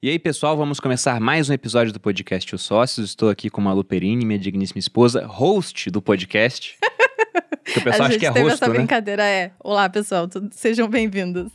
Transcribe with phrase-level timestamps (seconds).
[0.00, 3.10] E aí, pessoal, vamos começar mais um episódio do podcast Os Sócios.
[3.10, 6.76] Estou aqui com a Malu Perini, minha digníssima esposa, host do podcast.
[7.66, 8.78] que o pessoal a acha gente que é teve rosto, essa né?
[8.78, 9.50] brincadeira, é.
[9.58, 11.50] Olá, pessoal, tudo- sejam bem-vindos.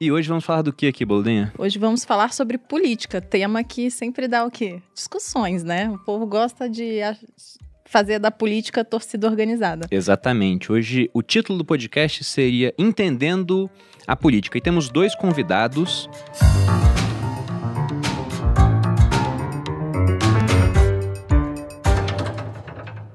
[0.00, 1.52] E hoje vamos falar do que aqui, Boludinha?
[1.58, 4.80] Hoje vamos falar sobre política, tema que sempre dá o quê?
[4.94, 5.90] Discussões, né?
[5.90, 7.00] O povo gosta de
[7.84, 9.88] fazer da política torcida organizada.
[9.90, 10.70] Exatamente.
[10.70, 13.68] Hoje o título do podcast seria Entendendo
[14.06, 14.56] a Política.
[14.56, 16.08] E temos dois convidados.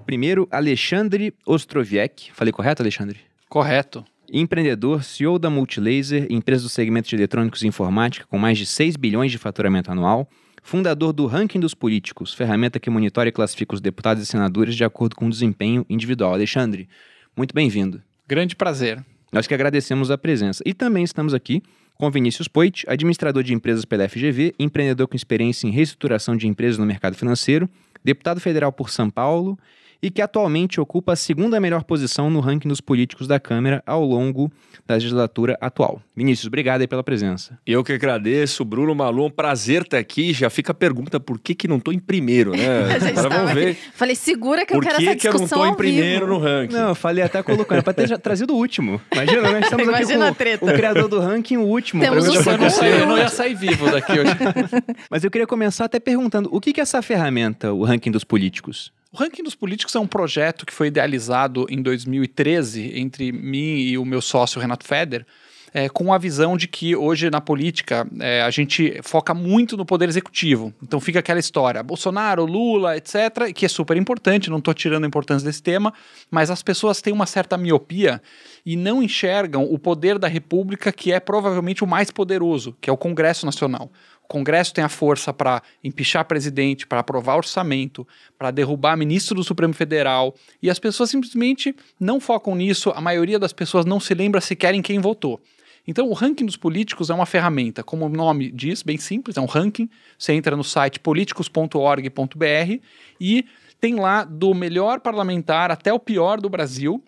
[0.08, 2.32] Primeiro, Alexandre Ostroviec.
[2.32, 3.20] Falei correto, Alexandre?
[3.50, 4.06] Correto.
[4.32, 8.96] Empreendedor, CEO da Multilaser, empresa do segmento de eletrônicos e informática com mais de 6
[8.96, 10.26] bilhões de faturamento anual.
[10.64, 14.86] Fundador do Ranking dos Políticos, ferramenta que monitora e classifica os deputados e senadores de
[14.86, 16.32] acordo com o desempenho individual.
[16.32, 16.88] Alexandre,
[17.36, 18.02] muito bem-vindo.
[18.26, 19.04] Grande prazer.
[19.30, 20.64] Nós que agradecemos a presença.
[20.66, 21.62] E também estamos aqui
[21.96, 26.78] com Vinícius Poit, administrador de empresas pela FGV, empreendedor com experiência em reestruturação de empresas
[26.78, 27.70] no mercado financeiro,
[28.02, 29.60] deputado federal por São Paulo
[30.02, 34.04] e que atualmente ocupa a segunda melhor posição no ranking dos políticos da Câmara ao
[34.04, 34.52] longo
[34.86, 36.02] da legislatura atual.
[36.16, 37.58] Vinícius, obrigado aí pela presença.
[37.66, 40.34] Eu que agradeço, Bruno Malu, um prazer estar aqui.
[40.34, 42.68] Já fica a pergunta, por que que não tô em primeiro, né?
[43.18, 45.40] Agora vamos ver aqui- Falei, segura que eu por quero que essa que eu não
[45.42, 46.40] discussão tô em ao primeiro vivo.
[46.40, 46.74] no ranking.
[46.76, 49.02] Não, eu falei até colocando, para ter trazido o último.
[49.12, 49.60] Imagina, né?
[49.62, 50.58] Estamos Imagina a aqui treta.
[50.66, 52.02] com o criador do ranking, o último.
[52.02, 52.86] Temos um Eu não, segundo.
[52.86, 54.32] eu não ia sair vivo daqui hoje.
[55.12, 58.24] Mas eu queria começar até perguntando, o que que é essa ferramenta, o ranking dos
[58.24, 58.92] políticos?
[59.12, 63.98] O Ranking dos Políticos é um projeto que foi idealizado em 2013 entre mim e
[63.98, 65.26] o meu sócio Renato Feder,
[65.74, 69.86] é, com a visão de que hoje na política é, a gente foca muito no
[69.86, 70.74] poder executivo.
[70.82, 75.08] Então fica aquela história, Bolsonaro, Lula, etc., que é super importante, não estou tirando a
[75.08, 75.94] importância desse tema,
[76.30, 78.22] mas as pessoas têm uma certa miopia
[78.66, 82.94] e não enxergam o poder da República, que é provavelmente o mais poderoso, que é
[82.94, 83.90] o Congresso Nacional.
[84.28, 89.74] Congresso tem a força para empichar presidente, para aprovar orçamento, para derrubar ministro do Supremo
[89.74, 94.42] Federal, e as pessoas simplesmente não focam nisso, a maioria das pessoas não se lembra
[94.42, 95.42] sequer em quem votou.
[95.88, 99.42] Então, o ranking dos políticos é uma ferramenta, como o nome diz, bem simples, é
[99.42, 99.90] um ranking.
[100.20, 102.82] Você entra no site políticos.org.br
[103.22, 103.46] e
[103.80, 107.02] tem lá do melhor parlamentar até o pior do Brasil.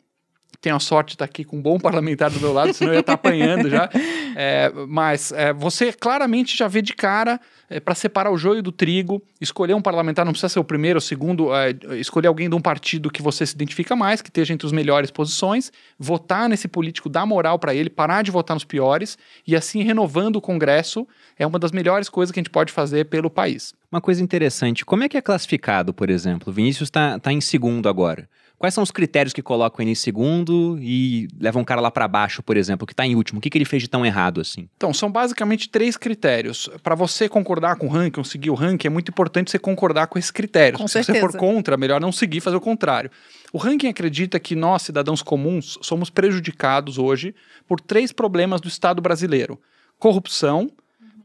[0.62, 2.96] Tenho a sorte de estar aqui com um bom parlamentar do meu lado, senão eu
[2.96, 3.90] ia estar apanhando já.
[4.42, 7.42] É, mas é, você claramente já vê de cara
[7.84, 11.00] para separar o joio do trigo, escolher um parlamentar, não precisa ser o primeiro ou
[11.00, 14.54] o segundo, é, escolher alguém de um partido que você se identifica mais, que esteja
[14.54, 18.64] entre as melhores posições, votar nesse político, dar moral para ele, parar de votar nos
[18.64, 22.72] piores e assim renovando o Congresso é uma das melhores coisas que a gente pode
[22.72, 23.74] fazer pelo país.
[23.92, 26.50] Uma coisa interessante, como é que é classificado, por exemplo?
[26.52, 28.30] O Vinícius está tá em segundo agora.
[28.60, 32.06] Quais são os critérios que colocam ele em segundo e levam um cara lá para
[32.10, 33.40] baixo, por exemplo, que está em último?
[33.40, 34.68] O que, que ele fez de tão errado assim?
[34.76, 36.70] Então, são basicamente três critérios.
[36.84, 40.08] Para você concordar com o ranking, ou seguir o ranking, é muito importante você concordar
[40.08, 40.82] com esses critérios.
[40.82, 43.10] Com Se você for contra, é melhor não seguir, fazer o contrário.
[43.54, 47.34] O ranking acredita que nós, cidadãos comuns, somos prejudicados hoje
[47.66, 49.58] por três problemas do Estado brasileiro:
[49.98, 50.70] corrupção,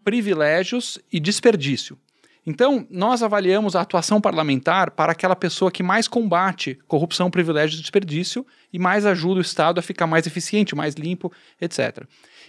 [0.04, 1.98] privilégios e desperdício.
[2.46, 7.80] Então, nós avaliamos a atuação parlamentar para aquela pessoa que mais combate corrupção, privilégio e
[7.80, 12.04] desperdício e mais ajuda o Estado a ficar mais eficiente, mais limpo, etc.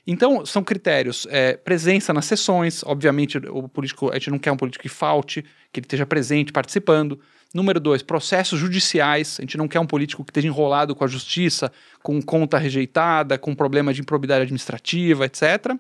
[0.05, 4.57] Então, são critérios: é, presença nas sessões, obviamente, o político, a gente não quer um
[4.57, 5.41] político que falte,
[5.71, 7.19] que ele esteja presente, participando.
[7.53, 9.37] Número dois, processos judiciais.
[9.39, 11.71] A gente não quer um político que esteja enrolado com a justiça,
[12.03, 15.73] com conta rejeitada, com problema de improbidade administrativa, etc.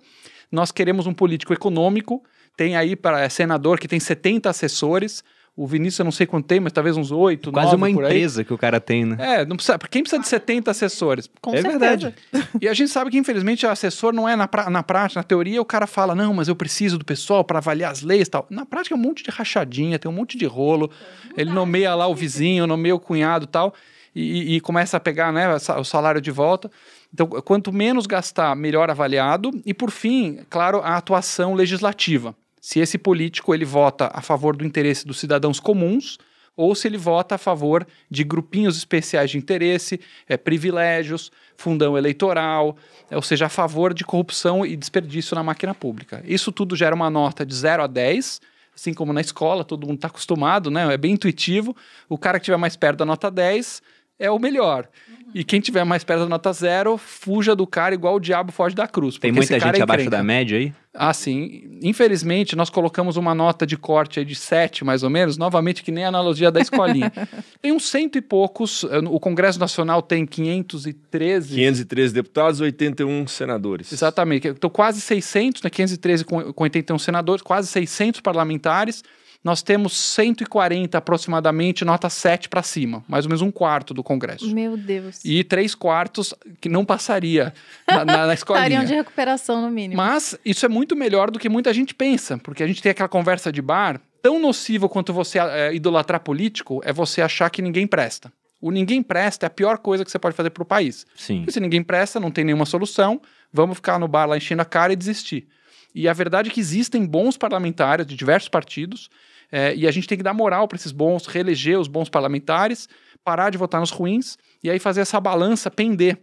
[0.49, 2.23] Nós queremos um político econômico.
[2.57, 5.23] Tem aí para senador que tem 70 assessores.
[5.57, 8.03] O Vinícius eu não sei quanto tem, mas talvez uns 8, Quase 9 uma por
[8.03, 8.11] aí.
[8.11, 9.15] empresa que o cara tem, né?
[9.17, 11.29] É, não precisa, quem precisa de 70 assessores?
[11.41, 11.79] Com É certeza.
[11.79, 12.15] verdade.
[12.61, 15.23] E a gente sabe que, infelizmente, o assessor não é na, pra- na prática, na
[15.23, 18.31] teoria, o cara fala, não, mas eu preciso do pessoal para avaliar as leis e
[18.31, 18.45] tal.
[18.49, 20.91] Na prática é um monte de rachadinha, tem um monte de rolo.
[21.37, 23.73] Ele nomeia lá o vizinho, nomeia o cunhado e tal,
[24.13, 26.69] e, e começa a pegar né, o salário de volta.
[27.13, 29.51] Então, quanto menos gastar, melhor avaliado.
[29.65, 32.35] E, por fim, claro, a atuação legislativa.
[32.65, 36.17] Se esse político ele vota a favor do interesse dos cidadãos comuns
[36.57, 42.75] ou se ele vota a favor de grupinhos especiais de interesse, é, privilégios, fundão eleitoral,
[43.11, 46.23] é, ou seja, a favor de corrupção e desperdício na máquina pública.
[46.25, 48.41] Isso tudo gera uma nota de 0 a 10,
[48.75, 50.91] assim como na escola, todo mundo está acostumado, né?
[50.91, 51.77] é bem intuitivo.
[52.09, 53.83] O cara que estiver mais perto da nota 10
[54.17, 54.87] é o melhor.
[55.33, 58.73] E quem tiver mais perto da nota zero, fuja do cara igual o diabo foge
[58.73, 59.17] da cruz.
[59.17, 60.73] Tem muita gente é abaixo da média aí?
[60.93, 61.77] Ah, sim.
[61.83, 65.91] Infelizmente, nós colocamos uma nota de corte aí de 7, mais ou menos, novamente, que
[65.91, 67.11] nem a analogia da escolinha.
[67.61, 71.53] tem uns cento e poucos, eh, o Congresso Nacional tem 513.
[71.53, 73.91] 513 deputados, 81 senadores.
[73.91, 74.47] Exatamente.
[74.47, 79.03] Então, quase 600, né, 513 com, com 81 senadores, quase 600 parlamentares.
[79.45, 84.51] Nós temos 140 aproximadamente, nota 7 para cima, mais ou menos um quarto do Congresso.
[84.51, 85.23] Meu Deus.
[85.23, 87.53] E três quartos que não passaria
[87.87, 88.65] na, na, na escolinha.
[88.65, 89.97] Estariam de recuperação, no mínimo.
[90.01, 93.07] Mas isso é muito melhor do que muita gente pensa, porque a gente tem aquela
[93.07, 94.01] conversa de bar.
[94.19, 98.33] Tão nocivo quanto você é, idolatrar político é você achar que ninguém presta.
[98.59, 101.05] O ninguém presta é a pior coisa que você pode fazer para o país.
[101.15, 101.41] Sim.
[101.41, 103.21] Porque se ninguém presta, não tem nenhuma solução,
[103.53, 105.47] vamos ficar no bar lá enchendo a cara e desistir.
[105.93, 109.07] E a verdade é que existem bons parlamentares de diversos partidos,
[109.55, 112.89] é, e a gente tem que dar moral para esses bons, reeleger os bons parlamentares,
[113.23, 116.19] parar de votar nos ruins, e aí fazer essa balança pender.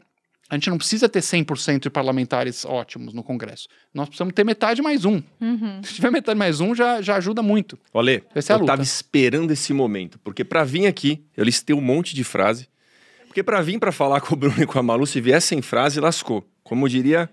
[0.50, 3.68] A gente não precisa ter 100% de parlamentares ótimos no Congresso.
[3.94, 5.22] Nós precisamos ter metade mais um.
[5.40, 5.80] Uhum.
[5.82, 7.78] Se tiver metade mais um, já, já ajuda muito.
[7.90, 8.72] Olê, Essa é a eu luta.
[8.72, 12.68] tava esperando esse momento, porque pra vir aqui, eu listei um monte de frase,
[13.28, 15.62] porque pra vir pra falar com o Bruno e com a Malu, se vier sem
[15.62, 16.46] frase, lascou.
[16.62, 17.30] Como diria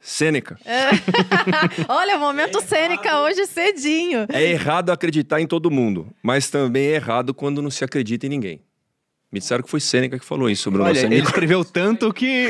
[0.00, 0.58] Sêneca.
[1.88, 4.26] Olha, momento cênica hoje cedinho.
[4.32, 8.30] É errado acreditar em todo mundo, mas também é errado quando não se acredita em
[8.30, 8.60] ninguém.
[9.32, 10.86] Me disseram que foi Sêneca que falou isso, Bruno.
[10.86, 12.48] Olha, Você ele me- escreveu tanto que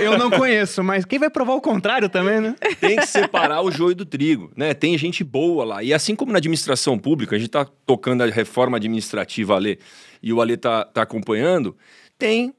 [0.00, 2.54] eu não conheço, mas quem vai provar o contrário também, né?
[2.80, 4.72] tem que separar o joio do trigo, né?
[4.72, 5.82] Tem gente boa lá.
[5.82, 9.78] E assim como na administração pública, a gente tá tocando a reforma administrativa ali
[10.22, 11.76] e o Ale tá, tá acompanhando,
[12.18, 12.54] tem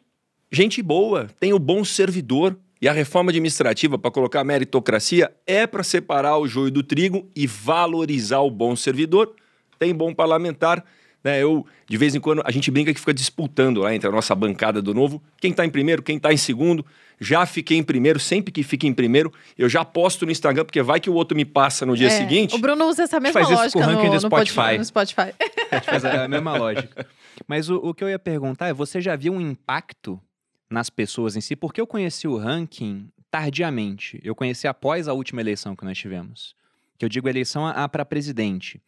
[0.51, 2.55] gente boa, tem o bom servidor.
[2.81, 7.47] E a reforma administrativa, para colocar meritocracia, é para separar o joio do trigo e
[7.47, 9.33] valorizar o bom servidor.
[9.79, 10.83] Tem bom parlamentar.
[11.23, 11.41] Né?
[11.41, 14.33] Eu, de vez em quando, a gente brinca que fica disputando lá entre a nossa
[14.35, 15.21] bancada do novo.
[15.41, 16.85] Quem está em primeiro, quem está em segundo.
[17.19, 20.83] Já fiquei em primeiro, sempre que fica em primeiro, eu já posto no Instagram, porque
[20.83, 22.53] vai que o outro me passa no dia É, seguinte.
[22.53, 24.77] O Bruno usa essa mesma faz isso lógica com o ranking no, do no Spotify.
[24.77, 25.33] no Spotify.
[25.83, 27.07] Faz a mesma lógica.
[27.47, 30.21] Mas o, o que eu ia perguntar é: você já viu um impacto
[30.69, 31.55] nas pessoas em si?
[31.55, 34.19] Porque eu conheci o ranking tardiamente.
[34.23, 36.55] Eu conheci após a última eleição que nós tivemos.
[36.97, 38.81] Que eu digo eleição para presidente.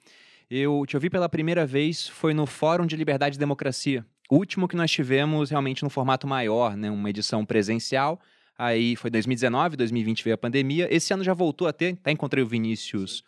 [0.49, 4.05] Eu te ouvi pela primeira vez foi no Fórum de Liberdade e Democracia.
[4.29, 6.89] O último que nós tivemos realmente no formato maior, né?
[6.89, 8.19] Uma edição presencial.
[8.57, 10.87] Aí foi 2019, 2020 veio a pandemia.
[10.93, 13.23] Esse ano já voltou a ter, até encontrei o Vinícius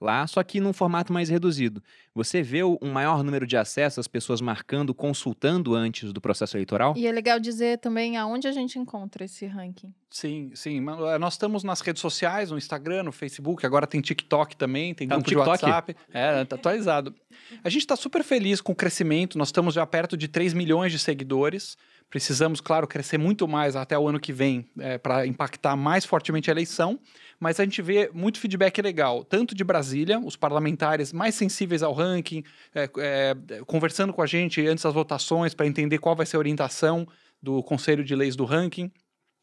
[0.00, 1.82] lá, só que num formato mais reduzido.
[2.14, 6.94] Você vê um maior número de acessos, as pessoas marcando, consultando antes do processo eleitoral?
[6.96, 9.92] E é legal dizer também aonde a gente encontra esse ranking.
[10.10, 10.78] Sim, sim.
[10.78, 15.06] Eh, Nós estamos nas redes sociais, no Instagram, no Facebook, agora tem TikTok também, tem
[15.06, 15.64] Tá no grupo de TikTok?
[15.64, 15.96] WhatsApp.
[16.12, 17.14] É, tá atualizado.
[17.62, 20.90] A gente está super feliz com o crescimento, nós estamos já perto de 3 milhões
[20.90, 21.76] de seguidores.
[22.08, 24.68] Precisamos, claro, crescer muito mais até o ano que vem
[25.00, 26.98] para impactar mais fortemente a eleição.
[27.40, 31.94] Mas a gente vê muito feedback legal, tanto de Brasília, os parlamentares mais sensíveis ao
[31.94, 32.44] ranking,
[32.74, 33.34] é, é,
[33.66, 37.08] conversando com a gente antes das votações para entender qual vai ser a orientação
[37.42, 38.92] do Conselho de Leis do ranking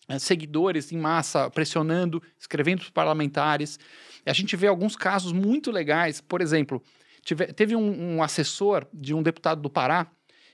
[0.08, 3.80] eh, seguidores em massa pressionando, escrevendo para os parlamentares.
[4.26, 6.22] A gente vê alguns casos muito legais.
[6.22, 6.82] Por exemplo,
[7.26, 10.06] tive- teve um, um assessor de um deputado do Pará,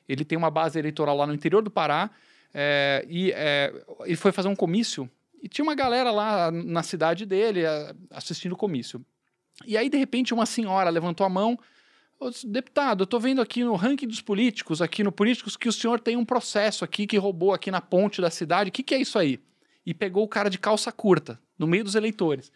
[0.07, 2.09] ele tem uma base eleitoral lá no interior do Pará,
[2.53, 3.73] eh, e eh,
[4.05, 5.09] ele foi fazer um comício
[5.43, 7.61] e tinha uma galera lá na cidade dele
[8.09, 9.05] assistindo o comício.
[9.67, 11.59] E aí, de repente, uma senhora levantou a mão.
[12.19, 15.73] "Ô, Deputado, eu estou vendo aqui no ranking dos políticos, aqui no Políticos, que o
[15.73, 18.69] senhor tem um processo aqui que roubou aqui na ponte da cidade.
[18.69, 19.37] O que, que é isso aí?
[19.85, 22.49] E pegou o cara de calça curta, no meio dos eleitores.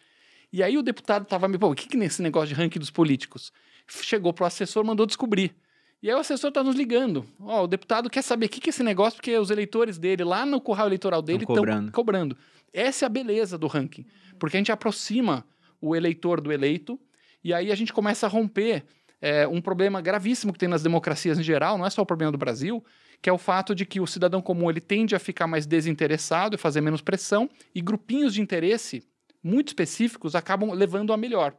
[0.52, 2.80] E aí o deputado estava me, pô, o que, que é esse negócio de ranking
[2.80, 3.52] dos políticos?
[3.86, 5.54] Chegou pro assessor, mandou descobrir.
[6.02, 7.26] E aí o assessor está nos ligando.
[7.40, 10.24] Ó, o deputado quer saber o que, que é esse negócio, porque os eleitores dele,
[10.24, 11.92] lá no curral eleitoral dele, estão cobrando.
[11.92, 12.38] cobrando.
[12.74, 14.06] Essa é a beleza do ranking.
[14.40, 15.46] Porque a gente aproxima
[15.82, 17.00] o eleitor do eleito,
[17.44, 18.84] e aí a gente começa a romper
[19.22, 22.32] é, um problema gravíssimo que tem nas democracias em geral, não é só o problema
[22.32, 22.84] do Brasil,
[23.22, 26.56] que é o fato de que o cidadão comum ele tende a ficar mais desinteressado
[26.56, 29.04] e fazer menos pressão, e grupinhos de interesse
[29.44, 31.56] muito específicos acabam levando a melhor.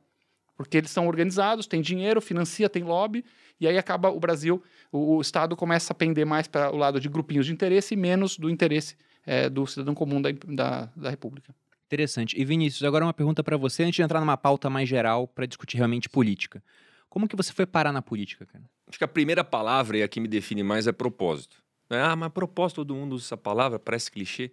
[0.57, 3.25] Porque eles são organizados, têm dinheiro, financia, tem lobby,
[3.61, 7.00] e aí acaba o Brasil, o, o Estado começa a pender mais para o lado
[7.00, 8.97] de grupinhos de interesse e menos do interesse
[9.28, 11.54] é, do cidadão comum da, da, da República.
[11.87, 12.40] Interessante.
[12.40, 15.44] E Vinícius, agora uma pergunta para você, antes de entrar numa pauta mais geral para
[15.44, 16.64] discutir realmente política.
[17.11, 18.64] Como que você foi parar na política, cara?
[18.87, 21.62] Acho que a primeira palavra e a que me define mais é propósito.
[21.90, 22.00] Né?
[22.02, 24.50] Ah, mas propósito, todo mundo usa essa palavra, parece clichê.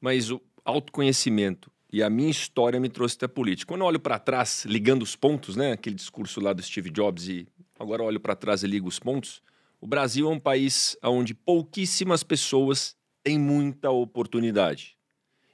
[0.00, 3.68] Mas o autoconhecimento e a minha história me trouxe até a política.
[3.68, 5.72] Quando eu olho para trás, ligando os pontos, né?
[5.72, 7.46] Aquele discurso lá do Steve Jobs e
[7.78, 9.40] agora eu olho para trás e ligo os pontos.
[9.80, 14.96] O Brasil é um país onde pouquíssimas pessoas têm muita oportunidade.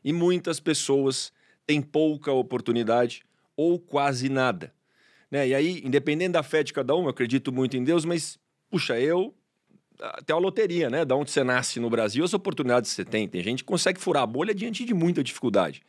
[0.04, 1.32] E muitas pessoas
[1.66, 3.22] têm pouca oportunidade
[3.56, 4.72] ou quase nada.
[5.30, 5.48] Né?
[5.48, 8.38] E aí, independente da fé de cada um, eu acredito muito em Deus, mas,
[8.70, 9.34] puxa, eu.
[9.98, 11.06] Até a loteria, né?
[11.06, 13.26] Da onde você nasce no Brasil, as oportunidades que você tem.
[13.26, 15.82] Tem gente que consegue furar a bolha diante de muita dificuldade.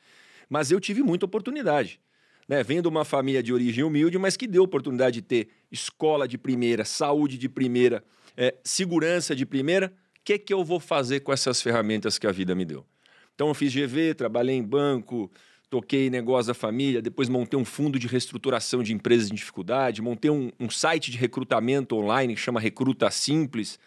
[0.50, 2.00] Mas eu tive muita oportunidade.
[2.48, 2.64] Né?
[2.64, 6.38] Venho de uma família de origem humilde, mas que deu oportunidade de ter escola de
[6.38, 8.02] primeira, saúde de primeira,
[8.38, 9.94] é, segurança de primeira.
[10.28, 12.86] Que, que eu vou fazer com essas ferramentas que a vida me deu?
[13.34, 15.32] Então eu fiz GV, trabalhei em banco,
[15.70, 20.30] toquei negócio da família, depois montei um fundo de reestruturação de empresas em dificuldade, montei
[20.30, 23.80] um, um site de recrutamento online que chama Recruta Simples.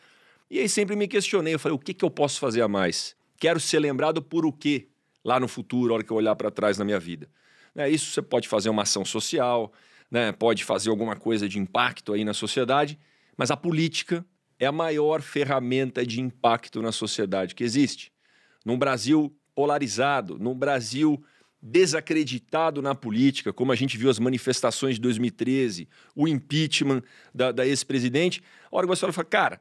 [0.50, 3.14] E aí sempre me questionei, eu falei, o que, que eu posso fazer a mais?
[3.38, 4.88] Quero ser lembrado por o quê
[5.23, 7.28] lá no futuro, a hora que eu olhar para trás na minha vida?
[7.75, 9.70] Né, isso você pode fazer uma ação social,
[10.11, 12.99] né, pode fazer alguma coisa de impacto aí na sociedade,
[13.37, 14.25] mas a política
[14.61, 18.12] é a maior ferramenta de impacto na sociedade que existe.
[18.64, 21.21] Num Brasil polarizado, num Brasil
[21.62, 27.02] desacreditado na política, como a gente viu as manifestações de 2013, o impeachment
[27.35, 29.61] da, da ex-presidente, a hora que você fala, cara,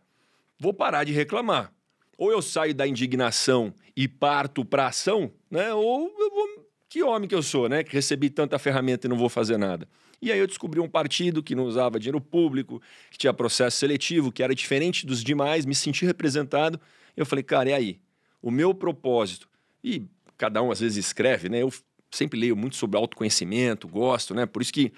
[0.60, 1.74] vou parar de reclamar.
[2.18, 5.74] Ou eu saio da indignação e parto para ação, né?
[5.74, 6.70] Ou eu vou...
[6.90, 7.84] Que homem que eu sou, né?
[7.84, 9.88] Que recebi tanta ferramenta e não vou fazer nada.
[10.22, 14.32] E aí eu descobri um partido que não usava dinheiro público, que tinha processo seletivo,
[14.32, 16.80] que era diferente dos demais, me senti representado.
[17.16, 18.00] Eu falei, cara, e aí?
[18.42, 19.48] O meu propósito.
[19.84, 20.04] E
[20.38, 21.62] cada um às vezes escreve, né?
[21.62, 21.72] Eu
[22.12, 24.46] sempre leio muito sobre autoconhecimento, gosto, né?
[24.46, 24.92] Por isso que,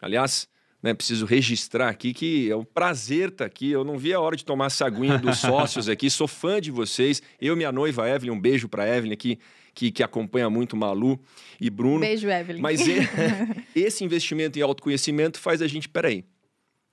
[0.00, 0.48] aliás,
[0.82, 3.70] né, preciso registrar aqui que é um prazer estar aqui.
[3.70, 6.10] Eu não vi a hora de tomar essa aguinha dos sócios aqui.
[6.10, 7.22] Sou fã de vocês.
[7.40, 9.38] Eu minha noiva Evelyn, um beijo para Evelyn aqui,
[9.74, 11.18] que, que acompanha muito Malu
[11.60, 12.00] e Bruno.
[12.00, 12.60] Beijo, Evelyn.
[12.60, 12.80] Mas
[13.74, 16.24] esse investimento em autoconhecimento faz a gente, peraí,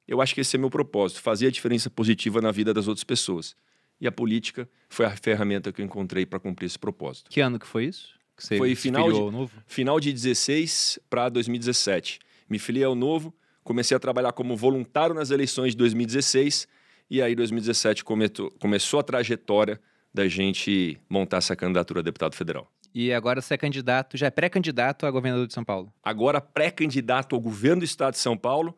[0.08, 3.04] eu acho que esse é meu propósito, fazer a diferença positiva na vida das outras
[3.04, 3.56] pessoas.
[4.00, 7.30] E a política foi a ferramenta que eu encontrei para cumprir esse propósito.
[7.30, 8.16] Que ano que foi isso?
[8.36, 9.52] Que você foi final de, novo?
[9.66, 12.20] final de 16 para 2017.
[12.48, 16.68] Me filiei ao novo, comecei a trabalhar como voluntário nas eleições de 2016
[17.10, 19.82] e aí 2017 começou, começou a trajetória
[20.18, 22.68] da gente montar essa candidatura a deputado federal.
[22.94, 25.94] E agora você é candidato, já é pré-candidato a governador de São Paulo?
[26.04, 28.76] Agora pré-candidato ao governo do estado de São Paulo,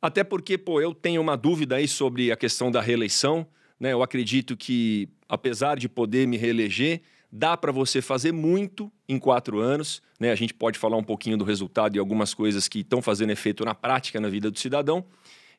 [0.00, 3.46] até porque, pô, eu tenho uma dúvida aí sobre a questão da reeleição,
[3.78, 3.92] né?
[3.92, 9.60] Eu acredito que, apesar de poder me reeleger, Dá para você fazer muito em quatro
[9.60, 10.02] anos.
[10.18, 10.30] Né?
[10.30, 13.64] A gente pode falar um pouquinho do resultado e algumas coisas que estão fazendo efeito
[13.64, 15.04] na prática na vida do cidadão.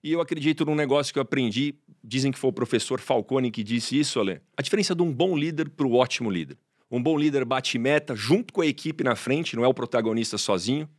[0.03, 1.75] E eu acredito num negócio que eu aprendi.
[2.03, 4.41] Dizem que foi o professor Falcone que disse isso, Ale.
[4.56, 6.58] A diferença de um bom líder para o ótimo líder.
[6.89, 10.38] Um bom líder bate meta junto com a equipe na frente, não é o protagonista
[10.38, 10.89] sozinho.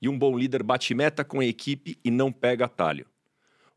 [0.00, 3.06] E um bom líder bate meta com a equipe e não pega atalho.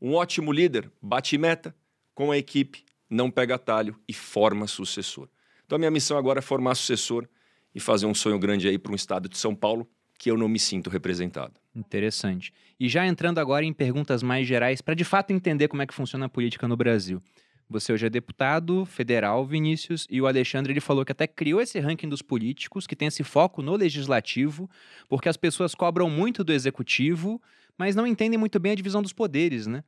[0.01, 1.75] Um ótimo líder bate meta
[2.16, 5.28] com a equipe, não pega atalho e forma sucessor.
[5.66, 7.28] Então a minha missão agora é formar sucessor
[7.74, 9.88] e fazer um sonho grande aí para um estado de São Paulo
[10.22, 11.54] que eu não me sinto representado.
[11.75, 12.54] Interessante.
[12.80, 15.96] E já entrando agora em perguntas mais gerais, para de fato entender como é que
[15.96, 17.20] funciona a política no Brasil.
[17.68, 21.80] Você hoje é deputado federal, Vinícius, e o Alexandre ele falou que até criou esse
[21.80, 24.70] ranking dos políticos, que tem esse foco no legislativo,
[25.10, 27.42] porque as pessoas cobram muito do executivo,
[27.75, 29.84] mas não entendem muito bem a divisão dos poderes, né?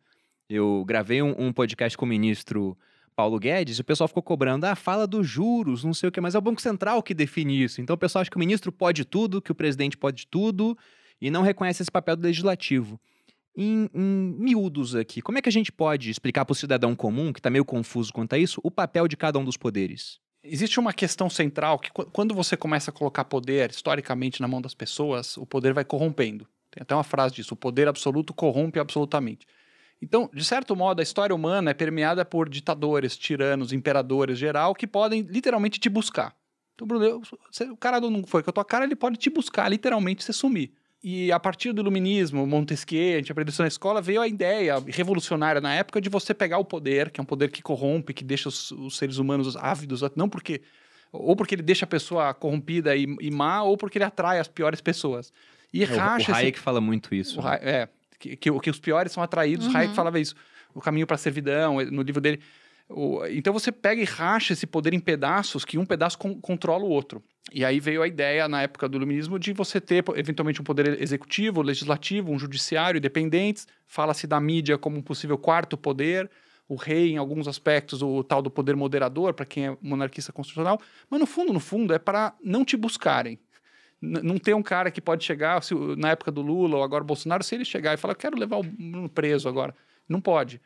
[0.50, 2.76] Eu gravei um, um podcast com o ministro
[3.16, 6.36] Paulo Guedes, o pessoal ficou cobrando, ah, fala dos juros, não sei o que, mas
[6.36, 7.82] é o Banco Central que define isso.
[7.82, 10.78] Então o pessoal acha que o ministro pode tudo, que o presidente pode tudo,
[11.22, 13.00] e não reconhece esse papel do legislativo.
[13.56, 17.32] Em, em miúdos aqui, como é que a gente pode explicar para o cidadão comum,
[17.32, 20.20] que está meio confuso quanto a isso, o papel de cada um dos poderes?
[20.44, 24.74] Existe uma questão central que quando você começa a colocar poder historicamente na mão das
[24.74, 26.46] pessoas, o poder vai corrompendo.
[26.70, 29.46] Tem até uma frase disso: o poder absoluto corrompe absolutamente.
[30.04, 34.86] Então, de certo modo, a história humana é permeada por ditadores, tiranos, imperadores geral que
[34.86, 36.36] podem literalmente te buscar.
[36.76, 37.22] Então, Bruno,
[37.72, 40.74] o cara não foi com a tua cara, ele pode te buscar, literalmente, você sumir.
[41.02, 44.76] E a partir do iluminismo, Montesquieu, a gente aprendeu isso na escola, veio a ideia
[44.88, 48.26] revolucionária na época de você pegar o poder, que é um poder que corrompe, que
[48.26, 50.62] deixa os, os seres humanos ávidos, não porque
[51.14, 54.48] ou porque ele deixa a pessoa corrompida e, e, má, ou porque ele atrai as
[54.48, 55.32] piores pessoas.
[55.72, 56.32] E é, racha.
[56.32, 56.64] O Hayek esse...
[56.64, 57.40] fala muito isso.
[57.40, 57.88] O, é,
[58.24, 59.68] que, que, que os piores são atraídos.
[59.68, 59.78] Uhum.
[59.78, 60.36] Hayek falava isso.
[60.74, 62.40] O caminho para a servidão, no livro dele.
[62.90, 66.84] O, então você pega e racha esse poder em pedaços, que um pedaço con controla
[66.84, 67.22] o outro.
[67.52, 71.02] E aí veio a ideia, na época do iluminismo, de você ter eventualmente um poder
[71.02, 73.68] executivo, legislativo, um judiciário independentes.
[73.86, 76.30] Fala-se da mídia como um possível quarto poder
[76.66, 80.80] o rei em alguns aspectos, o tal do poder moderador, para quem é monarquista constitucional,
[81.10, 83.38] mas no fundo, no fundo, é para não te buscarem
[84.04, 87.44] não tem um cara que pode chegar, se, na época do Lula ou agora Bolsonaro,
[87.44, 89.74] se ele chegar e falar, quero levar o Bruno preso agora.
[90.08, 90.60] Não pode.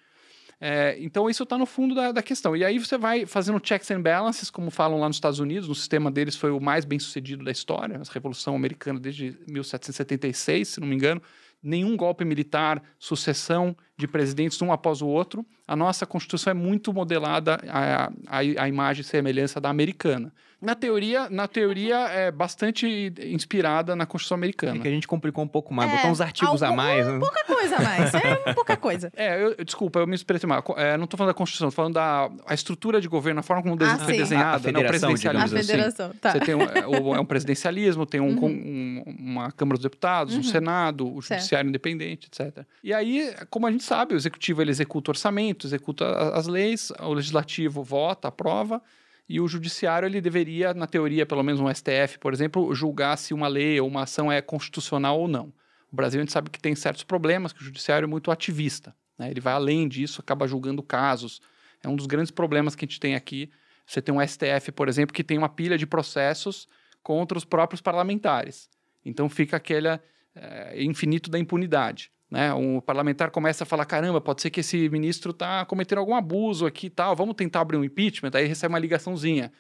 [0.60, 2.56] É, então, isso está no fundo da, da, questão.
[2.56, 5.76] E aí você vai fazendo checks and balances, como falam lá nos Estados Unidos, o
[5.76, 10.80] sistema deles foi o mais bem sucedido da história, a Revolução Americana desde 1776, se
[10.80, 11.22] não me engano.
[11.62, 15.46] Nenhum golpe militar, sucessão de presidentes um após o outro.
[15.68, 20.34] A nossa Constituição é muito modelada à, à, à imagem e semelhança da americana.
[20.60, 24.78] Na teoria, na teoria é bastante inspirada na Constituição Americana.
[24.78, 27.06] É que a gente complicou um pouco mais, é, botou uns artigos algum, a mais.
[27.06, 27.20] Né?
[27.20, 29.12] Pouca coisa a mais, é pouca coisa.
[29.16, 30.64] É, eu, desculpa, eu me expressei mal.
[30.76, 33.62] É, não estou falando da Constituição, estou falando da a estrutura de governo, a forma
[33.62, 35.58] como ah, foi desenhada, a, a não, o presidencialismo.
[35.58, 36.18] A federação, assim.
[36.18, 36.32] tá.
[36.32, 39.04] Você tem um, é, é um presidencialismo, tem um, uhum.
[39.06, 40.40] um, uma Câmara dos Deputados, uhum.
[40.40, 42.66] um Senado, o Judiciário Independente, etc.
[42.84, 46.92] E aí, como a gente sabe, o Executivo ele executa o orçamento, executa as leis,
[47.00, 48.82] o Legislativo vota, aprova,
[49.30, 53.34] e o judiciário ele deveria, na teoria, pelo menos um STF, por exemplo, julgar se
[53.34, 55.54] uma lei ou uma ação é constitucional ou não.
[55.92, 58.96] O Brasil a gente sabe que tem certos problemas, que o judiciário é muito ativista.
[59.18, 59.30] Né?
[59.30, 61.42] Ele vai além disso, acaba julgando casos.
[61.84, 63.50] É um dos grandes problemas que a gente tem aqui.
[63.86, 66.68] Você tem um STF, por exemplo, que tem uma pilha de processos
[67.04, 68.70] contra os próprios parlamentares.
[69.04, 69.88] Então fica aquele
[70.36, 72.12] é, infinito da impunidade.
[72.30, 72.54] Né?
[72.54, 76.66] Um parlamentar começa a falar: caramba, pode ser que esse ministro está cometendo algum abuso
[76.66, 78.32] aqui e tal, vamos tentar abrir um impeachment.
[78.34, 79.52] Aí recebe uma ligaçãozinha.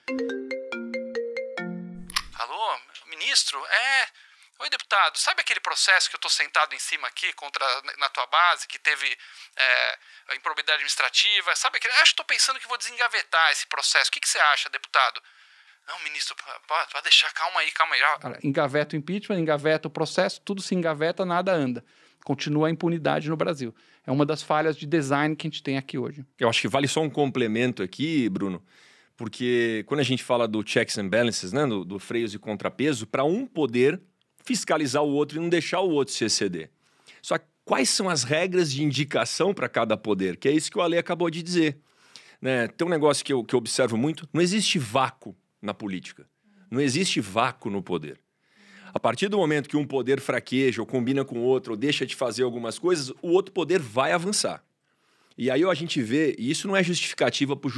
[2.40, 3.58] Alô, ministro?
[3.66, 4.08] É.
[4.60, 7.64] Oi, deputado, sabe aquele processo que eu estou sentado em cima aqui contra
[8.00, 9.06] na tua base, que teve
[9.56, 11.56] é, improbidade administrativa?
[11.56, 11.94] Sabe aquele.
[11.94, 14.10] Acho que estou pensando que vou desengavetar esse processo.
[14.10, 15.22] O que, que você acha, deputado?
[15.88, 16.36] Não, ministro,
[16.68, 18.02] pode, pode deixar, calma aí, calma aí.
[18.44, 21.82] Engaveta o impeachment, engaveta o processo, tudo se engaveta, nada anda
[22.28, 23.74] continua a impunidade no Brasil.
[24.06, 26.26] É uma das falhas de design que a gente tem aqui hoje.
[26.38, 28.62] Eu acho que vale só um complemento aqui, Bruno,
[29.16, 33.08] porque quando a gente fala do checks and balances, né, do, do freios e contrapeso,
[33.08, 34.02] para um poder
[34.44, 36.70] fiscalizar o outro e não deixar o outro se exceder.
[37.22, 40.36] Só que quais são as regras de indicação para cada poder?
[40.36, 41.78] Que é isso que o Ale acabou de dizer.
[42.42, 42.68] Né?
[42.68, 46.28] Tem um negócio que eu, que eu observo muito: não existe vácuo na política.
[46.70, 48.20] Não existe vácuo no poder.
[48.98, 52.16] A partir do momento que um poder fraqueja, ou combina com outro, ou deixa de
[52.16, 54.64] fazer algumas coisas, o outro poder vai avançar.
[55.38, 57.72] E aí a gente vê, e isso não é justificativa para o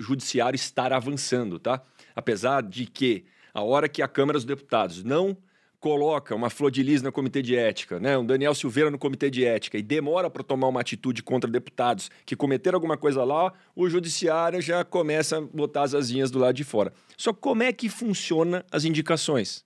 [0.00, 1.80] judiciário estar avançando, tá?
[2.12, 5.36] Apesar de que, a hora que a Câmara dos Deputados não
[5.78, 9.30] coloca uma flor de lis no comitê de ética, né, um Daniel Silveira no comitê
[9.30, 13.52] de ética e demora para tomar uma atitude contra deputados que cometeram alguma coisa lá,
[13.76, 16.92] o judiciário já começa a botar as asinhas do lado de fora.
[17.16, 19.64] Só como é que funciona as indicações?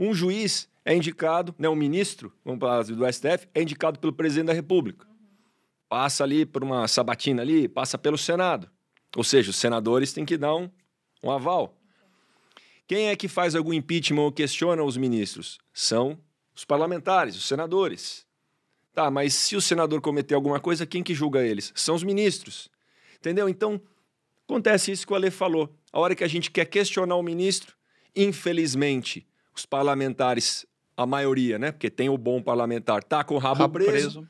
[0.00, 4.46] Um juiz é indicado, né, um ministro, vamos falar do STF, é indicado pelo presidente
[4.46, 5.06] da República.
[5.90, 8.70] Passa ali por uma sabatina ali, passa pelo Senado.
[9.14, 10.70] Ou seja, os senadores têm que dar um,
[11.22, 11.76] um aval.
[12.86, 15.58] Quem é que faz algum impeachment ou questiona os ministros?
[15.70, 16.18] São
[16.56, 18.26] os parlamentares, os senadores.
[18.94, 21.72] Tá, mas se o senador cometer alguma coisa, quem que julga eles?
[21.76, 22.70] São os ministros.
[23.18, 23.50] Entendeu?
[23.50, 23.78] Então,
[24.48, 25.76] acontece isso que o Ale falou.
[25.92, 27.76] A hora que a gente quer questionar o ministro,
[28.16, 31.72] infelizmente, os parlamentares, a maioria, né?
[31.72, 33.90] Porque tem o bom parlamentar, tá com o rabo, rabo preso.
[33.90, 34.28] preso.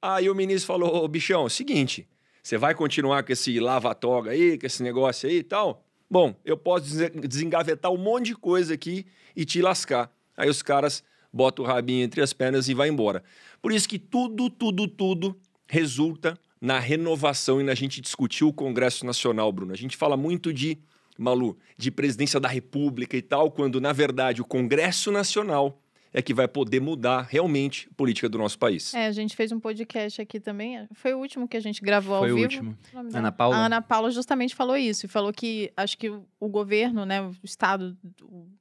[0.00, 2.06] Aí o ministro falou: Ô, bichão, seguinte,
[2.42, 5.84] você vai continuar com esse lava-toga aí, com esse negócio aí e tal?
[6.10, 6.86] Bom, eu posso
[7.26, 10.10] desengavetar um monte de coisa aqui e te lascar.
[10.36, 13.24] Aí os caras botam o rabinho entre as pernas e vai embora.
[13.60, 19.04] Por isso que tudo, tudo, tudo resulta na renovação e na gente discutir o Congresso
[19.04, 19.72] Nacional, Bruno.
[19.72, 20.78] A gente fala muito de
[21.18, 25.80] Malu, de presidência da República e tal, quando na verdade o Congresso Nacional
[26.16, 28.94] é que vai poder mudar realmente a política do nosso país.
[28.94, 30.86] É, a gente fez um podcast aqui também.
[30.94, 32.50] Foi o último que a gente gravou Foi ao vivo.
[32.50, 33.18] Foi o último.
[33.18, 33.56] Ana Paula.
[33.56, 37.34] A Ana Paula justamente falou isso e falou que acho que o governo, né, o
[37.42, 37.98] estado,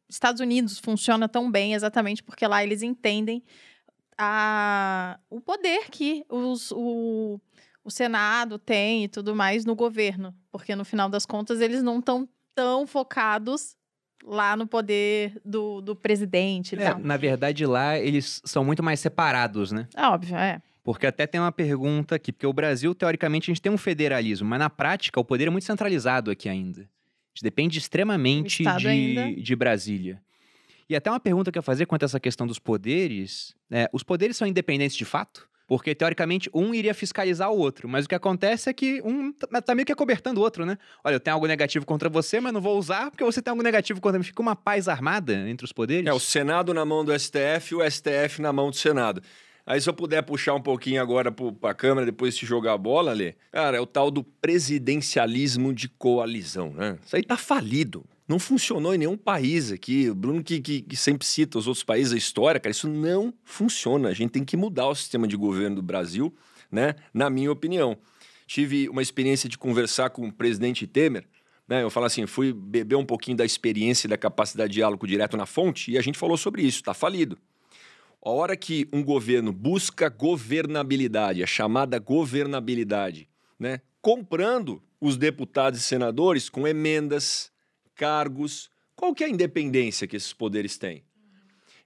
[0.09, 3.43] os Estados Unidos funciona tão bem exatamente porque lá eles entendem
[4.17, 7.39] a, o poder que os, o,
[7.83, 11.99] o Senado tem e tudo mais no governo, porque no final das contas eles não
[11.99, 13.75] estão tão focados
[14.25, 16.75] lá no poder do, do presidente.
[16.75, 19.87] É, na verdade, lá eles são muito mais separados, né?
[19.95, 20.61] É óbvio, é.
[20.83, 24.47] Porque até tem uma pergunta aqui, porque o Brasil, teoricamente, a gente tem um federalismo,
[24.47, 26.81] mas na prática o poder é muito centralizado aqui ainda.
[26.81, 30.21] A gente depende extremamente de, de Brasília.
[30.89, 33.55] E até uma pergunta que eu ia fazer quanto a essa questão dos poderes.
[33.71, 35.49] É, os poderes são independentes de fato?
[35.67, 37.87] Porque, teoricamente, um iria fiscalizar o outro.
[37.87, 40.77] Mas o que acontece é que um tá, tá meio que acobertando o outro, né?
[41.03, 43.63] Olha, eu tenho algo negativo contra você, mas não vou usar porque você tem algo
[43.63, 44.25] negativo contra mim.
[44.25, 46.07] Fica uma paz armada entre os poderes.
[46.07, 49.21] É, o Senado na mão do STF e o STF na mão do Senado.
[49.65, 52.77] Aí, se eu puder puxar um pouquinho agora para a Câmara, depois de jogar a
[52.77, 56.97] bola, ali, cara, é o tal do presidencialismo de coalizão, né?
[57.05, 58.03] Isso aí tá falido.
[58.33, 60.09] Não funcionou em nenhum país aqui.
[60.09, 63.31] O Bruno que, que, que, sempre cita os outros países, a história, cara, isso não
[63.43, 64.09] funciona.
[64.09, 66.33] A gente tem que mudar o sistema de governo do Brasil,
[66.71, 66.95] né?
[67.13, 67.95] Na minha opinião.
[68.47, 71.27] tive uma experiência de conversar com o presidente Temer.
[71.67, 71.83] Né?
[71.83, 75.37] Eu falo assim, fui beber um pouquinho da experiência e da capacidade de diálogo direto
[75.37, 77.37] na fonte e a gente falou sobre isso, está falido.
[78.19, 83.79] A hora que um governo busca governabilidade, a chamada governabilidade, né?
[84.01, 87.52] comprando os deputados e senadores com emendas,
[88.03, 91.05] cargos, qual que é a independência que esses poderes têm?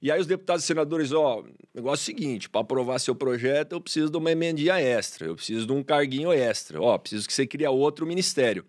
[0.01, 1.43] E aí os deputados e senadores, ó,
[1.75, 5.36] negócio é o seguinte, para aprovar seu projeto eu preciso de uma emendinha extra, eu
[5.36, 8.65] preciso de um carguinho extra, ó, preciso que você crie outro ministério.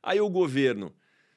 [0.00, 0.92] Aí o governo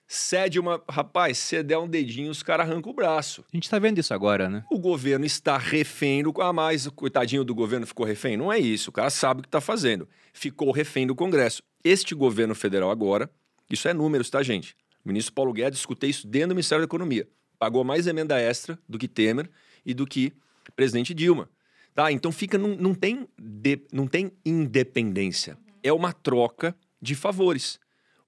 [0.07, 0.83] cede uma.
[0.87, 3.43] Rapaz, se der um dedinho, os caras arrancam o braço.
[3.51, 4.63] A gente tá vendo isso agora, né?
[4.71, 6.33] O governo está refém do.
[6.41, 8.37] Ah, mas o coitadinho do governo ficou refém.
[8.37, 8.91] Não é isso.
[8.91, 10.07] O cara sabe o que está fazendo.
[10.31, 11.63] Ficou refém do Congresso.
[11.83, 13.29] Este governo federal agora,
[13.69, 14.75] isso é números, tá, gente?
[15.05, 17.27] O ministro Paulo Guedes, escutei isso dentro do Ministério da Economia.
[17.59, 19.49] Pagou mais emenda extra do que Temer
[19.85, 20.33] e do que
[20.75, 21.49] presidente Dilma.
[21.93, 22.11] Tá?
[22.11, 22.57] Então fica.
[22.57, 25.57] Não, não, tem, de, não tem independência.
[25.81, 27.79] É uma troca de favores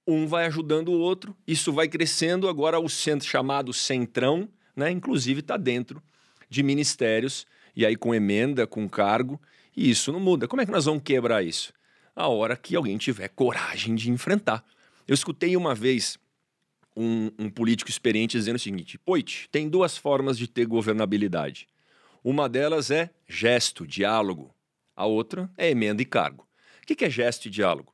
[0.07, 2.47] um vai ajudando o outro, isso vai crescendo.
[2.47, 6.01] Agora, o centro chamado Centrão, né, inclusive, está dentro
[6.49, 9.39] de ministérios, e aí com emenda, com cargo,
[9.75, 10.47] e isso não muda.
[10.47, 11.73] Como é que nós vamos quebrar isso?
[12.15, 14.63] A hora que alguém tiver coragem de enfrentar.
[15.05, 16.17] Eu escutei uma vez
[16.97, 21.67] um, um político experiente dizendo o seguinte: Poit, tem duas formas de ter governabilidade.
[22.23, 24.53] Uma delas é gesto, diálogo.
[24.95, 26.47] A outra é emenda e cargo.
[26.81, 27.93] O que é gesto e diálogo?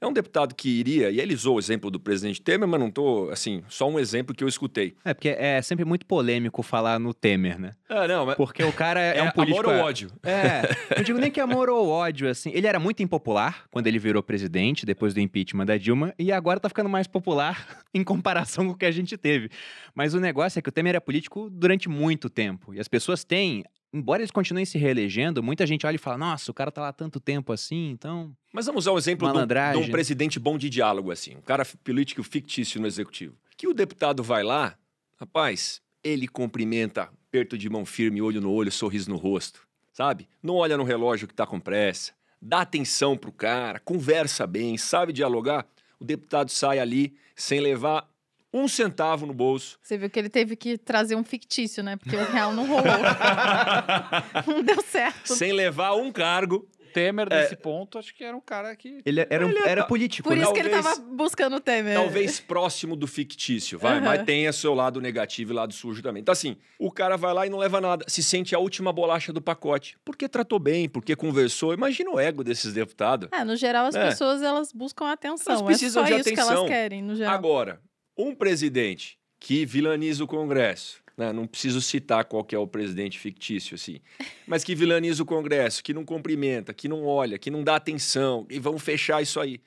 [0.00, 2.88] É um deputado que iria, e ele usou o exemplo do presidente Temer, mas não
[2.88, 4.94] estou, assim, só um exemplo que eu escutei.
[5.04, 7.72] É, porque é sempre muito polêmico falar no Temer, né?
[7.86, 8.36] É, não, mas...
[8.36, 9.60] Porque o cara é, é um político...
[9.60, 10.10] amor ou ódio.
[10.22, 10.62] É,
[10.96, 12.50] não digo nem que é amor ou ódio, assim.
[12.54, 16.58] Ele era muito impopular quando ele virou presidente, depois do impeachment da Dilma, e agora
[16.58, 19.50] tá ficando mais popular em comparação com o que a gente teve.
[19.94, 23.22] Mas o negócio é que o Temer é político durante muito tempo, e as pessoas
[23.22, 26.80] têm embora eles continuem se reelegendo, muita gente olha e fala: nossa, o cara tá
[26.82, 28.34] lá tanto tempo assim, então.
[28.52, 31.42] Mas vamos usar o exemplo de um, de um presidente bom de diálogo, assim, um
[31.42, 33.34] cara político fictício no executivo.
[33.56, 34.76] Que o deputado vai lá,
[35.18, 40.28] rapaz, ele cumprimenta, perto de mão firme, olho no olho, sorriso no rosto, sabe?
[40.42, 45.12] Não olha no relógio que tá com pressa, dá atenção pro cara, conversa bem, sabe
[45.12, 45.66] dialogar.
[45.98, 48.09] O deputado sai ali sem levar
[48.52, 49.78] um centavo no bolso.
[49.82, 51.96] Você viu que ele teve que trazer um fictício, né?
[51.96, 52.84] Porque o real não rolou.
[54.46, 55.34] não deu certo.
[55.34, 56.68] Sem levar um cargo.
[56.92, 57.42] Temer, é.
[57.42, 59.00] nesse ponto, acho que era um cara que.
[59.04, 60.28] Ele era, um, ele era político.
[60.28, 60.42] Por né?
[60.42, 61.94] isso talvez, que ele tava buscando o Temer.
[61.94, 63.98] Talvez próximo do fictício, vai.
[63.98, 64.04] Uhum.
[64.04, 66.20] Mas tem seu lado negativo e lado sujo também.
[66.20, 68.04] Então, assim, o cara vai lá e não leva nada.
[68.08, 69.96] Se sente a última bolacha do pacote.
[70.04, 71.72] Porque tratou bem, porque conversou.
[71.72, 73.28] Imagina o ego desses deputados.
[73.32, 74.08] É, no geral, as é.
[74.08, 75.54] pessoas elas buscam atenção.
[75.54, 76.46] Elas precisam é só de isso atenção.
[76.46, 77.34] que elas querem, no geral.
[77.34, 77.80] Agora,
[78.20, 81.32] um presidente que vilaniza o Congresso, né?
[81.32, 84.00] não preciso citar qual é o presidente fictício, assim,
[84.46, 88.46] mas que vilaniza o Congresso, que não cumprimenta, que não olha, que não dá atenção,
[88.50, 89.60] e vamos fechar isso aí.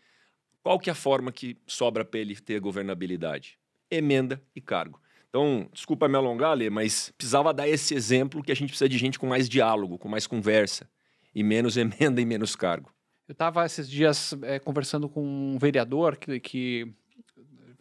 [0.61, 3.57] Qual que é a forma que sobra para ele ter governabilidade?
[3.91, 5.01] Emenda e cargo.
[5.27, 8.97] Então, desculpa me alongar, Lê, mas precisava dar esse exemplo que a gente precisa de
[8.97, 10.87] gente com mais diálogo, com mais conversa,
[11.33, 12.93] e menos emenda e menos cargo.
[13.27, 16.93] Eu estava esses dias é, conversando com um vereador que, que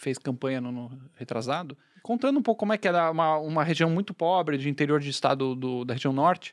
[0.02, 3.88] fez campanha no, no, retrasado, contando um pouco como é que era uma, uma região
[3.88, 6.52] muito pobre de interior de estado do, da região norte.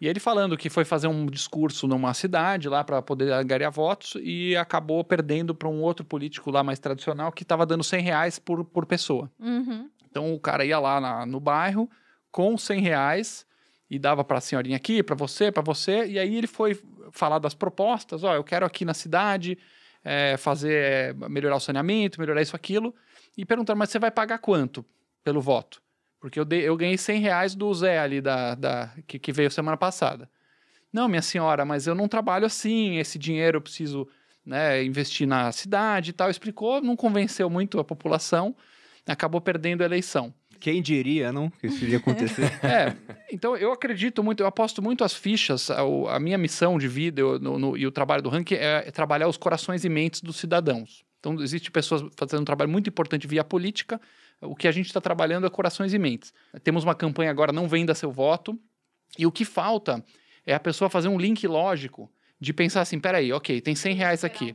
[0.00, 4.14] E ele falando que foi fazer um discurso numa cidade lá para poder angariar votos
[4.22, 8.38] e acabou perdendo para um outro político lá mais tradicional que estava dando 100 reais
[8.38, 9.30] por, por pessoa.
[9.40, 9.90] Uhum.
[10.08, 11.90] Então o cara ia lá na, no bairro
[12.30, 13.46] com 100 reais
[13.90, 16.06] e dava para a senhorinha aqui, para você, para você.
[16.06, 16.78] E aí ele foi
[17.10, 19.58] falar das propostas: ó, eu quero aqui na cidade
[20.08, 22.94] é, fazer, melhorar o saneamento, melhorar isso, aquilo,
[23.36, 24.86] e perguntando, mas você vai pagar quanto
[25.24, 25.82] pelo voto?
[26.20, 29.76] Porque eu, eu ganhei 100 reais do Zé ali, da, da, que, que veio semana
[29.76, 30.30] passada.
[30.92, 34.08] Não, minha senhora, mas eu não trabalho assim, esse dinheiro eu preciso
[34.44, 36.30] né, investir na cidade e tal.
[36.30, 38.54] Explicou, não convenceu muito a população,
[39.04, 40.32] acabou perdendo a eleição.
[40.58, 41.50] Quem diria, não?
[41.50, 42.44] Que isso iria acontecer.
[42.64, 42.96] é,
[43.32, 47.20] então eu acredito muito, eu aposto muito as fichas, a, a minha missão de vida
[47.20, 50.20] eu, no, no, e o trabalho do ranking é, é, trabalhar os corações e mentes
[50.20, 51.04] dos cidadãos.
[51.20, 54.00] Então, existem pessoas fazendo um trabalho muito importante via política.
[54.40, 56.32] O que a gente está trabalhando é corações e mentes.
[56.62, 58.58] Temos uma campanha agora, não venda seu voto.
[59.18, 60.04] E o que falta
[60.44, 64.24] é a pessoa fazer um link lógico de pensar assim: peraí, ok, tem 100 reais
[64.24, 64.54] aqui.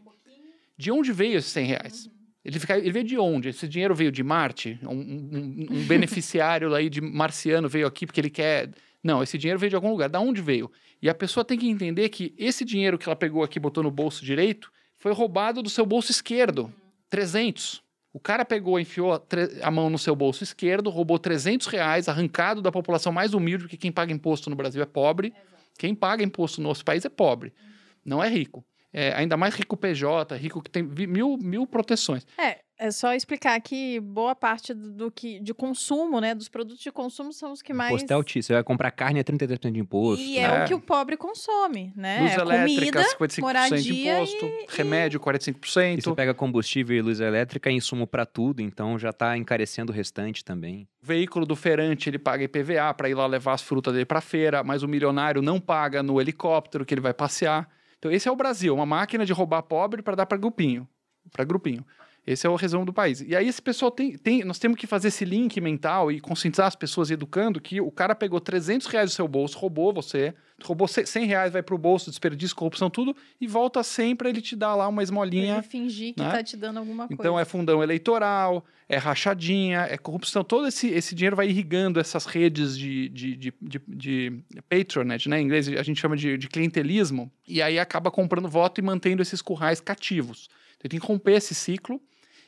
[0.78, 2.10] De onde veio esses 100 reais?
[2.44, 3.50] Ele, fica, ele veio de onde?
[3.50, 4.80] Esse dinheiro veio de Marte?
[4.84, 8.72] Um, um, um beneficiário aí de marciano veio aqui porque ele quer.
[9.04, 10.10] Não, esse dinheiro veio de algum lugar.
[10.10, 10.72] Da onde veio?
[11.02, 13.92] E a pessoa tem que entender que esse dinheiro que ela pegou aqui, botou no
[13.92, 16.74] bolso direito, foi roubado do seu bolso esquerdo.
[17.10, 17.84] 300.
[18.14, 19.24] O cara pegou, enfiou
[19.62, 23.78] a mão no seu bolso esquerdo, roubou 300 reais, arrancado da população mais humilde, porque
[23.78, 25.30] quem paga imposto no Brasil é pobre.
[25.30, 25.52] Exato.
[25.78, 27.70] Quem paga imposto no nosso país é pobre, uhum.
[28.06, 28.64] não é rico.
[28.94, 32.26] É, ainda mais rico PJ, rico que tem mil, mil proteções.
[32.38, 36.82] É, é só explicar que boa parte do, do que de consumo, né, dos produtos
[36.84, 38.44] de consumo são os que mais imposto é altíssimo.
[38.48, 40.22] Você vai comprar carne, é 33% de imposto.
[40.22, 40.64] e é, É.
[40.64, 42.20] o que o pobre consome, né?
[42.22, 46.02] Luz É elétrica, comida, 55% de moradia imposto, e- remédio, E 45%.
[46.04, 49.96] você pega combustível e luz elétrica, é insumo pra tudo, então já tá encarecendo o
[49.96, 50.86] restante também.
[51.02, 54.20] O veículo do feirante ele paga IPVA para ir lá levar as frutas dele para
[54.20, 57.70] feira, mas o milionário não paga no helicóptero que ele vai passear.
[58.02, 60.90] Então esse é o Brasil, uma máquina de roubar pobre para dar para grupinho,
[61.32, 61.86] para grupinho.
[62.26, 63.22] Esse é o resumo do país.
[63.22, 66.68] E aí esse pessoal tem, tem, nós temos que fazer esse link mental e conscientizar
[66.68, 70.88] as pessoas educando que o cara pegou 300 reais do seu bolso, roubou você, roubou
[70.88, 74.88] 100 reais, vai pro bolso, desperdício, corrupção, tudo, e volta sempre ele te dá lá
[74.88, 76.30] uma esmolinha ele fingir que né?
[76.30, 77.20] tá te dando alguma coisa.
[77.20, 80.44] então é fundão eleitoral, é rachadinha, é corrupção.
[80.44, 85.42] Todo esse, esse dinheiro vai irrigando essas redes de, de, de, de, de patronage, né?
[85.42, 87.32] Em inglês a gente chama de, de clientelismo.
[87.48, 90.50] E aí acaba comprando voto e mantendo esses currais cativos.
[90.78, 92.02] Então tem que romper esse ciclo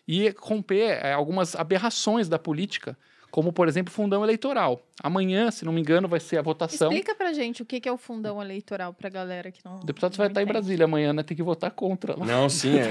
[0.07, 2.97] e romper é, algumas aberrações da política,
[3.31, 4.79] como por exemplo fundão eleitoral.
[5.01, 6.91] Amanhã, se não me engano, vai ser a votação.
[6.91, 10.11] Explica pra gente o que é o fundão eleitoral pra galera que não O deputado
[10.11, 10.53] não vai estar em entende.
[10.53, 11.23] Brasília amanhã, né?
[11.23, 12.15] Tem que votar contra.
[12.17, 12.25] lá.
[12.25, 12.89] Não, sim, é.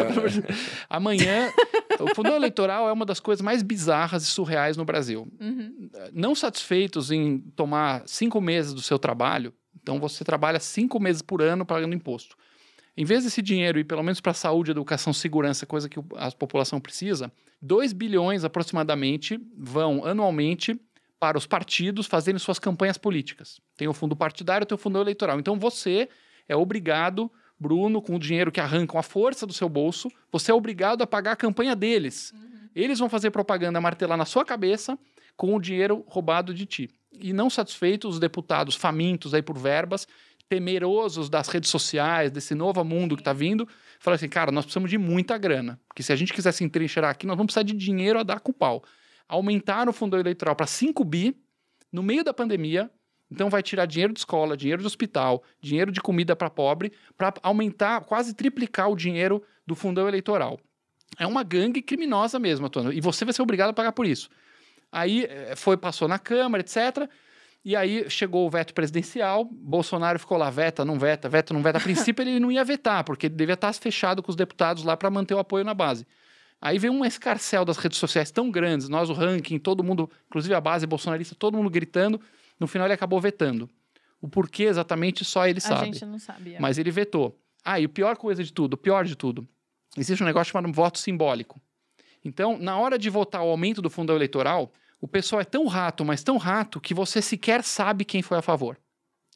[0.90, 1.53] Amanhã,
[2.01, 5.29] o fundão eleitoral é uma das coisas mais bizarras e surreais no Brasil.
[5.40, 5.90] Uhum.
[6.12, 11.40] Não satisfeitos em tomar cinco meses do seu trabalho, então você trabalha cinco meses por
[11.40, 12.37] ano pagando imposto.
[12.96, 16.81] Em vez desse dinheiro ir pelo menos para saúde, educação, segurança, coisa que a população
[16.81, 20.78] precisa, 2 bilhões aproximadamente vão anualmente
[21.18, 23.61] para os partidos fazerem suas campanhas políticas.
[23.76, 25.38] Tem o fundo partidário, tem o fundo eleitoral.
[25.38, 26.09] Então você
[26.48, 30.55] é obrigado, Bruno, com o dinheiro que arrancam a força do seu bolso, você é
[30.55, 32.35] obrigado a pagar a campanha deles.
[32.74, 34.98] Eles vão fazer propaganda, martelar na sua cabeça
[35.37, 36.90] com o dinheiro roubado de ti.
[37.20, 40.09] E não satisfeitos, os deputados famintos aí por verbas,
[40.53, 43.67] temerosos das redes sociais, desse novo mundo que está vindo,
[43.99, 45.81] falam assim, cara, nós precisamos de muita grana.
[45.88, 48.38] Porque se a gente quiser se entrincheirar aqui, nós vamos precisar de dinheiro a dar
[48.38, 48.85] com pau.
[49.27, 51.35] Aumentaram o fundo eleitoral para 5 bi
[51.91, 52.91] no meio da pandemia.
[53.31, 57.33] Então vai tirar dinheiro de escola, dinheiro de hospital, dinheiro de comida para pobre, para
[57.43, 60.61] aumentar, quase triplicar o dinheiro do fundão eleitoral.
[61.19, 62.93] É uma gangue criminosa mesmo, Antônio.
[62.93, 64.29] E você vai ser obrigado a pagar por isso.
[64.91, 67.09] Aí eh, foi, passou na Câmara, etc.
[67.64, 71.79] E aí chegou o veto presidencial, Bolsonaro ficou lá, veta, não veta, veta, não veta.
[71.79, 74.96] A princípio ele não ia vetar, porque ele devia estar fechado com os deputados lá
[74.96, 76.05] para manter o apoio na base.
[76.61, 80.55] Aí veio um escarcel das redes sociais tão grandes, nós o ranking, todo mundo, inclusive
[80.55, 82.20] a base bolsonarista, todo mundo gritando.
[82.59, 83.68] No final ele acabou vetando.
[84.20, 85.87] O porquê exatamente só ele A sabe.
[85.87, 86.59] gente não sabia.
[86.61, 87.37] Mas ele vetou.
[87.64, 89.46] Ah, e o pior coisa de tudo, o pior de tudo,
[89.96, 91.61] existe um negócio chamado voto simbólico.
[92.25, 94.72] Então, na hora de votar o aumento do fundão eleitoral,
[95.03, 98.43] o pessoal é tão rato, mas tão rato, que você sequer sabe quem foi a
[98.43, 98.79] favor.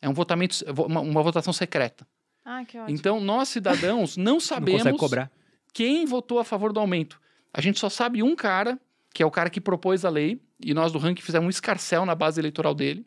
[0.00, 2.06] É um votamento, uma, uma votação secreta.
[2.44, 2.96] Ah, que ótimo.
[2.96, 5.28] Então, nós cidadãos não Não sabemos cobrar.
[5.74, 7.20] quem votou a favor do aumento.
[7.52, 8.78] A gente só sabe um cara,
[9.12, 12.06] que é o cara que propôs a lei, e nós do ranking fizemos um escarcel
[12.06, 13.04] na base eleitoral dele,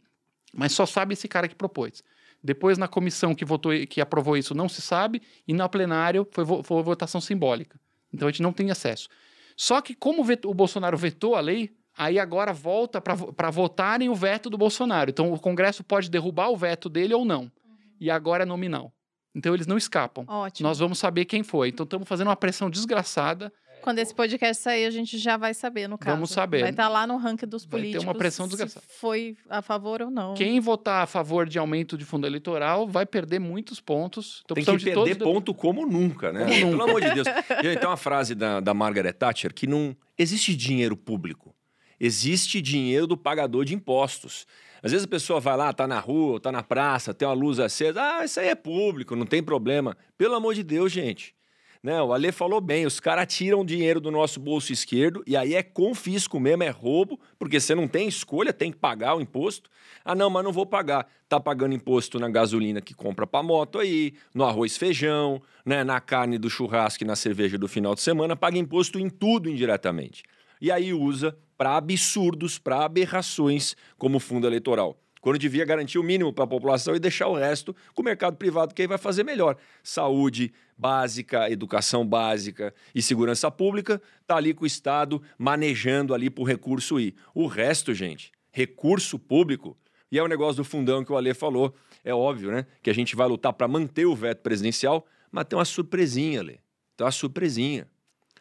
[0.54, 2.04] mas só sabe esse cara que propôs.
[2.44, 6.46] Depois, na comissão que votou, que aprovou isso, não se sabe, e na plenário foi,
[6.46, 7.80] foi votação simbólica.
[8.14, 9.08] Então a gente não tem acesso.
[9.56, 14.50] Só que, como o Bolsonaro vetou a lei, aí agora volta para votarem o veto
[14.50, 15.10] do Bolsonaro.
[15.10, 17.52] Então o Congresso pode derrubar o veto dele ou não.
[18.00, 18.92] E agora é nominal.
[19.36, 20.26] Então eles não escapam.
[20.28, 20.68] Ótimo.
[20.68, 21.68] Nós vamos saber quem foi.
[21.70, 23.52] Então estamos fazendo uma pressão desgraçada.
[23.82, 26.14] Quando esse podcast sair, a gente já vai saber, no caso.
[26.16, 26.60] Vamos saber.
[26.62, 28.04] Vai estar lá no ranking dos Vai ter políticos.
[28.04, 28.86] uma pressão se desgraçada.
[29.00, 30.34] foi a favor ou não.
[30.34, 34.42] Quem votar a favor de aumento de fundo eleitoral vai perder muitos pontos.
[34.44, 36.42] Então Tem que perder todos ponto como nunca, né?
[36.46, 36.84] Como Pelo nunca.
[36.84, 37.28] amor de Deus.
[37.80, 41.56] Tem uma frase da, da Margaret Thatcher que não existe dinheiro público.
[42.00, 44.48] Existe dinheiro do pagador de impostos.
[44.82, 47.60] Às vezes a pessoa vai lá, tá na rua, tá na praça, tem uma luz
[47.60, 48.02] acesa.
[48.02, 49.98] Ah, isso aí é público, não tem problema.
[50.18, 51.36] Pelo amor de Deus, gente.
[51.82, 55.56] Né, o Ale falou bem, os caras tiram dinheiro do nosso bolso esquerdo e aí
[55.56, 59.70] é confisco mesmo, é roubo, porque você não tem escolha, tem que pagar o imposto.
[60.04, 61.08] Ah, não, mas não vou pagar.
[61.30, 66.02] Tá pagando imposto na gasolina que compra pra moto aí, no arroz feijão, né, na
[66.02, 70.24] carne do churrasco e na cerveja do final de semana, paga imposto em tudo indiretamente.
[70.60, 76.32] E aí usa para absurdos, para aberrações como fundo eleitoral quando devia garantir o mínimo
[76.32, 79.22] para a população e deixar o resto com o mercado privado, que aí vai fazer
[79.22, 79.58] melhor.
[79.84, 86.42] Saúde básica, educação básica e segurança pública, tá ali com o Estado manejando ali para
[86.42, 87.16] o recurso ir.
[87.36, 89.78] O resto, gente, recurso público,
[90.10, 92.66] e é o negócio do fundão que o Ale falou, é óbvio, né?
[92.82, 96.62] Que a gente vai lutar para manter o veto presidencial, mas tem uma surpresinha, Ale.
[96.96, 97.88] Tem uma surpresinha.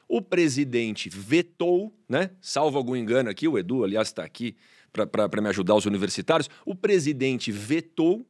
[0.09, 2.31] O presidente vetou, né?
[2.41, 4.57] Salvo algum engano aqui, o Edu, aliás, está aqui
[4.91, 6.49] para me ajudar, os universitários.
[6.65, 8.27] O presidente vetou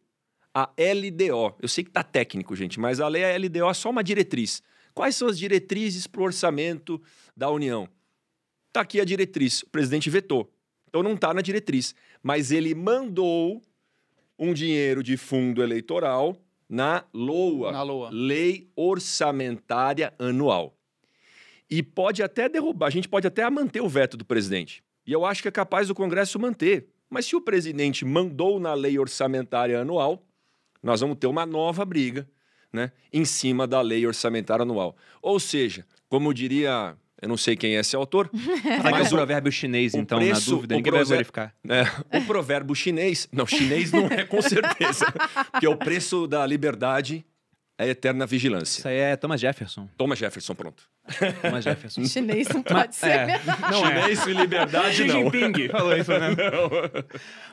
[0.53, 1.55] a LDO.
[1.61, 4.61] Eu sei que tá técnico, gente, mas a lei a LDO é só uma diretriz.
[4.93, 7.01] Quais são as diretrizes para o orçamento
[7.37, 7.89] da União?
[8.73, 9.63] Tá aqui a diretriz.
[9.63, 10.53] O presidente vetou.
[10.89, 11.95] Então não está na diretriz.
[12.23, 13.63] Mas ele mandou
[14.39, 16.37] um dinheiro de fundo eleitoral
[16.69, 18.11] na LOA, Na LOA.
[18.11, 20.78] Lei Orçamentária Anual.
[21.71, 24.83] E pode até derrubar, a gente pode até manter o veto do presidente.
[25.07, 26.89] E eu acho que é capaz do Congresso manter.
[27.11, 30.23] Mas se o presidente mandou na Lei Orçamentária Anual,
[30.83, 32.29] nós vamos ter uma nova briga
[32.73, 34.97] né, em cima da Lei Orçamentária Anual.
[35.23, 38.31] Ou seja, como diria, eu não sei quem é esse autor,
[38.91, 41.55] Mas o, provérbio chinês, então, preço- na dúvida, ninguém vai verificar.
[41.69, 45.07] é, o provérbio chinês, não, chinês não é com certeza,
[45.51, 47.25] porque o preço da liberdade
[47.79, 48.81] é eterna vigilância.
[48.81, 49.89] Isso aí é Thomas Jefferson.
[49.97, 50.83] Thomas Jefferson, pronto.
[51.41, 52.03] Thomas Jefferson.
[52.07, 53.41] Chinês não pode ser é.
[53.71, 54.01] Não é.
[54.01, 55.31] Chinês e liberdade Xi não.
[55.31, 56.35] Jinping falou isso, né?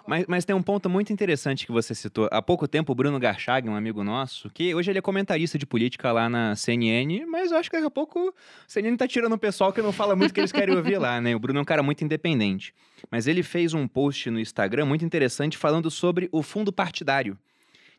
[0.08, 2.28] Mas, mas tem um ponto muito interessante que você citou.
[2.32, 5.66] Há pouco tempo, o Bruno Garchag, um amigo nosso, que hoje ele é comentarista de
[5.66, 8.34] política lá na CNN, mas eu acho que daqui a pouco o
[8.68, 11.22] CNN tá tirando o pessoal que não fala muito o que eles querem ouvir lá,
[11.22, 11.36] né?
[11.36, 12.74] O Bruno é um cara muito independente.
[13.12, 17.38] Mas ele fez um post no Instagram muito interessante falando sobre o fundo partidário.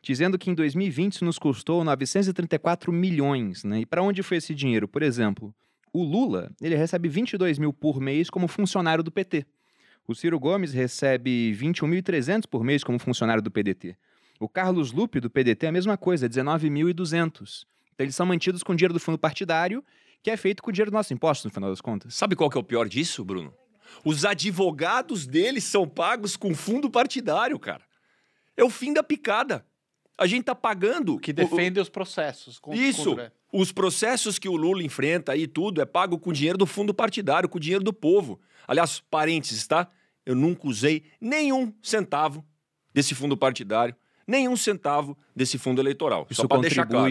[0.01, 3.81] Dizendo que em 2020 isso nos custou 934 milhões, né?
[3.81, 4.87] E para onde foi esse dinheiro?
[4.87, 5.53] Por exemplo,
[5.93, 9.45] o Lula, ele recebe 22 mil por mês como funcionário do PT.
[10.07, 13.97] O Ciro Gomes recebe 21.300 por mês como funcionário do PDT.
[14.39, 17.65] O Carlos Lupe, do PDT, é a mesma coisa, 19.200.
[17.93, 19.83] Então eles são mantidos com dinheiro do fundo partidário,
[20.21, 22.13] que é feito com o dinheiro do nosso imposto, no final das contas.
[22.13, 23.53] Sabe qual que é o pior disso, Bruno?
[24.05, 27.83] Os advogados deles são pagos com fundo partidário, cara.
[28.55, 29.65] É o fim da picada.
[30.17, 32.57] A gente tá pagando Que o- defende os processos.
[32.59, 33.03] con- Isso.
[33.11, 36.93] contra- Os processos que o Lula enfrenta aí tudo é pago com dinheiro do fundo
[36.93, 38.39] partidário, com dinheiro do povo.
[38.67, 39.87] Aliás, parênteses, tá?
[40.25, 42.43] Eu nunca usei nenhum centavo
[42.93, 43.95] desse fundo partidário,
[44.27, 46.27] nenhum centavo desse fundo eleitoral.
[46.29, 47.05] Isso Só para deixar claro.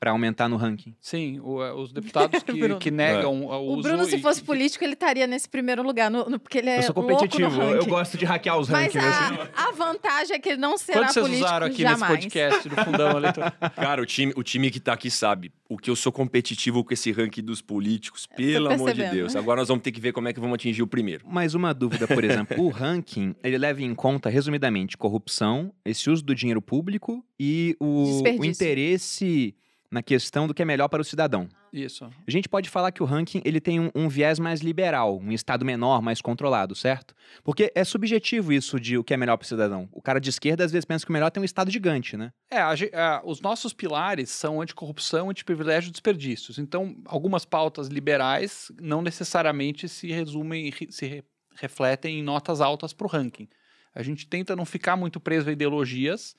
[0.00, 0.94] Para aumentar no ranking.
[0.98, 4.44] Sim, o- é, os deputados que, que negam o O uso Bruno, se fosse e-
[4.44, 7.18] político, ele estaria nesse primeiro lugar, no- no- porque ele é eu sou louco no
[7.18, 9.06] competitivo, eu, gosto de hackear os Mas rankings.
[9.06, 9.38] assim.
[9.54, 12.00] a, a vantagem é que ele não será Quantos vocês político usaram aqui jamais.
[12.00, 13.52] nesse podcast do Fundão Eleitoral?
[13.76, 16.94] Cara, o time, o time que tá aqui sabe o que eu sou competitivo com
[16.94, 19.04] esse ranking dos políticos, pelo amor de.
[19.10, 19.36] Deus.
[19.36, 21.28] Agora nós vamos ter que ver como é que vamos atingir o primeiro.
[21.28, 22.58] Mais uma dúvida, por exemplo.
[22.58, 28.22] o ranking, ele leva em conta, resumidamente, corrupção, esse uso do dinheiro público e o,
[28.22, 29.54] o interesse
[29.90, 31.48] na questão do que é melhor para o cidadão.
[31.72, 32.04] Isso.
[32.04, 35.32] A gente pode falar que o ranking ele tem um, um viés mais liberal, um
[35.32, 37.14] estado menor, mais controlado, certo?
[37.42, 39.88] Porque é subjetivo isso de o que é melhor para o cidadão.
[39.92, 42.32] O cara de esquerda às vezes pensa que o melhor tem um estado gigante, né?
[42.50, 46.58] É, a a- os nossos pilares são anticorrupção, antiprivilégio e desperdícios.
[46.58, 51.24] Então, algumas pautas liberais não necessariamente se resumem, re- se re-
[51.56, 53.48] refletem em notas altas para o ranking.
[53.94, 56.34] A gente tenta não ficar muito preso a ideologias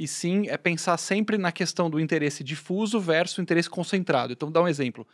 [0.00, 4.32] e sim é pensar sempre na questão do interesse difuso versus o interesse concentrado.
[4.32, 5.06] Então, dá um exemplo.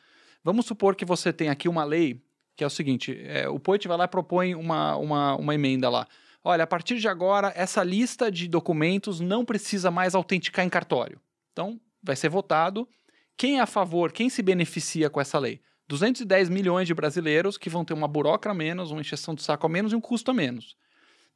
[0.44, 2.22] Vamos supor que você tem aqui uma lei
[2.54, 5.90] que é o seguinte: é, o Poit vai lá e propõe uma, uma, uma emenda
[5.90, 6.06] lá.
[6.44, 11.20] Olha, a partir de agora, essa lista de documentos não precisa mais autenticar em cartório.
[11.52, 12.88] Então, vai ser votado.
[13.36, 15.60] Quem é a favor, quem se beneficia com essa lei?
[15.88, 19.66] 210 milhões de brasileiros que vão ter uma burocra a menos, uma encheção de saco
[19.66, 20.76] a menos e um custo a menos.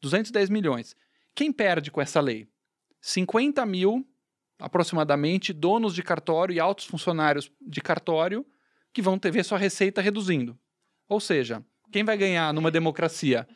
[0.00, 0.94] 210 milhões.
[1.34, 2.48] Quem perde com essa lei?
[3.00, 4.06] 50 mil,
[4.58, 8.44] aproximadamente, donos de cartório e altos funcionários de cartório
[8.92, 10.58] que vão ter ver sua receita reduzindo.
[11.08, 13.46] Ou seja, quem vai ganhar numa democracia?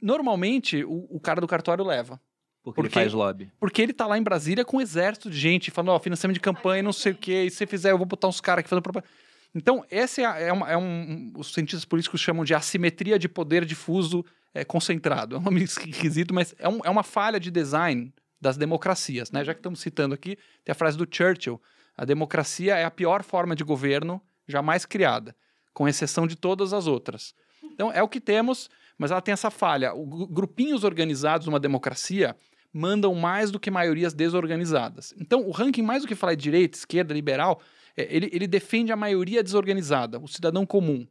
[0.00, 2.20] Normalmente, o, o cara do cartório leva.
[2.62, 3.52] Porque ele Porque- faz lobby.
[3.58, 6.40] Porque ele tá lá em Brasília com um exército de gente falando, ó, financiamento de
[6.40, 8.82] campanha, não sei o quê, e se fizer, eu vou botar uns caras aqui fazendo
[8.82, 9.10] propaganda.
[9.54, 11.32] Então, esse é, é, uma- é um.
[11.36, 15.36] Os cientistas políticos chamam de assimetria de poder difuso é, concentrado.
[15.36, 19.44] É um nome esquisito, mas é, um- é uma falha de design das democracias, né?
[19.44, 21.60] Já que estamos citando aqui, tem a frase do Churchill:
[21.96, 25.34] a democracia é a pior forma de governo jamais criada,
[25.72, 27.34] com exceção de todas as outras.
[27.64, 29.92] Então, é o que temos, mas ela tem essa falha.
[29.94, 32.36] O, gru- grupinhos organizados numa democracia
[32.72, 35.14] mandam mais do que maiorias desorganizadas.
[35.18, 37.60] Então, o ranking, mais do que falar de direita, esquerda, liberal,
[37.96, 41.06] é, ele, ele defende a maioria desorganizada, o cidadão comum,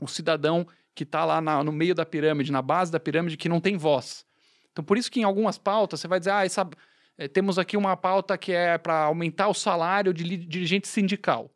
[0.00, 3.48] o cidadão que está lá na- no meio da pirâmide, na base da pirâmide, que
[3.48, 4.24] não tem voz.
[4.76, 6.68] Então, por isso que em algumas pautas você vai dizer, ah, essa,
[7.16, 11.50] eh, temos aqui uma pauta que é para aumentar o salário de dirigente sindical.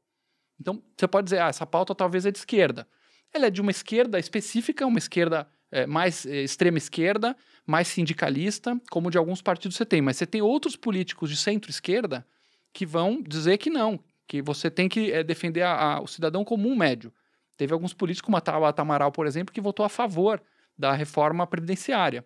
[0.59, 2.89] Então, você pode dizer, ah, essa pauta talvez é de esquerda.
[3.31, 8.81] Ela é de uma esquerda específica, uma esquerda eh, mais eh, extrema esquerda, mais sindicalista,
[8.91, 10.01] como de alguns partidos você tem.
[10.01, 12.27] Mas você tem outros políticos de centro-esquerda
[12.73, 16.43] que vão dizer que não, que você tem que eh, defender a- a- o cidadão
[16.43, 17.13] comum médio.
[17.59, 20.43] Teve alguns políticos, como a Tabata por exemplo, que votou a favor
[20.79, 22.25] da reforma previdenciária.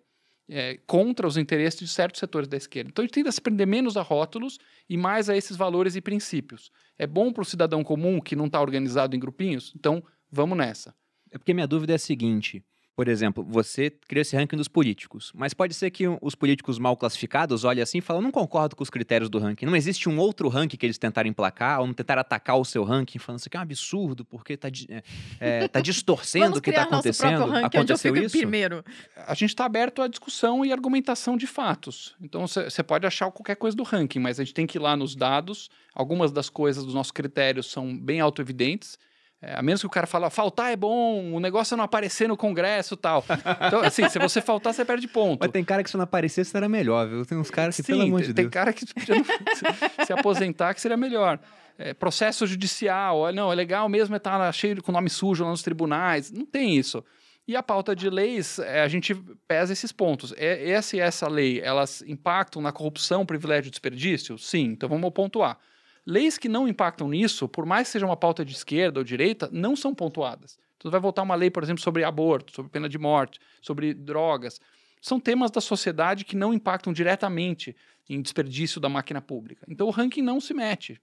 [0.49, 2.89] É, contra os interesses de certos setores da esquerda.
[2.89, 4.57] Então a gente tenta se prender menos a rótulos
[4.89, 6.71] e mais a esses valores e princípios.
[6.97, 9.73] É bom para o cidadão comum que não está organizado em grupinhos?
[9.75, 10.95] Então vamos nessa.
[11.31, 12.63] É porque minha dúvida é a seguinte:
[12.95, 16.95] por exemplo, você cria esse ranking dos políticos, mas pode ser que os políticos mal
[16.95, 19.65] classificados olhem assim e falem: não concordo com os critérios do ranking.
[19.65, 22.85] Não existe um outro ranking que eles tentarem emplacar ou não tentar atacar o seu
[22.85, 25.03] ranking, falando isso aqui é um absurdo, porque está é,
[25.39, 27.45] é, tá distorcendo o que está acontecendo.
[27.45, 28.37] Ranking, Aconteceu isso?
[28.37, 28.83] Primeiro.
[29.27, 32.15] A gente está aberto à discussão e argumentação de fatos.
[32.21, 34.95] Então você pode achar qualquer coisa do ranking, mas a gente tem que ir lá
[34.95, 35.69] nos dados.
[35.93, 38.97] Algumas das coisas dos nossos critérios são bem autoevidentes.
[38.97, 39.14] É,
[39.53, 42.35] a menos que o cara fale, faltar é bom, o negócio é não aparecer no
[42.37, 43.23] congresso e tal.
[43.67, 45.39] Então, assim, se você faltar, você perde ponto.
[45.41, 47.25] Mas tem cara que se não aparecesse era melhor, viu?
[47.25, 48.53] Tem uns caras que, Sim, pelo amor tem, de tem Deus.
[48.53, 48.93] cara que se,
[50.05, 51.39] se aposentar que seria melhor.
[51.77, 55.49] É, processo judicial, olha, não, é legal mesmo é estar cheio com nome sujo lá
[55.49, 56.31] nos tribunais.
[56.31, 57.03] Não tem isso.
[57.47, 59.13] E a pauta de leis, é, a gente
[59.47, 60.33] pesa esses pontos.
[60.37, 64.37] É, essa e essa lei, elas impactam na corrupção, privilégio e desperdício?
[64.37, 65.57] Sim, então vamos ao ponto A.
[66.05, 69.49] Leis que não impactam nisso, por mais que seja uma pauta de esquerda ou direita,
[69.51, 70.57] não são pontuadas.
[70.77, 74.59] Então vai votar uma lei, por exemplo, sobre aborto, sobre pena de morte, sobre drogas.
[75.01, 77.75] São temas da sociedade que não impactam diretamente
[78.07, 79.65] em desperdício da máquina pública.
[79.67, 81.01] Então o ranking não se mete,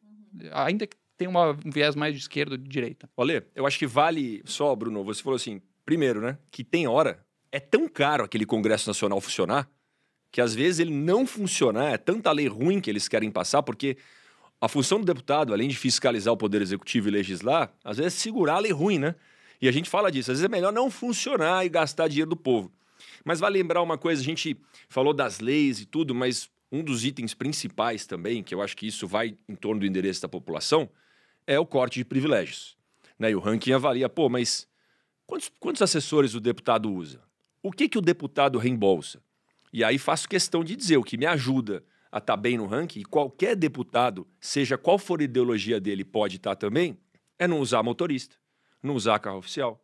[0.53, 3.11] ainda que tenha uma- um viés mais de esquerda ou de direita.
[3.17, 7.25] Olha, eu acho que vale só, Bruno, você falou assim, primeiro, né, que tem hora,
[7.51, 9.69] é tão caro aquele Congresso Nacional funcionar,
[10.31, 13.97] que às vezes ele não funcionar, é tanta lei ruim que eles querem passar, porque
[14.63, 18.17] a função do deputado, além de fiscalizar o Poder Executivo e legislar, às vezes é
[18.17, 19.17] segurar a lei ruim, né?
[19.61, 22.37] E a gente fala disso, às vezes é melhor não funcionar e gastar dinheiro do
[22.37, 22.71] povo.
[23.25, 24.57] Mas vale lembrar uma coisa, a gente
[24.89, 28.87] falou das leis e tudo, mas um dos itens principais também, que eu acho que
[28.87, 30.89] isso vai em torno do endereço da população,
[31.45, 32.77] é o corte de privilégios.
[33.19, 33.33] Né?
[33.33, 34.69] E o ranking avalia, pô, mas
[35.27, 37.21] quantos, quantos assessores o deputado usa?
[37.61, 39.21] O que, que o deputado reembolsa?
[39.73, 41.83] E aí faço questão de dizer, o que me ajuda
[42.13, 46.37] a estar bem no ranking, e qualquer deputado, seja qual for a ideologia dele, pode
[46.37, 46.99] estar também,
[47.39, 48.37] é não usar motorista,
[48.83, 49.83] não usar carro oficial,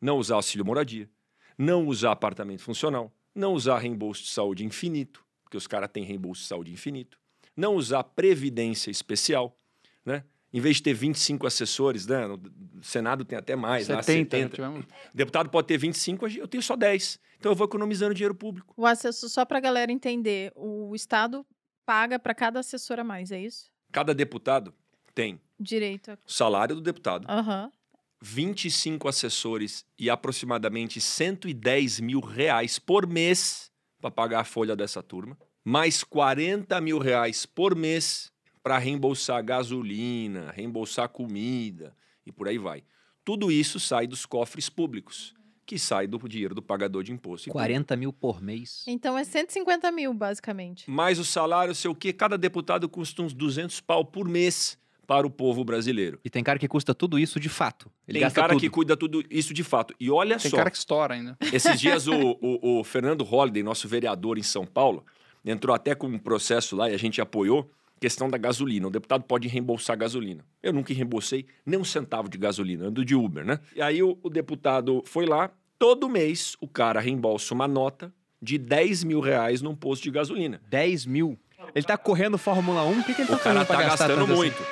[0.00, 1.08] não usar auxílio moradia,
[1.56, 6.42] não usar apartamento funcional, não usar reembolso de saúde infinito, porque os caras têm reembolso
[6.42, 7.16] de saúde infinito,
[7.56, 9.56] não usar previdência especial,
[10.04, 10.24] né?
[10.52, 12.26] Em vez de ter 25 assessores, né?
[12.26, 12.40] No
[12.82, 14.38] Senado tem até mais, lá 70, 70.
[14.48, 17.20] né, tivemos- Deputado pode ter 25, eu tenho só 10.
[17.38, 18.72] Então eu vou economizando dinheiro público.
[18.76, 21.44] O assessor, só pra galera entender, o Estado
[21.88, 23.70] paga pra cada assessor a mais, é isso?
[23.90, 24.74] Cada deputado
[25.14, 26.10] tem Direito.
[26.10, 27.72] a- salário do deputado, Aham.
[28.20, 33.72] 25 assessores e aproximadamente 110 mil reais por mês
[34.02, 38.30] para pagar a folha dessa turma, mais 40 mil reais por mês
[38.62, 42.84] para reembolsar gasolina, reembolsar comida e por aí vai.
[43.24, 45.34] Tudo isso sai dos cofres públicos,
[45.68, 47.44] que sai do dinheiro do pagador de imposto.
[47.48, 47.52] e tudo.
[47.52, 48.82] 40 mil por mês.
[48.86, 50.90] Então é 150 mil, basicamente.
[50.90, 55.26] Mais o salário, sei o quê, cada deputado custa uns 200 pau por mês para
[55.26, 56.18] o povo brasileiro.
[56.24, 57.90] E tem cara que custa tudo isso de fato.
[58.06, 58.60] Ele Tem gasta cara tudo.
[58.60, 59.94] que cuida tudo isso de fato.
[60.00, 61.36] E olha Tem só, cara que estoura ainda.
[61.52, 65.04] esses dias o, o, o Fernando Holliday, nosso vereador em São Paulo,
[65.44, 67.70] entrou até com um processo lá e a gente apoiou
[68.00, 68.86] questão da gasolina.
[68.86, 70.44] O deputado pode reembolsar gasolina.
[70.62, 73.58] Eu nunca reembolsei nem um centavo de gasolina, ando de Uber, né?
[73.74, 78.56] E aí o, o deputado foi lá, todo mês o cara reembolsa uma nota de
[78.58, 80.60] 10 mil reais num posto de gasolina.
[80.68, 81.38] 10 mil.
[81.74, 83.82] Ele tá correndo Fórmula 1, o que, que ele tá O cara fazendo pra tá
[83.82, 84.34] gastar gastando assim?
[84.34, 84.62] muito.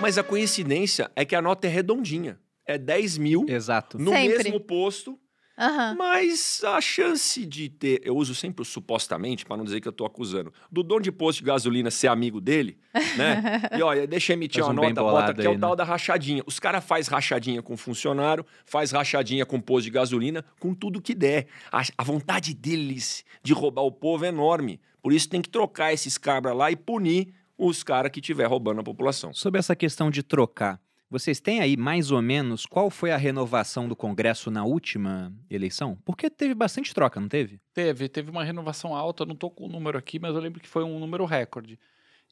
[0.00, 2.38] Mas a coincidência é que a nota é redondinha.
[2.66, 3.98] É 10 mil Exato.
[3.98, 4.38] no Sempre.
[4.44, 5.18] mesmo posto
[5.60, 5.94] Aham.
[5.98, 9.92] Mas a chance de ter, eu uso sempre o supostamente, para não dizer que eu
[9.92, 12.78] tô acusando, do dono de posto de gasolina ser amigo dele,
[13.16, 13.60] né?
[13.76, 15.76] E olha, deixa eu emitir Faz uma um nota, bota aqui, é o tal né?
[15.76, 16.42] da rachadinha.
[16.46, 21.14] Os caras faz rachadinha com funcionário, faz rachadinha com posto de gasolina, com tudo que
[21.14, 21.46] der.
[21.70, 24.80] A, a vontade deles de roubar o povo é enorme.
[25.02, 28.80] Por isso tem que trocar esses cabras lá e punir os caras que estiver roubando
[28.80, 29.34] a população.
[29.34, 30.80] Sobre essa questão de trocar,
[31.10, 35.98] vocês têm aí mais ou menos qual foi a renovação do Congresso na última eleição?
[36.04, 37.60] Porque teve bastante troca, não teve?
[37.74, 40.68] Teve, teve uma renovação alta, não tô com o número aqui, mas eu lembro que
[40.68, 41.78] foi um número recorde.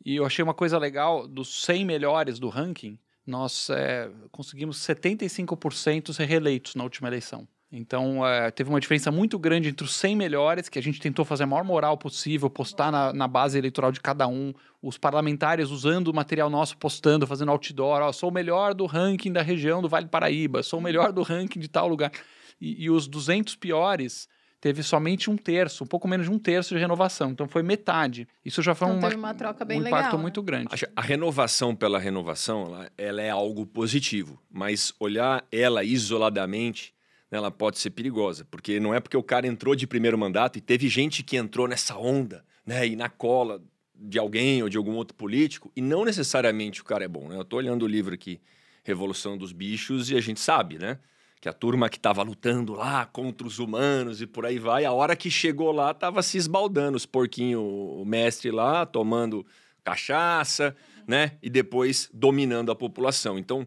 [0.05, 6.13] E eu achei uma coisa legal, dos 100 melhores do ranking, nós é, conseguimos 75%
[6.13, 7.47] ser reeleitos na última eleição.
[7.71, 11.23] Então, é, teve uma diferença muito grande entre os 100 melhores, que a gente tentou
[11.25, 15.69] fazer a maior moral possível, postar na, na base eleitoral de cada um, os parlamentares
[15.71, 19.83] usando o material nosso, postando, fazendo outdoor, ó, sou o melhor do ranking da região
[19.83, 22.11] do Vale do Paraíba, sou o melhor do ranking de tal lugar.
[22.59, 24.27] E, e os 200 piores
[24.61, 27.31] teve somente um terço, um pouco menos de um terço de renovação.
[27.31, 28.27] Então foi metade.
[28.45, 30.23] Isso já foi Então uma, uma troca bem um legal, impacto né?
[30.23, 30.69] muito grande.
[30.73, 36.93] Acho- A renovação pela renovação, ela, ela é algo positivo, mas olhar ela isoladamente
[37.31, 40.61] ela pode ser perigosa, porque não é porque o cara entrou de primeiro mandato e
[40.61, 43.63] teve gente que entrou nessa onda, né, e na cola
[43.95, 47.37] de alguém ou de algum outro político, e não necessariamente o cara é bom, né?
[47.37, 48.41] Eu tô olhando o livro aqui,
[48.85, 50.99] Revolução dos Bichos, e a gente sabe, né?
[51.41, 54.93] Que a turma que estava lutando lá contra os humanos e por aí vai, a
[54.93, 59.45] hora que chegou lá, tava se esbaldando os porquinhos, o mestre lá, tomando
[59.83, 60.77] cachaça,
[61.07, 61.33] né?
[61.43, 63.39] E depois dominando a população.
[63.39, 63.67] Então,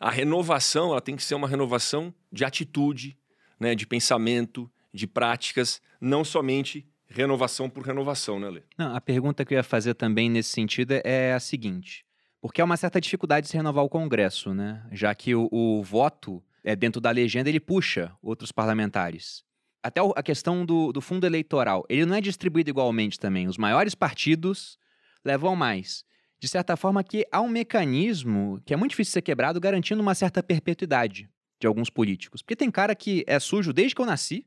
[0.00, 3.18] a renovação ela tem que ser uma renovação de atitude,
[3.60, 8.62] né, de pensamento, de práticas, não somente renovação por renovação, né, Lê?
[8.78, 12.06] Não, a pergunta que eu ia fazer também nesse sentido é a seguinte:
[12.40, 14.82] porque há uma certa dificuldade de se renovar o Congresso, né?
[14.90, 19.44] Já que o, o voto é dentro da legenda ele puxa outros parlamentares.
[19.82, 23.48] Até a questão do, do fundo eleitoral, ele não é distribuído igualmente também.
[23.48, 24.78] Os maiores partidos
[25.24, 26.04] levam mais
[26.40, 30.14] de certa forma, que há um mecanismo que é muito difícil ser quebrado, garantindo uma
[30.14, 31.28] certa perpetuidade
[31.60, 32.40] de alguns políticos.
[32.40, 34.46] Porque tem cara que é sujo desde que eu nasci,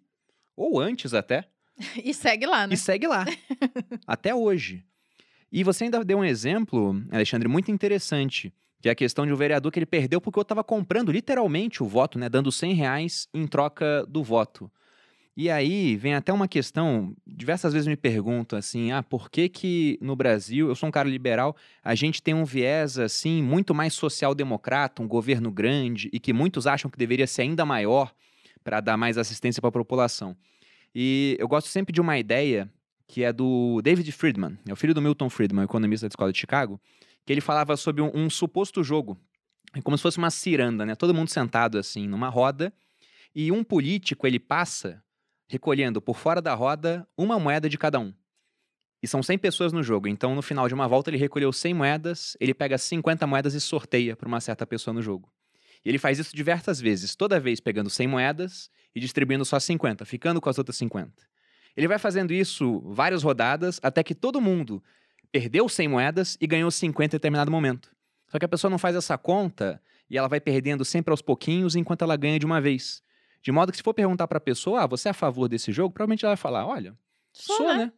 [0.57, 1.47] ou antes até.
[2.03, 2.73] e segue lá, né?
[2.73, 3.25] E segue lá.
[4.07, 4.83] até hoje.
[5.51, 9.35] E você ainda deu um exemplo, Alexandre, muito interessante, que é a questão de um
[9.35, 12.27] vereador que ele perdeu porque eu estava comprando literalmente o voto, né?
[12.27, 14.69] Dando 100 reais em troca do voto.
[15.35, 19.97] E aí vem até uma questão, diversas vezes me perguntam assim, ah, por que que
[19.99, 23.95] no Brasil, eu sou um cara liberal, a gente tem um viés assim muito mais
[23.95, 28.13] social-democrata, um governo grande e que muitos acham que deveria ser ainda maior
[28.63, 30.37] para dar mais assistência para a população.
[30.93, 32.71] E eu gosto sempre de uma ideia
[33.07, 36.37] que é do David Friedman, é o filho do Milton Friedman, economista da Escola de
[36.37, 36.79] Chicago,
[37.25, 39.17] que ele falava sobre um, um suposto jogo,
[39.83, 40.93] como se fosse uma ciranda, né?
[40.93, 42.71] Todo mundo sentado assim numa roda
[43.33, 45.02] e um político ele passa
[45.53, 48.11] recolhendo por fora da roda uma moeda de cada um.
[49.03, 51.73] E são 100 pessoas no jogo, então no final de uma volta ele recolheu 100
[51.75, 55.31] moedas, ele pega 50 moedas e sorteia para uma certa pessoa no jogo.
[55.85, 60.05] E ele faz isso diversas vezes, toda vez pegando 100 moedas e distribuindo só 50,
[60.05, 61.11] ficando com as outras 50.
[61.77, 64.81] Ele vai fazendo isso várias rodadas até que todo mundo
[65.31, 67.91] perdeu 100 moedas e ganhou 50 em determinado momento.
[68.27, 69.79] Só que a pessoa não faz essa conta
[70.09, 73.02] e ela vai perdendo sempre aos pouquinhos enquanto ela ganha de uma vez.
[73.43, 75.71] De modo que se for perguntar para a pessoa, ah, você é a favor desse
[75.71, 76.97] jogo, provavelmente ela vai falar, olha,
[77.33, 77.75] sou, sou né?
[77.85, 77.91] né?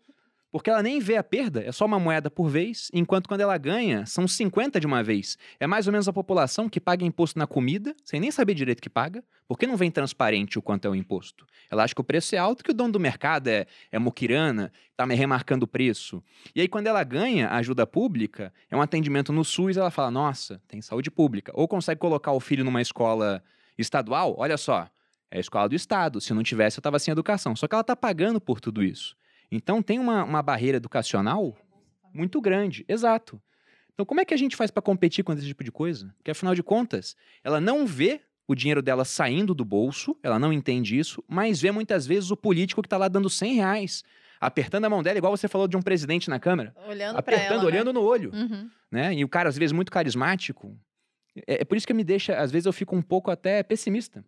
[0.56, 3.58] Porque ela nem vê a perda, é só uma moeda por vez, enquanto quando ela
[3.58, 5.38] ganha, são 50 de uma vez.
[5.60, 8.82] É mais ou menos a população que paga imposto na comida, sem nem saber direito
[8.82, 11.46] que paga, porque não vem transparente o quanto é o imposto.
[11.70, 14.72] Ela acha que o preço é alto, que o dono do mercado é, é muquirana,
[14.96, 16.24] tá me remarcando o preço.
[16.56, 20.10] E aí, quando ela ganha a ajuda pública, é um atendimento no SUS, ela fala,
[20.10, 21.52] nossa, tem saúde pública.
[21.54, 23.44] Ou consegue colocar o filho numa escola
[23.78, 24.90] estadual, olha só,
[25.36, 26.22] é a escola do Estado.
[26.22, 27.56] Se não tivesse, eu estava sem educação.
[27.56, 29.16] Só que ela está pagando por tudo isso.
[29.52, 31.56] Então tem uma, uma barreira educacional
[32.14, 32.86] muito grande.
[32.88, 33.42] Exato.
[33.94, 36.14] Então, como é que a gente faz para competir com esse tipo de coisa?
[36.18, 40.52] Porque, afinal de contas, ela não vê o dinheiro dela saindo do bolso, ela não
[40.52, 44.04] entende isso, mas vê muitas vezes o político que está lá dando 100 reais,
[44.40, 46.76] apertando a mão dela, igual você falou de um presidente na Câmara.
[46.88, 47.68] Olhando Apertando, ela, né?
[47.68, 47.94] olhando né?
[47.94, 48.32] no olho.
[48.34, 48.70] Uhum.
[48.92, 49.14] Né?
[49.16, 50.78] E o cara, às vezes, muito carismático.
[51.48, 54.24] É, é por isso que me deixa, às vezes, eu fico um pouco até pessimista.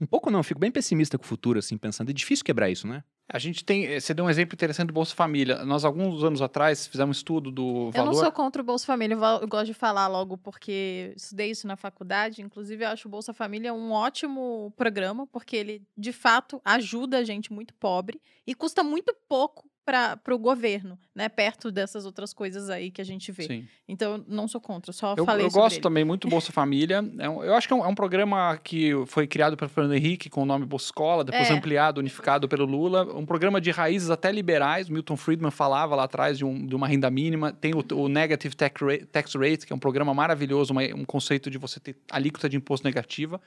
[0.00, 2.10] Um pouco não, eu fico bem pessimista com o futuro, assim, pensando.
[2.10, 3.04] É difícil quebrar isso, né?
[3.32, 3.86] A gente tem.
[3.86, 5.64] eh, Você deu um exemplo interessante do Bolsa Família.
[5.64, 8.06] Nós, alguns anos atrás, fizemos um estudo do Eu valor.
[8.06, 11.66] não sou contra o Bolsa Família, eu eu gosto de falar logo porque estudei isso
[11.66, 12.42] na faculdade.
[12.42, 17.24] Inclusive, eu acho o Bolsa Família um ótimo programa, porque ele, de fato, ajuda a
[17.24, 21.28] gente muito pobre e custa muito pouco para o governo, né?
[21.28, 23.42] Perto dessas outras coisas aí que a gente vê.
[23.44, 23.68] Sim.
[23.88, 25.82] Então, não sou contra, só Eu, falei eu gosto ele.
[25.82, 27.04] também muito do Bolsa Família.
[27.18, 29.94] É um- eu acho que é um, é um programa que foi criado pelo Fernando
[29.94, 31.52] Henrique com o nome Bolsa Escola, depois É.
[31.52, 33.04] ampliado, unificado pelo Lula.
[33.16, 34.88] Um programa de raízes até liberais.
[34.88, 37.52] Milton Friedman falava lá atrás de, um- de uma renda mínima.
[37.52, 41.04] Tem o, o Negative Tax Rate, Tax Rate, que é um programa maravilhoso, uma- um
[41.04, 43.40] conceito de você ter alíquota de imposto negativa.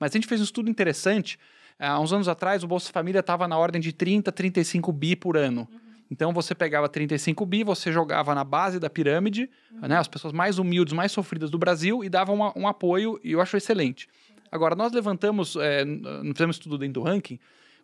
[0.00, 1.38] Mas a gente fez um estudo interessante.
[1.78, 5.36] Há uns anos atrás, o Bolsa Família estava na ordem de 30, 35 bi por
[5.36, 5.68] ano.
[6.10, 10.58] Então você pegava 35 bi, você jogava na base da pirâmide, né, as pessoas mais
[10.58, 14.08] humildes, mais sofridas do Brasil, e dava uma- um apoio, e eu acho excelente.
[14.50, 17.38] Agora, nós levantamos, é, não fizemos estudo dentro do ranking,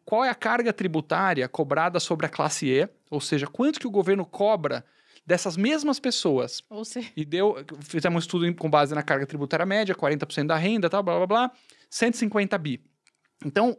[0.04, 3.90] qual é a carga tributária cobrada sobre a classe E, ou seja, quanto que o
[3.90, 4.84] governo cobra
[5.26, 6.62] dessas mesmas pessoas.
[6.68, 10.56] Ou seja, E deu, fizemos um estudo com base na carga tributária média, 40% da
[10.56, 11.50] renda, tal, blá blá blá,
[11.88, 12.80] 150 bi.
[13.44, 13.76] Então,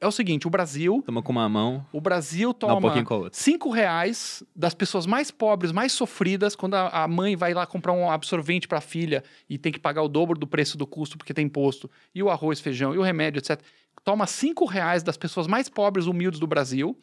[0.00, 3.14] é o seguinte, o Brasil, Toma com uma mão, o Brasil um toma pouquinho com
[3.14, 3.38] a outra.
[3.38, 7.92] cinco reais das pessoas mais pobres, mais sofridas, quando a, a mãe vai lá comprar
[7.92, 11.18] um absorvente para a filha e tem que pagar o dobro do preço do custo
[11.18, 13.60] porque tem imposto, e o arroz, feijão, e o remédio, etc.
[14.04, 16.96] Toma cinco reais das pessoas mais pobres, humildes do Brasil,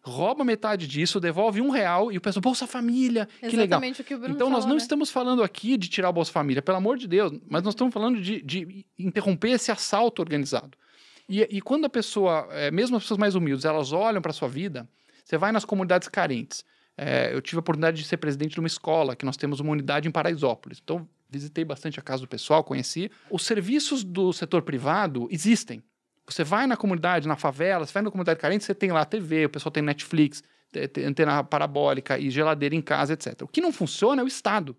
[0.00, 3.64] rouba metade disso, devolve um real e o pessoal, Bolsa Família, que legal.
[3.64, 4.82] exatamente o que o Bruno Então, nós falou, não né?
[4.82, 7.92] estamos falando aqui de tirar o Bolsa Família, pelo amor de Deus, mas nós estamos
[7.92, 10.78] falando de, de interromper esse assalto organizado.
[11.28, 14.48] E, e quando a pessoa, é, mesmo as pessoas mais humildes, elas olham para sua
[14.48, 14.88] vida,
[15.24, 16.64] você vai nas comunidades carentes.
[16.96, 19.72] É, eu tive a oportunidade de ser presidente de uma escola, que nós temos uma
[19.72, 20.80] unidade em Paraisópolis.
[20.82, 23.10] Então, visitei bastante a casa do pessoal, conheci.
[23.30, 25.82] Os serviços do setor privado existem.
[26.26, 29.46] Você vai na comunidade, na favela, você vai na comunidade carente, você tem lá TV,
[29.46, 30.42] o pessoal tem Netflix,
[31.06, 33.42] antena parabólica e geladeira em casa, etc.
[33.42, 34.76] O que não funciona é o Estado.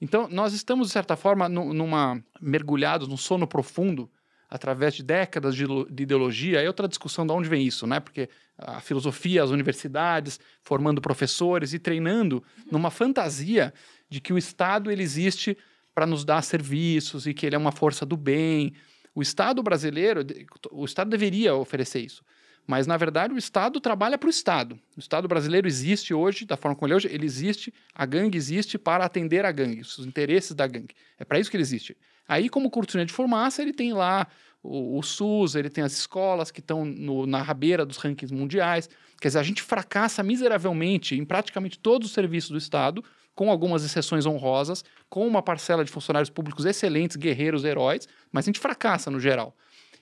[0.00, 4.08] Então, nós estamos, de certa forma, numa mergulhados num sono profundo,
[4.48, 6.62] através de décadas de, de ideologia.
[6.62, 8.00] É outra discussão de onde vem isso, né?
[8.00, 13.72] Porque a filosofia, as universidades, formando professores e treinando numa fantasia
[14.08, 15.56] de que o Estado ele existe
[15.94, 18.72] para nos dar serviços e que ele é uma força do bem.
[19.14, 20.24] O Estado brasileiro,
[20.70, 22.22] o Estado deveria oferecer isso.
[22.66, 24.78] Mas, na verdade, o Estado trabalha para o Estado.
[24.94, 28.36] O Estado brasileiro existe hoje, da forma como ele é hoje, ele existe, a gangue
[28.36, 30.94] existe para atender a gangue, os interesses da gangue.
[31.18, 31.96] É para isso que ele existe.
[32.28, 34.26] Aí, como cortina de fumaça, ele tem lá
[34.62, 36.84] o, o SUS, ele tem as escolas que estão
[37.26, 38.88] na rabeira dos rankings mundiais.
[39.20, 43.02] Quer dizer, a gente fracassa miseravelmente em praticamente todos os serviços do Estado,
[43.34, 48.48] com algumas exceções honrosas, com uma parcela de funcionários públicos excelentes, guerreiros, heróis, mas a
[48.48, 49.56] gente fracassa no geral.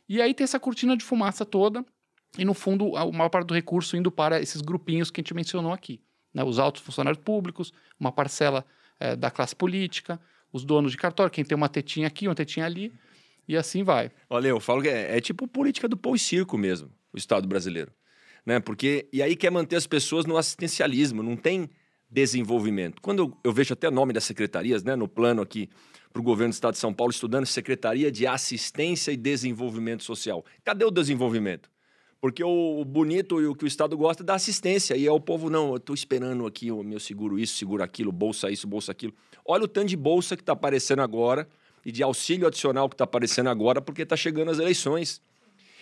[0.09, 1.85] E aí tem essa cortina de fumaça toda,
[2.39, 5.35] e no fundo, a maior parte do recurso indo para esses grupinhos que a gente
[5.35, 6.01] mencionou aqui.
[6.33, 6.45] Né?
[6.45, 8.65] Os altos funcionários públicos, uma parcela
[8.99, 10.21] é, da classe política,
[10.57, 12.93] os donos de cartório, quem tem uma tetinha aqui, uma tetinha ali,
[13.47, 14.11] e assim vai.
[14.29, 17.47] Olha, eu falo que é, é tipo política do pão e circo mesmo, o Estado
[17.47, 17.93] brasileiro.
[18.45, 18.59] Né?
[18.59, 21.69] Porque, e aí quer manter as pessoas no assistencialismo, não tem
[22.11, 23.03] desenvolvimento.
[23.03, 25.69] Quando eu, eu vejo até o nome das secretarias, né, no plano aqui
[26.13, 30.45] para o governo do Estado de São Paulo, estudando Secretaria de Assistência e Desenvolvimento Social.
[30.65, 31.69] Cadê o desenvolvimento?
[32.27, 34.97] Porque o, bonito e o que o Estado gosta é da assistência.
[34.97, 38.11] E é o povo, não, eu estou esperando aqui o meu seguro isso, seguro aquilo,
[38.11, 39.15] bolsa isso, bolsa aquilo.
[39.45, 41.49] Olha o tanto de bolsa que está aparecendo agora
[41.85, 45.23] e de auxílio adicional que está aparecendo agora, porque está chegando as eleições.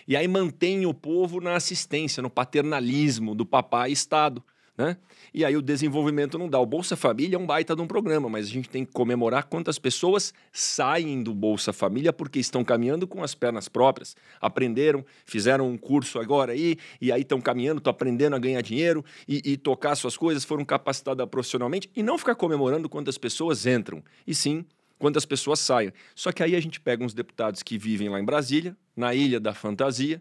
[0.07, 4.45] E aí mantém o povo na assistência, no paternalismo do papai Estado.
[4.76, 4.96] Né?
[5.32, 6.58] E aí o desenvolvimento não dá.
[6.58, 9.44] O Bolsa Família é um baita de um programa, mas a gente tem que comemorar
[9.44, 14.16] quantas pessoas saem do Bolsa Família porque estão caminhando com as pernas próprias.
[14.40, 19.04] Aprenderam, fizeram um curso agora aí, e aí estão caminhando, estão aprendendo a ganhar dinheiro
[19.28, 24.02] e, e tocar suas coisas, foram capacitadas profissionalmente, e não ficar comemorando quantas pessoas entram,
[24.26, 24.64] e sim
[24.98, 25.92] quantas pessoas saem.
[26.14, 29.38] Só que aí a gente pega uns deputados que vivem lá em Brasília, na Ilha
[29.38, 30.20] da Fantasia,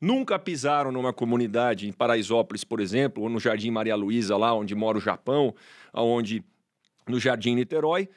[0.00, 4.74] nunca pisaram numa comunidade em Paraisópolis, por exemplo, ou no Jardim Maria Luísa, lá onde
[4.74, 5.54] mora o Japão,
[5.92, 6.44] onde
[7.06, 8.08] no Jardim Niterói,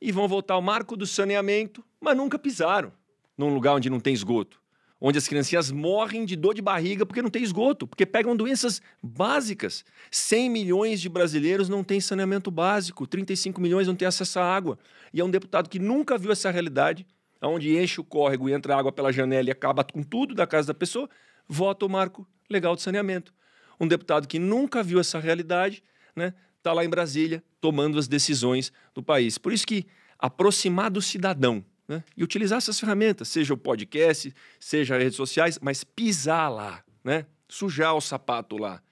[0.00, 2.92] e vão votar o marco do saneamento, mas nunca pisaram
[3.36, 4.60] num lugar onde não tem esgoto.
[5.02, 8.82] Onde as criancinhas morrem de dor de barriga porque não tem esgoto, porque pegam doenças
[9.02, 9.82] básicas.
[10.10, 14.78] 100 milhões de brasileiros não têm saneamento básico, 35 milhões não têm acesso à água.
[15.10, 17.06] E é um deputado que nunca viu essa realidade,
[17.48, 20.68] onde enche o córrego e entra água pela janela e acaba com tudo da casa
[20.68, 21.08] da pessoa,
[21.48, 23.32] vota o marco legal de saneamento.
[23.78, 25.82] Um deputado que nunca viu essa realidade,
[26.14, 29.38] né, está lá em Brasília tomando as decisões do país.
[29.38, 29.86] Por isso que
[30.18, 35.58] aproximar do cidadão né, e utilizar essas ferramentas, seja o podcast, seja as redes sociais,
[35.60, 38.82] mas pisar lá, né, sujar o sapato lá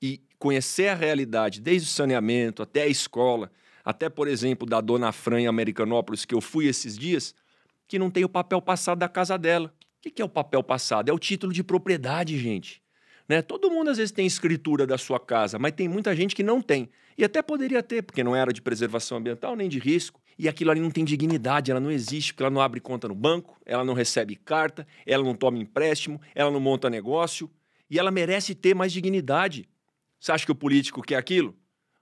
[0.00, 3.50] e conhecer a realidade, desde o saneamento até a escola,
[3.84, 7.34] até, por exemplo, da Dona Fran em Americanópolis, que eu fui esses dias,
[7.88, 9.74] que não tem o papel passado da casa dela.
[9.98, 11.08] O que é o papel passado?
[11.08, 12.82] É o título de propriedade, gente.
[13.28, 13.42] Né?
[13.42, 16.62] Todo mundo às vezes tem escritura da sua casa, mas tem muita gente que não
[16.62, 16.88] tem.
[17.16, 20.20] E até poderia ter, porque não era de preservação ambiental nem de risco.
[20.38, 23.14] E aquilo ali não tem dignidade, ela não existe, porque ela não abre conta no
[23.14, 27.50] banco, ela não recebe carta, ela não toma empréstimo, ela não monta negócio.
[27.90, 29.68] E ela merece ter mais dignidade.
[30.20, 31.56] Você acha que o político quer aquilo?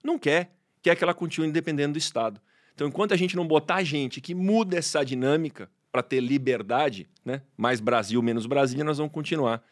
[0.05, 0.55] Não quer.
[0.83, 2.41] Quer que ela continue dependendo do Estado.
[2.75, 7.41] Então, enquanto a gente não botar gente que muda essa dinâmica, para ter liberdade, né?
[7.57, 9.63] Mais Brasil, menos Brasília, nós vamos continuar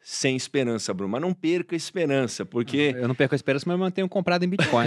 [0.00, 1.12] sem esperança, Bruno.
[1.12, 2.94] Mas não perca a esperança, porque.
[2.96, 4.86] Eu não perco a esperança, mas eu mantenho comprado em Bitcoin.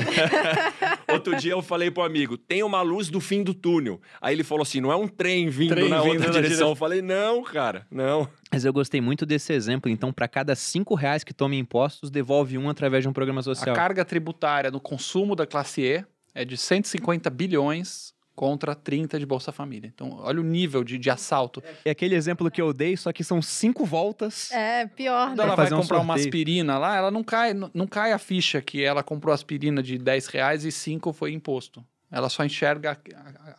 [1.08, 4.02] Outro dia eu falei pro amigo: tem uma luz do fim do túnel.
[4.20, 6.42] Aí ele falou assim: não é um trem vindo trem na vindo outra na direção.
[6.42, 6.70] direção.
[6.70, 8.28] Eu falei: não, cara, não.
[8.52, 9.92] Mas eu gostei muito desse exemplo.
[9.92, 13.76] Então, para cada cinco reais que tome impostos, devolve um através de um programa social.
[13.76, 19.26] A carga tributária no consumo da classe E é de 150 bilhões contra 30 de
[19.26, 19.92] Bolsa Família.
[19.94, 21.62] Então, olha o nível de, de assalto.
[21.84, 24.50] É aquele exemplo que eu dei, só que são cinco voltas.
[24.54, 25.32] É, pior.
[25.32, 25.44] Quando né?
[25.44, 28.62] ela vai comprar um uma aspirina lá, ela não cai, não, não cai a ficha
[28.62, 31.86] que ela comprou aspirina de 10 reais e 5 foi imposto.
[32.10, 32.98] Ela só enxerga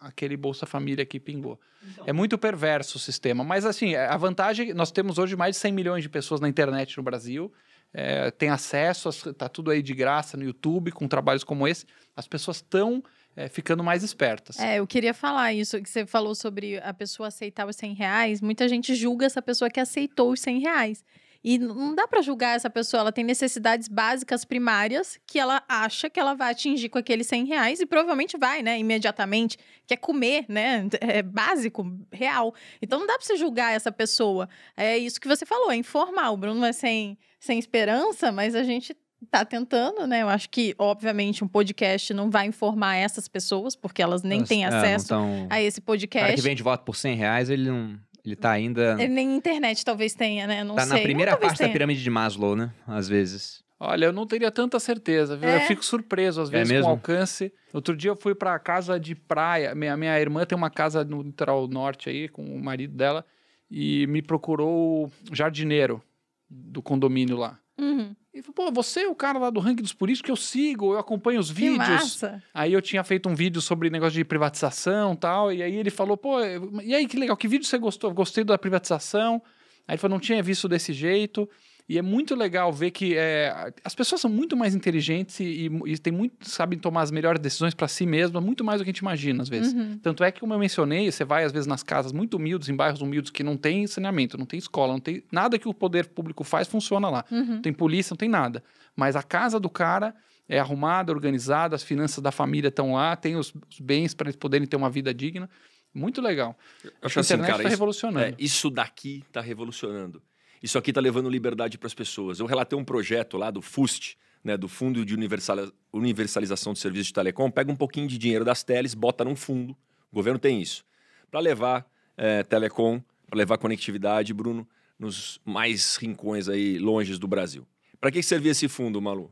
[0.00, 1.60] aquele Bolsa Família que pingou.
[1.92, 2.04] Então.
[2.06, 3.44] É muito perverso o sistema.
[3.44, 4.72] Mas, assim, a vantagem...
[4.72, 7.52] Nós temos hoje mais de 100 milhões de pessoas na internet no Brasil.
[7.92, 11.84] É, tem acesso, está tudo aí de graça no YouTube, com trabalhos como esse.
[12.16, 13.04] As pessoas estão
[13.40, 14.58] é, ficando mais espertas.
[14.58, 18.40] É, eu queria falar isso, que você falou sobre a pessoa aceitar os 100 reais.
[18.42, 21.04] Muita gente julga essa pessoa que aceitou os 100 reais.
[21.42, 26.10] E não dá pra julgar essa pessoa, ela tem necessidades básicas primárias que ela acha
[26.10, 29.96] que ela vai atingir com aqueles 100 reais e provavelmente vai, né, imediatamente, que é
[29.96, 32.54] comer, né, é básico, real.
[32.82, 34.50] Então não dá pra você julgar essa pessoa.
[34.76, 36.34] É isso que você falou, é informal.
[36.34, 38.94] O Bruno é sem, sem esperança, mas a gente
[39.30, 40.22] tá tentando, né?
[40.22, 44.48] Eu acho que, obviamente, um podcast não vai informar essas pessoas, porque elas nem Elas-
[44.48, 46.40] têm é, acesso tão- a esse O cara que podcast.
[46.42, 47.98] vende voto por 100 reais, ele não.
[48.24, 48.96] Ele tá ainda.
[49.02, 50.62] Ele nem internet talvez tenha, né?
[50.62, 50.96] Não tá sei.
[50.96, 52.70] na primeira Não, parte da pirâmide de Maslow, né?
[52.86, 53.64] Às vezes.
[53.82, 55.48] Olha, eu não teria tanta certeza, viu?
[55.48, 55.56] É?
[55.56, 56.88] Eu fico surpreso às É vezes com mesmo?
[56.88, 57.50] o alcance.
[57.72, 59.74] Outro dia eu fui pra casa de praia.
[59.74, 63.24] Minha, minha irmã tem uma casa no litoral norte aí com o marido dela
[63.70, 66.02] e me procurou o jardineiro
[66.48, 67.58] do condomínio lá.
[67.80, 68.14] Uhum.
[68.32, 70.92] E falou, pô, você é o cara lá do ranking dos políticos que eu sigo,
[70.92, 71.78] eu acompanho os Que vídeos.
[71.88, 72.42] massa.
[72.54, 75.90] Aí eu tinha feito um vídeo sobre negócio de privatização e tal, e aí ele
[75.90, 76.38] falou, pô,
[76.82, 78.12] e aí que legal, que vídeo você gostou?
[78.14, 79.42] Gostei da privatização.
[79.88, 81.48] Aí ele falou, não tinha visto desse jeito.
[81.90, 85.98] E é muito legal ver que é, as pessoas são muito mais inteligentes e, e
[85.98, 88.92] tem muito, sabem tomar as melhores decisões para si mesmas, muito mais do que a
[88.92, 89.74] gente imagina às vezes.
[89.74, 89.98] Uhum.
[89.98, 92.76] Tanto é que, como eu mencionei, você vai às vezes nas casas muito humildes, em
[92.76, 96.06] bairros humildes que não tem saneamento, não tem escola, não tem nada que o poder
[96.06, 97.24] público faz funciona lá.
[97.28, 97.54] Uhum.
[97.54, 98.62] Não tem polícia, não tem nada.
[98.94, 100.14] Mas a casa do cara
[100.48, 104.36] é arrumada, organizada, as finanças da família estão lá, tem os, os bens para eles
[104.36, 105.50] poderem ter uma vida digna.
[105.92, 106.56] Muito legal.
[106.84, 108.26] Eu a acho assim, internet cara, está isso, revolucionando.
[108.26, 110.22] é, isso daqui tá revolucionando.
[110.62, 112.38] Isso aqui tá levando liberdade para as pessoas.
[112.38, 117.08] Eu relatei um projeto lá do FUST, né, do Fundo de Universali- Universalização de Serviços
[117.08, 119.72] de Telecom, pega um pouquinho de dinheiro das teles, bota num fundo,
[120.10, 120.84] o governo tem isso,
[121.30, 121.86] para levar
[122.16, 124.66] é, telecom, para levar conectividade, Bruno,
[124.98, 127.66] nos mais rincões aí, longes do Brasil.
[128.00, 129.30] Para que servia esse fundo, Malu?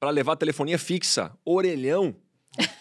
[0.00, 2.14] Para levar telefonia fixa, orelhão.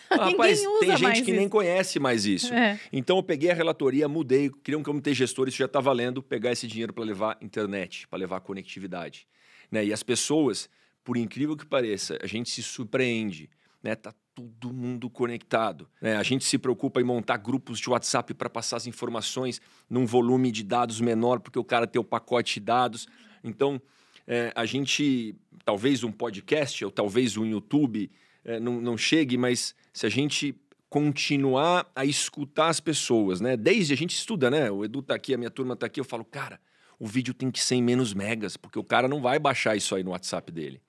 [0.09, 1.39] Rapaz, tem gente que isso.
[1.39, 2.53] nem conhece mais isso.
[2.53, 2.79] É.
[2.91, 6.51] Então eu peguei a relatoria, mudei, eu me ter gestor, isso já está valendo, pegar
[6.51, 9.27] esse dinheiro para levar internet, para levar conectividade.
[9.71, 9.85] Né?
[9.85, 10.69] E as pessoas,
[11.03, 13.49] por incrível que pareça, a gente se surpreende,
[13.83, 13.95] né?
[13.95, 15.87] Tá todo mundo conectado.
[16.01, 16.17] Né?
[16.17, 20.51] A gente se preocupa em montar grupos de WhatsApp para passar as informações num volume
[20.51, 23.07] de dados menor, porque o cara tem o pacote de dados.
[23.43, 23.81] Então,
[24.27, 28.11] é, a gente, talvez um podcast ou talvez um YouTube
[28.45, 30.55] é, não, não chegue, mas se a gente
[30.89, 33.57] continuar a escutar as pessoas, né?
[33.57, 34.71] Desde a gente estuda, né?
[34.71, 36.59] O Edu tá aqui, a minha turma tá aqui, eu falo, cara,
[36.97, 39.93] o vídeo tem que ser em menos megas, porque o cara não vai baixar isso
[39.95, 40.81] aí no WhatsApp dele.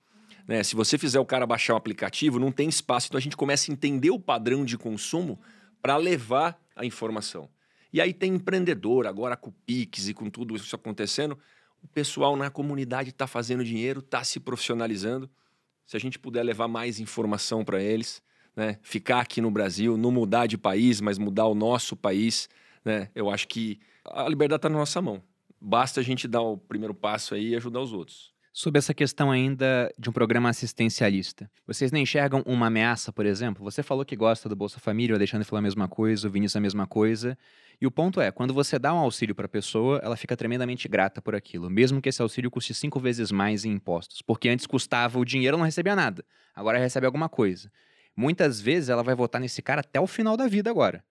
[0.47, 0.63] Né?
[0.63, 3.07] Se você fizer o cara baixar um aplicativo, não tem espaço.
[3.07, 5.39] Então a gente começa a entender o padrão de consumo
[5.81, 7.49] para levar a informação.
[7.91, 11.37] E aí tem empreendedor, agora com o Pix e com tudo isso acontecendo,
[11.81, 15.29] o pessoal na comunidade está fazendo dinheiro, está se profissionalizando.
[15.87, 18.21] Se a gente puder levar mais informação para eles,
[18.55, 18.77] né?
[18.83, 22.49] ficar aqui no Brasil, não mudar de país, mas mudar o nosso país,
[22.85, 23.09] né?
[23.15, 25.23] eu acho que a liberdade está na nossa mão.
[25.59, 28.36] Basta a gente dar o primeiro passo aí e ajudar os outros.
[28.59, 31.47] Sobre essa questão ainda de um programa assistencialista.
[31.67, 33.63] Vocês não enxergam uma ameaça, por exemplo?
[33.63, 36.55] Você falou que gosta do Bolsa Família, o Alexandre falou a mesma coisa, o Vinícius
[36.55, 37.37] a mesma coisa.
[37.79, 40.87] E o ponto é, quando você dá um auxílio para a pessoa, ela fica tremendamente
[40.87, 44.23] grata por aquilo, mesmo que esse auxílio custe cinco vezes mais em impostos.
[44.23, 46.25] Porque antes custava o dinheiro, ela não recebia nada.
[46.55, 47.71] Agora recebe alguma coisa.
[48.15, 51.03] Muitas vezes ela vai votar nesse cara até o final da vida agora.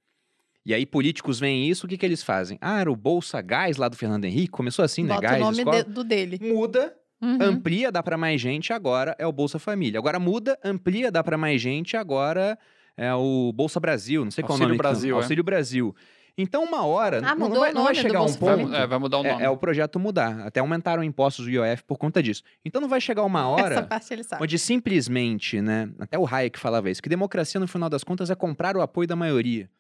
[0.64, 2.59] E aí políticos veem isso, o que, que eles fazem?
[2.61, 5.14] Ah, era o Bolsa Gás lá do Fernando Henrique, começou assim, né?
[5.14, 6.40] Bota Gás, o nome de- do dele.
[6.42, 7.38] Muda, Uhum.
[7.40, 9.98] amplia, dá pra mais gente, agora é o Bolsa Família.
[9.98, 12.58] Agora muda, amplia, dá pra mais gente, agora
[12.96, 14.78] é o Bolsa Brasil, não sei qual é o Auxílio nome.
[14.78, 15.18] Brasil, é.
[15.18, 15.96] Auxílio Brasil.
[16.38, 18.74] Então uma hora, Ah, não, vai, o não vai chegar um ponto...
[18.74, 19.42] É, vai mudar o nome.
[19.42, 20.40] É, é o projeto mudar.
[20.40, 22.42] Até aumentaram impostos do IOF por conta disso.
[22.62, 24.42] Então não vai chegar uma Essa hora parte ele sabe.
[24.42, 25.88] onde simplesmente, né?
[25.98, 29.08] Até o Hayek falava isso, que democracia, no final das contas, é comprar o apoio
[29.08, 29.70] da maioria.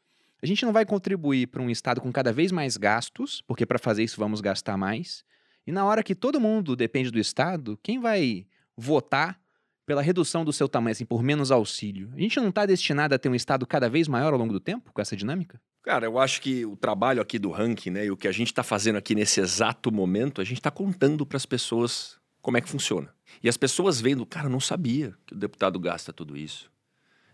[0.42, 3.78] A gente não vai contribuir para um Estado com cada vez mais gastos, porque para
[3.78, 5.24] fazer isso vamos gastar mais.
[5.66, 8.46] E na hora que todo mundo depende do Estado, quem vai
[8.76, 9.40] votar
[9.84, 12.10] pela redução do seu tamanho, assim, por menos auxílio?
[12.14, 14.60] A gente não está destinado a ter um Estado cada vez maior ao longo do
[14.60, 15.60] tempo, com essa dinâmica?
[15.82, 18.48] Cara, eu acho que o trabalho aqui do ranking, né, e o que a gente
[18.48, 22.60] está fazendo aqui nesse exato momento, a gente está contando para as pessoas como é
[22.60, 23.12] que funciona.
[23.42, 26.70] E as pessoas vendo, cara, eu não sabia que o deputado gasta tudo isso.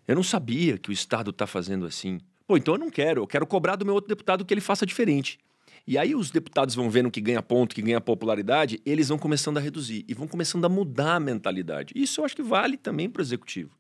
[0.07, 2.19] Eu não sabia que o Estado está fazendo assim.
[2.47, 4.85] Pô, então eu não quero, eu quero cobrar do meu outro deputado que ele faça
[4.85, 5.39] diferente.
[5.87, 9.59] E aí os deputados vão vendo que ganha ponto, que ganha popularidade, eles vão começando
[9.59, 11.93] a reduzir e vão começando a mudar a mentalidade.
[11.97, 13.77] Isso eu acho que vale também para o executivo.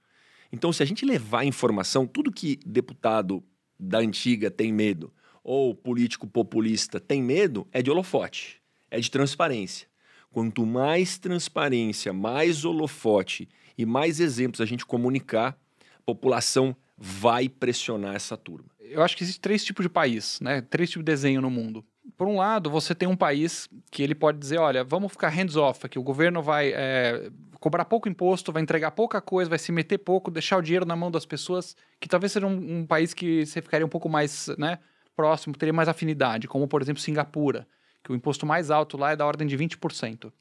[0.52, 3.42] Então, se a gente levar informação, tudo que deputado
[3.78, 9.88] da antiga tem medo, ou político populista tem medo, é de holofote, é de transparência.
[10.30, 15.58] Quanto mais transparência, mais holofote e mais exemplos a gente comunicar,
[15.98, 18.70] a população vai pressionar essa turma?
[18.80, 20.60] Eu acho que existe três tipos de país, né?
[20.60, 21.84] Três tipos de desenho no mundo.
[22.16, 25.86] Por um lado, você tem um país que ele pode dizer, olha, vamos ficar hands-off
[25.86, 29.98] aqui, o governo vai é, cobrar pouco imposto, vai entregar pouca coisa, vai se meter
[29.98, 33.46] pouco, deixar o dinheiro na mão das pessoas, que talvez seja um, um país que
[33.46, 34.78] você ficaria um pouco mais né,
[35.16, 37.66] próximo, teria mais afinidade, como por exemplo Singapura,
[38.02, 40.32] que o imposto mais alto lá é da ordem de 20%.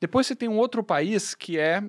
[0.00, 1.82] Depois você tem um outro país que é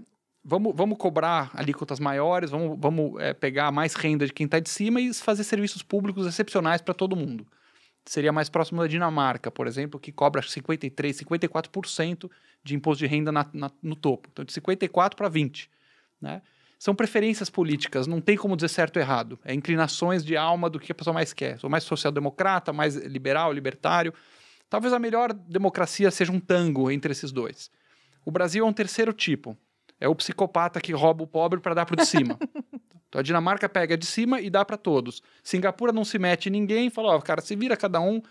[0.47, 4.69] vamos, vamos cobrar alíquotas maiores, vamos, vamos é, pegar mais renda de quem está de
[4.69, 7.45] cima e fazer serviços públicos excepcionais para todo mundo.
[8.07, 12.31] Seria mais próximo da Dinamarca, por exemplo, que cobra 53%, 54%
[12.63, 14.29] de imposto de renda na, na, no topo.
[14.31, 15.67] Então, de 54% para 20%.
[16.21, 16.41] Né?
[16.79, 19.39] São preferências políticas, não tem como dizer certo ou errado.
[19.43, 21.59] É inclinações de alma do que a pessoa mais quer.
[21.59, 24.13] Sou mais social-democrata, mais liberal, libertário.
[24.69, 27.69] Talvez a melhor democracia seja um tango entre esses dois.
[28.23, 29.57] O Brasil é um terceiro tipo
[29.99, 32.37] é o psicopata que rouba o pobre para dar para de cima.
[33.09, 35.21] então a Dinamarca pega de cima e dá para todos.
[35.41, 38.21] Singapura não se mete em ninguém, fala, ó, cara, se vira cada um.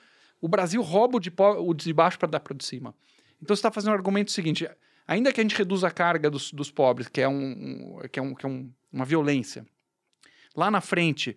[0.40, 2.94] O Brasil rouba o de, o de baixo para dar para o de cima.
[3.40, 4.68] Então você está fazendo um argumento seguinte:
[5.06, 8.18] ainda que a gente reduza a carga dos, dos pobres, que é, um, um, que
[8.18, 9.66] é, um, que é um, uma violência,
[10.54, 11.36] lá na frente,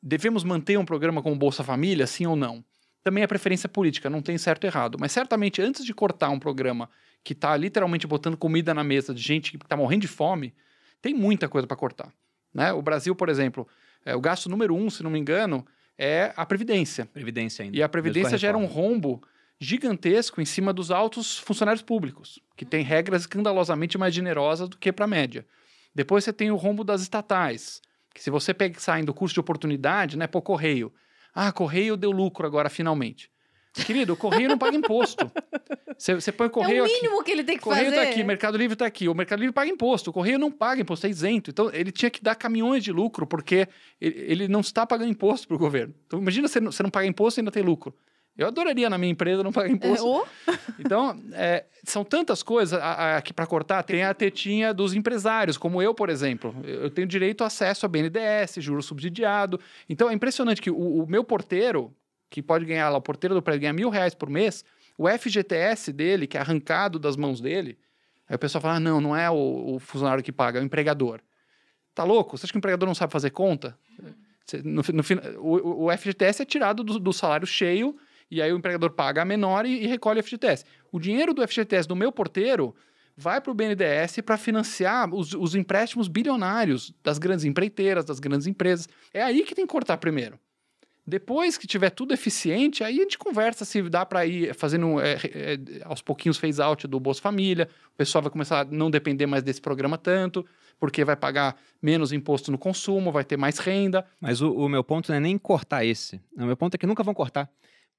[0.00, 2.64] devemos manter um programa como Bolsa Família, sim ou não?
[3.02, 4.98] Também é preferência política, não tem certo e errado.
[5.00, 6.88] Mas certamente, antes de cortar um programa
[7.24, 10.54] que está literalmente botando comida na mesa de gente que está morrendo de fome,
[11.00, 12.12] tem muita coisa para cortar.
[12.58, 12.72] Né?
[12.72, 13.66] O Brasil, por exemplo,
[14.04, 15.64] é, o gasto número um, se não me engano,
[15.96, 17.06] é a Previdência.
[17.06, 17.76] Previdência ainda.
[17.76, 19.22] E a Previdência gera um rombo
[19.60, 24.92] gigantesco em cima dos altos funcionários públicos, que tem regras escandalosamente mais generosas do que
[24.92, 25.46] para a média.
[25.94, 27.80] Depois você tem o rombo das estatais,
[28.14, 30.92] que se você pensar do custo de oportunidade, né, pô, Correio.
[31.34, 33.30] Ah, Correio deu lucro agora, finalmente.
[33.72, 35.30] Querido, o correio não paga imposto.
[35.98, 36.78] Você põe o correio.
[36.78, 37.24] É o mínimo aqui.
[37.24, 37.96] que ele tem que correio fazer.
[37.96, 39.08] Correio tá aqui, Mercado Livre tá aqui.
[39.08, 40.10] O Mercado Livre paga imposto.
[40.10, 41.50] O correio não paga imposto, é isento.
[41.50, 43.68] Então ele tinha que dar caminhões de lucro, porque
[44.00, 45.92] ele, ele não está pagando imposto para o governo.
[46.06, 47.92] Então imagina você não, você não paga imposto e ainda tem lucro.
[48.38, 50.24] Eu adoraria na minha empresa não pagar imposto.
[50.46, 50.58] É.
[50.78, 53.82] Então, é, são tantas coisas aqui para cortar.
[53.82, 56.54] Tem a tetinha dos empresários, como eu, por exemplo.
[56.62, 59.58] Eu tenho direito a acesso a BNDES, juro subsidiado.
[59.88, 61.92] Então, é impressionante que o, o meu porteiro,
[62.30, 64.64] que pode ganhar lá, o porteiro do prédio ganha mil reais por mês,
[64.98, 67.78] o FGTS dele, que é arrancado das mãos dele,
[68.28, 70.64] aí o pessoal fala, ah, não, não é o, o, funcionário que paga, é o
[70.64, 71.20] empregador.
[71.94, 72.36] Tá louco?
[72.36, 73.78] Você acha que o empregador não sabe fazer conta?
[74.64, 75.02] No, no,
[75.40, 77.96] o, o, FGTS é tirado do, do, salário cheio,
[78.28, 80.64] e aí o empregador paga a menor e, e recolhe o FGTS.
[80.90, 82.74] O dinheiro do FGTS do meu porteiro
[83.16, 88.46] vai para o BNDES para financiar os, os empréstimos bilionários das grandes empreiteiras, das grandes
[88.46, 88.88] empresas.
[89.12, 90.40] É aí que tem que cortar primeiro.
[91.08, 95.14] Depois que tiver tudo eficiente, aí a gente conversa se dá para ir fazendo é,
[95.14, 97.66] é, aos pouquinhos phase out do Bolsa Família.
[97.94, 100.44] O pessoal vai começar a não depender mais desse programa tanto,
[100.78, 104.04] porque vai pagar menos imposto no consumo, vai ter mais renda.
[104.20, 106.20] Mas o, o meu ponto não é nem cortar esse.
[106.36, 107.50] O meu ponto é que nunca vão cortar.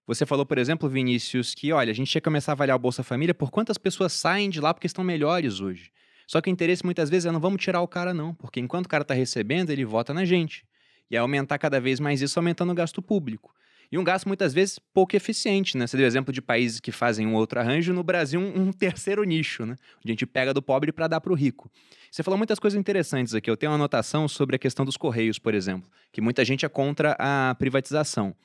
[0.06, 3.02] Você falou, por exemplo, Vinícius, que olha, a gente que começar a avaliar o Bolsa
[3.02, 5.92] Família por quantas pessoas saem de lá porque estão melhores hoje.
[6.28, 8.86] Só que o interesse muitas vezes é não vamos tirar o cara, não, porque enquanto
[8.86, 10.64] o cara está recebendo, ele vota na gente.
[11.10, 13.54] E é aumentar cada vez mais isso, aumentando o gasto público.
[13.92, 15.88] E um gasto muitas vezes pouco eficiente, né?
[15.88, 19.66] Você deu exemplo de países que fazem um outro arranjo, no Brasil um, terceiro nicho,
[19.66, 19.76] né?
[20.06, 21.72] A gente pega do pobre para dar para o rico.
[22.12, 23.50] Você falou muitas coisas interessantes aqui.
[23.50, 26.70] Eu tenho uma anotação sobre a questão dos correios, por exemplo, que muita gente é
[26.70, 28.36] contra a privatização.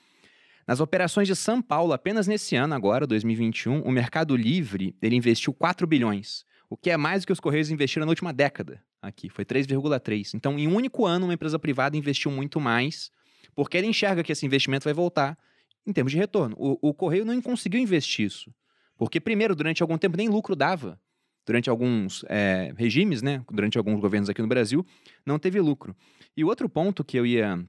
[0.67, 5.53] Nas operações de São Paulo, apenas nesse ano agora, 2021, o Mercado Livre ele investiu
[5.53, 9.29] 4 bilhões, o que é mais do que os correios investiram na última década aqui,
[9.29, 10.35] foi 3,3.
[10.35, 13.11] Então, em um único ano, uma empresa privada investiu muito mais,
[13.55, 15.39] porque ela enxerga que esse investimento vai voltar
[15.87, 16.57] em termos de retorno.
[16.59, 18.53] O, o Correio não conseguiu investir isso,
[18.97, 21.01] porque, primeiro, durante algum tempo nem lucro dava.
[21.47, 24.85] Durante alguns é, regimes, né, durante alguns governos aqui no Brasil,
[25.27, 25.95] não teve lucro.
[26.35, 27.63] E o outro ponto que eu ia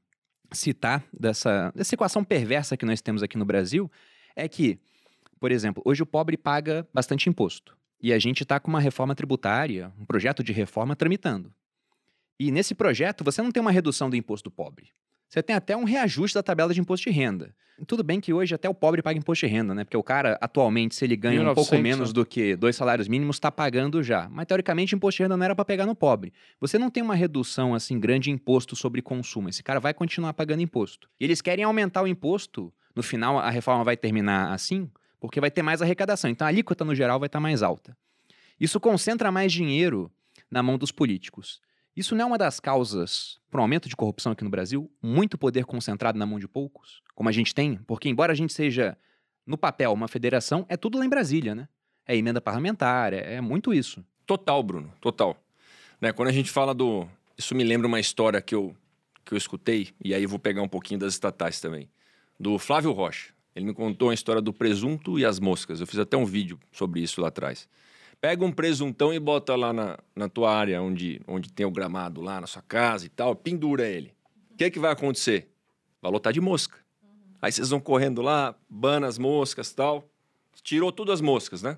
[0.54, 3.92] citar dessa, dessa equação perversa que nós temos aqui no Brasil
[4.34, 4.80] é que,
[5.40, 7.78] por exemplo, hoje o pobre paga bastante imposto.
[8.02, 11.54] E a gente está com uma reforma tributária, um projeto de reforma tramitando.
[12.40, 14.90] E nesse projeto você não tem uma redução do imposto do pobre.
[15.30, 17.54] Você tem até um reajuste da tabela de imposto de renda.
[17.88, 19.84] Tudo bem que hoje até o pobre paga imposto de renda, né?
[19.84, 22.14] Porque o cara, atualmente, se ele ganha 1900, um pouco menos né?
[22.14, 24.30] do que dois salários mínimos, está pagando já.
[24.30, 26.32] Mas, teoricamente, imposto de renda não era para pegar no pobre.
[26.62, 29.50] Você não tem uma redução, assim, grande de imposto sobre consumo.
[29.50, 31.10] Esse cara vai continuar pagando imposto.
[31.20, 32.74] E eles querem aumentar o imposto.
[32.96, 34.90] No final, a reforma vai terminar assim,
[35.26, 36.30] porque vai ter mais arrecadação.
[36.30, 37.98] Então a alíquota, no geral, vai estar mais alta.
[38.60, 40.12] Isso concentra mais dinheiro
[40.50, 41.60] na mão dos políticos.
[41.96, 44.92] Isso não é uma das causas para o aumento de corrupção aqui no Brasil?
[45.02, 47.02] Muito poder concentrado na mão de poucos?
[47.14, 47.78] Como a gente tem?
[47.88, 48.98] Porque, embora a gente seja,
[49.46, 51.68] no papel, uma federação, é tudo lá em Brasília, né?
[52.06, 54.06] É emenda parlamentar, é, é muito isso.
[54.26, 55.36] Total, Bruno, total.
[56.00, 57.08] Né, quando a gente fala do.
[57.38, 58.76] Isso me lembra uma história que eu
[59.26, 61.90] que eu escutei, e aí eu vou pegar um pouquinho das estatais também,
[62.40, 63.34] do Flávio Rocha.
[63.56, 65.80] Ele me contou a história do presunto e as moscas.
[65.80, 67.68] Eu fiz até um vídeo sobre isso lá atrás.
[68.20, 72.22] Pega um presuntão e bota lá na, na tua área, onde, onde tem o gramado
[72.22, 74.14] lá na sua casa e tal, pendura ele.
[74.52, 75.50] O que, que vai acontecer?
[76.02, 76.78] Vai lotar de mosca.
[77.42, 80.10] Aí vocês vão correndo lá, bana as moscas e tal.
[80.64, 81.78] Tirou todas as moscas, né?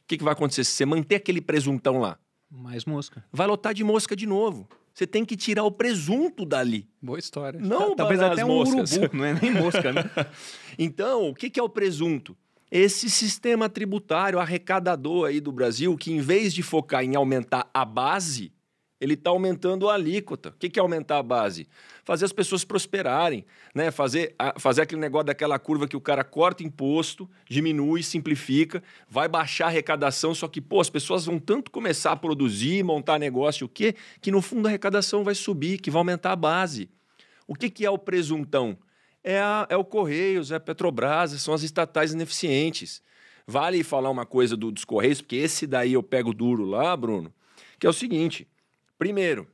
[0.00, 2.18] O que, que vai acontecer se você manter aquele presuntão lá?
[2.50, 3.24] Mais mosca.
[3.32, 4.68] Vai lotar de mosca de novo.
[4.94, 6.88] Você tem que tirar o presunto dali.
[7.02, 7.58] Boa história.
[7.60, 8.92] Não Talvez banar até as um moscas.
[8.92, 10.04] urubu, não é nem mosca, né?
[10.78, 12.36] Então, o que, que é o presunto?
[12.70, 17.84] Esse sistema tributário arrecadador aí do Brasil, que em vez de focar em aumentar a
[17.84, 18.52] base,
[19.00, 20.50] ele está aumentando a alíquota.
[20.50, 21.68] O que, é aumentar a base?
[22.04, 23.90] Fazer as pessoas prosperarem, né?
[23.90, 29.28] fazer, a- fazer aquele negócio daquela curva que o cara corta imposto, diminui, simplifica, vai
[29.28, 33.66] baixar a arrecadação, só que, pô, as pessoas vão tanto começar a produzir, montar negócio,
[33.66, 33.94] o quê?
[34.20, 36.88] Que no fundo a arrecadação vai subir, que vai aumentar a base.
[37.46, 38.78] O que, que é o presuntão?
[39.22, 43.02] É, a- é o Correios, é a Petrobras, são as estatais ineficientes.
[43.46, 47.32] Vale falar uma coisa do, dos Correios, porque esse daí eu pego duro lá, Bruno,
[47.78, 48.48] que é o seguinte:
[49.04, 49.46] primeiro,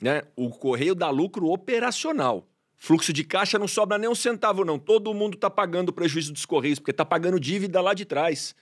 [0.00, 2.48] né, o Correio dá lucro operacional.
[2.76, 4.76] Fluxo de caixa não sobra nem um centavo, não.
[4.76, 8.56] Todo mundo está pagando o prejuízo dos Correios, porque está pagando dívida lá de trás.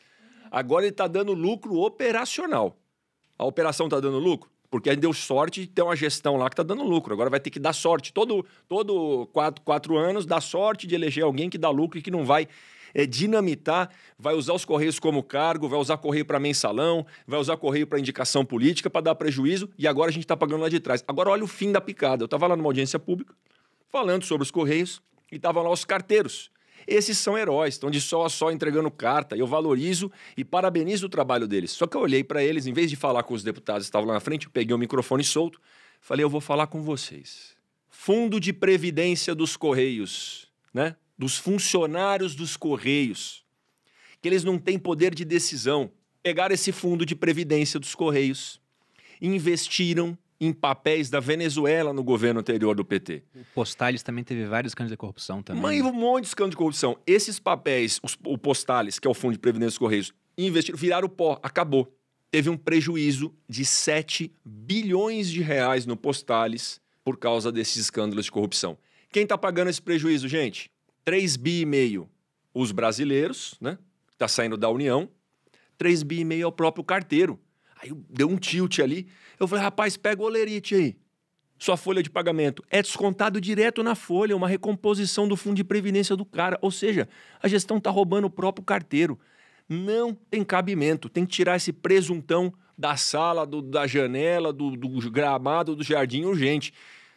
[0.51, 2.77] Agora ele está dando lucro operacional.
[3.39, 4.51] A operação está dando lucro?
[4.71, 7.14] Porque deu sorte de ter uma gestão lá que está dando lucro.
[7.14, 8.12] Agora vai ter que dar sorte.
[8.12, 12.11] Todo, todo quatro, quatro anos dá sorte de eleger alguém que dá lucro e que
[12.11, 12.47] não vai
[12.95, 17.57] é, dinamitar, vai usar os Correios como cargo, vai usar Correio para mensalão, vai usar
[17.57, 20.80] Correio para indicação política, para dar prejuízo, e agora a gente está pagando lá de
[20.80, 21.05] trás.
[21.07, 22.22] Agora olha o fim da picada.
[22.22, 23.34] Eu estava lá numa audiência pública,
[23.88, 26.51] falando sobre os Correios, e estavam lá os carteiros.
[26.86, 29.36] Esses são heróis, estão de sol a sol entregando carta.
[29.36, 31.70] Eu valorizo e parabenizo o trabalho deles.
[31.72, 34.09] Só que eu olhei para eles, em vez de falar com os deputados que estavam
[34.09, 35.61] lá na frente, eu peguei o microfone solto,
[36.01, 37.55] falei: eu vou falar com vocês.
[37.88, 40.97] Fundo de Previdência dos Correios, né?
[41.21, 43.45] Dos funcionários dos Correios,
[44.23, 45.93] que eles não têm poder de decisão.
[46.23, 48.59] Pegaram esse fundo de previdência dos Correios,
[49.21, 53.23] investiram em papéis da Venezuela no governo anterior do PT.
[53.35, 55.61] O Postales também teve vários escândalos de corrupção também.
[55.61, 56.99] Mas um monte de escândalo de corrupção.
[57.07, 61.07] Esses papéis, os, o Postales, que é o Fundo de Previdência dos Correios, investiram, viraram
[61.07, 61.95] pó, acabou.
[62.31, 68.31] Teve um prejuízo de 7 bilhões de reais no Postales por causa desses escândalos de
[68.31, 68.79] corrupção.
[69.12, 70.71] Quem está pagando esse prejuízo, gente?
[71.11, 72.08] 3 bi e meio
[72.54, 73.76] os brasileiros, né?
[74.12, 75.08] Está saindo da União.
[75.76, 77.36] 3 bi e meio é o próprio carteiro.
[77.82, 79.08] Aí deu um tilt ali.
[79.36, 80.96] Eu falei, rapaz, pega o olerite aí
[81.58, 82.62] sua folha de pagamento.
[82.70, 86.56] É descontado direto na folha, uma recomposição do fundo de previdência do cara.
[86.62, 87.08] Ou seja,
[87.42, 89.18] a gestão está roubando o próprio carteiro.
[89.68, 91.08] Não tem cabimento.
[91.08, 96.22] Tem que tirar esse presuntão da sala, do- da janela, do, do gramado, do jardim
[96.24, 96.72] urgente.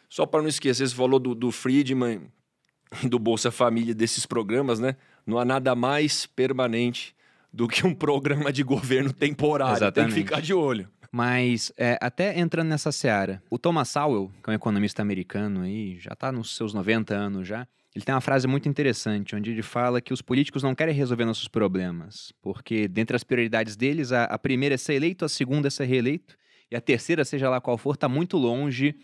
[0.08, 2.22] Só para não esquecer, você falou do, do Friedman
[3.08, 4.96] do Bolsa Família, desses programas, né?
[5.26, 7.14] Não há nada mais permanente
[7.52, 9.78] do que um programa de governo temporário.
[9.78, 10.14] Tem Exatamente.
[10.14, 10.88] que ficar de olho.
[11.10, 15.96] Mas é, até entrando nessa seara, o Thomas Sowell, que é um economista americano aí,
[16.00, 19.62] já está nos seus 90 anos já, ele tem uma frase muito interessante, onde ele
[19.62, 24.24] fala que os políticos não querem resolver nossos problemas, porque dentre as prioridades deles, a,
[24.24, 26.36] a primeira é ser eleito, a segunda é ser reeleito,
[26.68, 28.96] e a terceira, seja lá qual for, está muito longe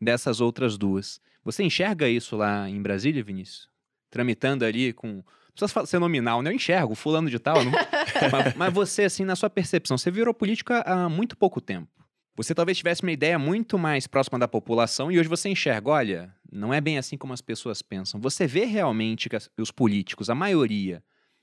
[0.00, 1.20] dessas outras duas.
[1.44, 3.68] Você enxerga isso lá em Brasília, Vinícius?
[4.10, 5.08] Tramitando ali com...
[5.16, 5.24] Não
[5.66, 6.50] precisa ser nominal, né?
[6.50, 7.62] Eu enxergo, fulano de tal.
[7.64, 7.72] não-
[8.32, 11.88] mas, mas você, assim, na sua percepção, você virou político há- muito pouco tempo.
[12.34, 16.34] Você talvez tivesse uma ideia muito mais próxima da população e hoje você enxerga, olha,
[16.50, 18.18] não é bem assim como as pessoas pensam.
[18.20, 21.02] Você vê realmente que os políticos, a maioria,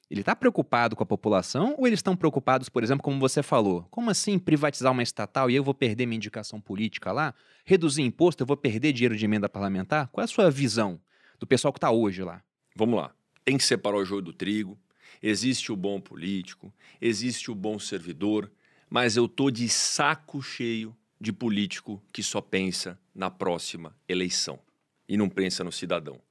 [0.10, 3.86] ele está preocupado com a população ou eles estão preocupados, por exemplo, como você falou,
[3.92, 7.34] como assim privatizar uma estatal e eu vou perder minha indicação política lá?
[7.64, 10.08] Reduzir imposto, eu vou perder dinheiro de emenda parlamentar?
[10.08, 11.00] Qual é a sua visão
[11.40, 12.42] do pessoal que está hoje lá?
[12.76, 13.14] Vamos lá.
[13.46, 14.78] Tem que separar o joio do trigo.
[15.22, 18.50] Existe o bom político, existe o bom servidor,
[18.90, 24.60] mas eu tô de saco cheio de político que só pensa na próxima eleição
[25.08, 26.22] e não pensa no cidadão.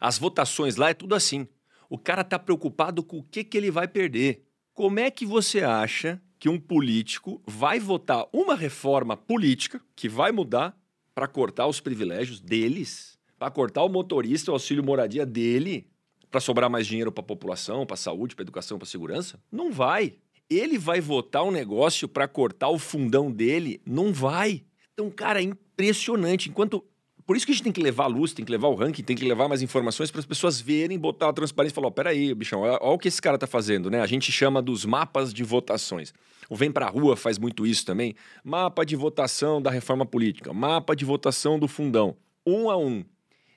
[0.00, 1.46] As votações lá é tudo assim.
[1.92, 4.46] O cara tá preocupado com o que, que ele vai perder.
[4.72, 10.32] Como é que você acha que um político vai votar uma reforma política que vai
[10.32, 10.74] mudar
[11.14, 15.86] para cortar os privilégios deles, para cortar o motorista, o auxílio moradia dele,
[16.30, 19.38] para sobrar mais dinheiro para a população, para a saúde, para educação, para segurança?
[19.52, 20.14] Não vai.
[20.48, 23.82] Ele vai votar um negócio para cortar o fundão dele?
[23.84, 24.64] Não vai.
[24.94, 26.48] Então, cara, é impressionante.
[26.48, 26.82] Enquanto
[27.26, 29.02] por isso que a gente tem que levar a luz, tem que levar o ranking,
[29.02, 31.90] tem que levar mais informações para as pessoas verem, botar a transparência e falar: ó,
[31.90, 34.00] peraí, bichão, olha, olha o que esse cara tá fazendo, né?
[34.00, 36.12] A gente chama dos mapas de votações.
[36.48, 38.14] O Vem Pra Rua faz muito isso também.
[38.44, 42.16] Mapa de votação da reforma política, mapa de votação do fundão.
[42.46, 43.04] um a um.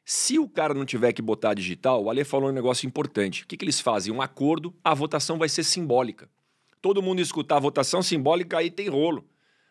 [0.06, 3.44] Se o cara não tiver que botar digital, o Ale falou um negócio importante.
[3.44, 4.14] O que, que eles fazem?
[4.14, 6.30] Um acordo, a votação vai ser simbólica.
[6.80, 9.26] Todo mundo escutar a votação simbólica, aí tem rolo.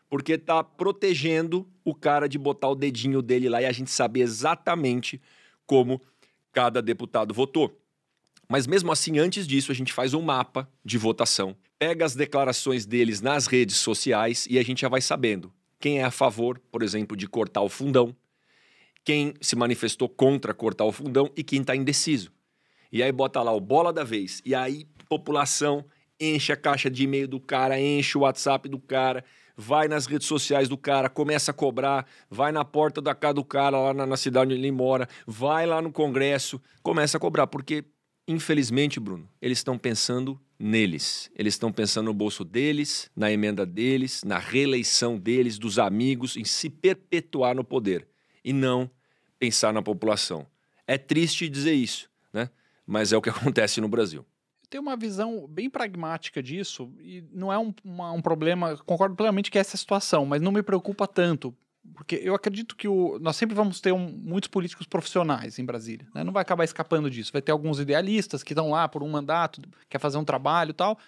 [0.09, 4.21] Porque tá protegendo o cara de botar o dedinho dele lá e a gente saber
[4.21, 5.21] exatamente
[5.67, 6.01] como
[6.53, 7.81] cada deputado votou.
[8.49, 12.87] Mas mesmo assim, antes disso, a gente faz um mapa de votação, pega as declarações
[12.87, 15.53] deles nas redes sociais e a gente já vai sabendo
[15.85, 18.17] quem é a favor, por exemplo, de cortar o fundão,
[19.05, 22.33] quem se manifestou contra cortar o fundão e quem está indeciso.
[22.91, 24.41] E aí bota lá o bola da vez.
[24.47, 25.85] E aí, população
[26.19, 29.23] enche a caixa de e-mail do cara, enche o WhatsApp do cara,
[29.57, 33.45] vai nas redes sociais do cara, começa a cobrar, vai na porta da casa do
[33.45, 37.47] cara, lá na, na cidade onde ele mora, vai lá no Congresso, começa a cobrar,
[37.47, 37.85] porque
[38.27, 41.31] infelizmente, Bruno, eles estão pensando neles.
[41.37, 46.45] Eles estão pensando no bolso deles, na emenda deles, na reeleição deles, dos amigos, em
[46.45, 48.09] se perpetuar no poder
[48.45, 48.91] e não
[49.39, 50.47] pensar na população.
[50.87, 52.51] É triste dizer isso, né?
[52.87, 54.25] Mas é o que acontece no Brasil.
[54.75, 58.77] Tem uma visão bem pragmática disso e não é um, uma, um problema.
[58.79, 61.55] Concordo plenamente que é essa situação, mas não me preocupa tanto,
[61.95, 66.09] porque eu acredito que o, nós sempre vamos ter um, muitos políticos profissionais em Brasília.
[66.13, 66.25] Né?
[66.25, 67.31] Não vai acabar escapando disso.
[67.33, 70.75] Vai ter alguns idealistas que estão lá por um mandato, quer fazer um trabalho e
[70.75, 70.99] tal.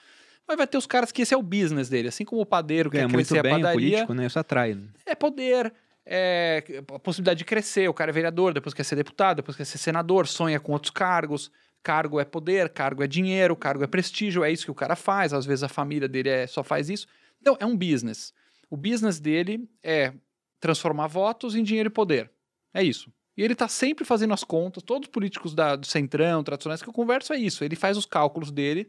[0.46, 2.06] Mas vai ter os caras que esse é o business dele.
[2.06, 3.74] Assim como o padeiro quer É muito crescer bem a padaria.
[3.74, 4.26] político, né?
[4.26, 4.76] Isso atrai.
[4.76, 4.82] né?
[5.04, 5.74] É poder,
[6.06, 6.62] é
[6.94, 7.88] a possibilidade de crescer.
[7.88, 10.92] O cara é vereador, depois quer ser deputado, depois quer ser senador, sonha com outros
[10.92, 11.50] cargos.
[11.86, 15.32] Cargo é poder, cargo é dinheiro, cargo é prestígio, é isso que o cara faz.
[15.32, 17.06] Às vezes a família dele é, só faz isso.
[17.40, 18.34] Então, é um business.
[18.68, 20.12] O business dele é
[20.58, 22.28] transformar votos em dinheiro e poder.
[22.74, 23.12] É isso.
[23.36, 24.82] E ele está sempre fazendo as contas.
[24.82, 27.62] Todos os políticos da, do Centrão, tradicionais, que eu converso é isso.
[27.62, 28.88] Ele faz os cálculos dele.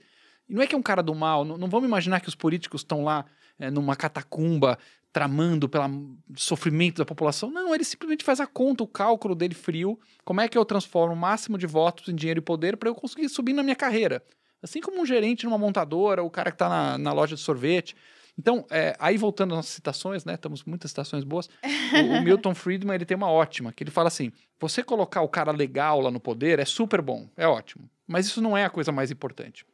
[0.49, 1.45] E não é que é um cara do mal.
[1.45, 3.27] Não, não vamos imaginar que os políticos estão lá
[3.59, 4.79] é, numa catacumba
[5.18, 7.49] tramando pelo sofrimento da população.
[7.49, 9.99] Não, ele simplesmente faz a conta, o cálculo dele frio.
[10.24, 12.93] Como é que eu transformo o máximo de votos em dinheiro e poder para eu
[12.93, 14.24] conseguir subir na minha carreira?
[14.61, 17.95] Assim como um gerente numa montadora, o cara que está na, na loja de sorvete.
[18.38, 20.38] Então, é, aí voltando às nossas citações, né?
[20.38, 21.49] Temos muitas citações boas.
[21.88, 25.28] O, o Milton Friedman ele tem uma ótima, que ele fala assim: você colocar o
[25.28, 27.89] cara legal lá no poder é super bom, é ótimo.
[28.05, 29.65] Mas isso não é a coisa mais importante.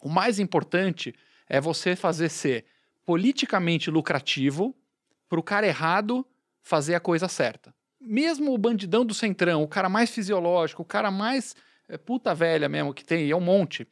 [0.00, 1.14] O mais importante
[1.48, 2.64] é você fazer ser
[3.04, 4.74] politicamente lucrativo
[5.28, 6.26] para o cara errado
[6.62, 7.74] fazer a coisa certa.
[8.00, 11.54] Mesmo o bandidão do centrão, o cara mais fisiológico, o cara mais
[11.88, 13.86] é, puta velha mesmo que tem, e é um monte,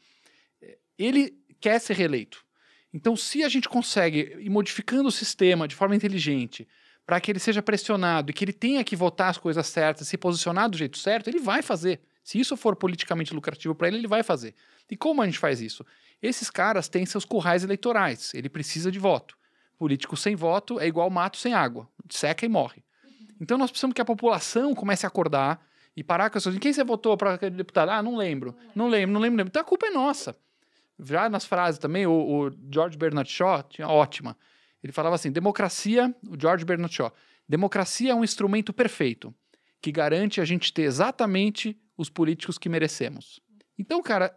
[0.61, 2.45] é, ele quer ser reeleito.
[2.93, 6.69] Então, se a gente consegue ir modificando o sistema de forma inteligente
[7.05, 10.17] para que ele seja pressionado e que ele tenha que votar as coisas certas, se
[10.17, 12.01] posicionar do jeito certo, ele vai fazer.
[12.23, 14.55] Se isso for politicamente lucrativo para ele, ele vai fazer.
[14.91, 15.85] E como a gente faz isso?
[16.23, 19.37] Esses caras têm seus currais eleitorais, ele precisa de voto.
[19.85, 22.83] Político sem voto é igual mato sem água, seca e morre.
[23.39, 25.63] Então nós precisamos que a população comece a acordar
[25.95, 26.57] e parar com essas.
[26.57, 27.91] Quem você votou para aquele deputado?
[27.91, 28.57] Ah, não lembro.
[28.75, 29.45] Não lembro, não lembro.
[29.47, 30.35] Então a culpa é nossa.
[30.99, 34.39] Já nas frases também, o, o George Bernard Shaw tinha ótima.
[34.83, 37.13] Ele falava assim: democracia, o George Bernard Shaw,
[37.47, 39.35] democracia é um instrumento perfeito
[39.83, 43.39] que garante a gente ter exatamente os políticos que merecemos.
[43.79, 44.35] Então, cara,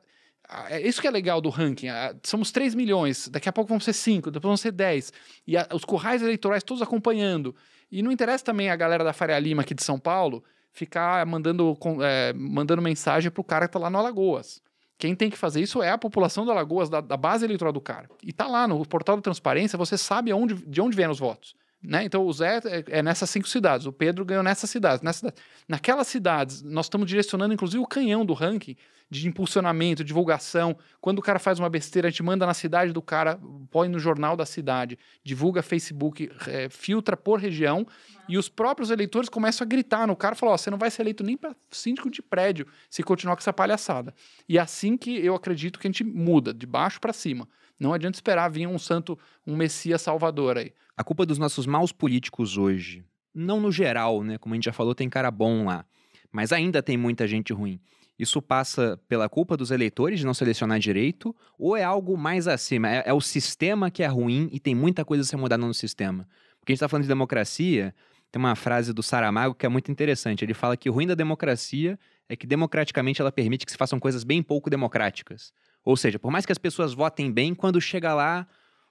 [0.69, 1.87] é isso que é legal do ranking.
[1.89, 5.11] Ah, Somos 3 milhões, daqui a pouco vão ser 5, depois vão ser 10.
[5.45, 7.55] E a- os currais eleitorais todos acompanhando.
[7.91, 11.75] E não interessa também a galera da Faria Lima aqui de São Paulo ficar mandando,
[11.79, 14.61] com- é, mandando mensagem pro cara que tá lá no Alagoas.
[14.97, 17.79] Quem tem que fazer isso é a população do Alagoas, da, da base eleitoral do
[17.81, 18.09] cara.
[18.23, 20.31] E tá lá no portal da transparência, você sabe
[20.65, 21.55] de onde vêm os votos.
[21.87, 22.03] Né?
[22.03, 25.41] Então o Zé é, é nessas cinco cidades, o Pedro ganhou nessas cidades, nessas cidades.
[25.69, 28.75] Naquelas cidades, nós estamos direcionando, inclusive, o canhão do ranking
[29.09, 30.77] de impulsionamento, divulgação.
[30.99, 33.39] Quando o cara faz uma besteira, a gente manda na cidade do cara,
[33.71, 37.87] põe no jornal da cidade, divulga Facebook, é, filtra por região,
[38.27, 41.03] e os próprios eleitores começam a gritar no cara, falam, ó, você não vai ser
[41.03, 44.13] eleito nem para síndico de prédio se continuar com essa palhaçada.
[44.49, 47.47] E é assim que eu acredito que a gente muda, de baixo para cima.
[47.79, 50.73] Não adianta esperar vir um santo, um messias salvador aí.
[50.95, 54.37] A culpa dos nossos maus políticos hoje, não no geral, né?
[54.37, 55.85] Como a gente já falou, tem cara bom lá.
[56.31, 57.79] Mas ainda tem muita gente ruim.
[58.17, 62.89] Isso passa pela culpa dos eleitores de não selecionar direito, ou é algo mais acima?
[62.89, 65.73] É, é o sistema que é ruim e tem muita coisa a ser mudada no
[65.73, 66.27] sistema.
[66.59, 67.93] Porque a gente está falando de democracia,
[68.31, 70.43] tem uma frase do Saramago que é muito interessante.
[70.43, 71.97] Ele fala que o ruim da democracia
[72.27, 75.53] é que democraticamente ela permite que se façam coisas bem pouco democráticas.
[75.87, 78.45] Ou seja, por mais que as pessoas votem bem, quando chega lá,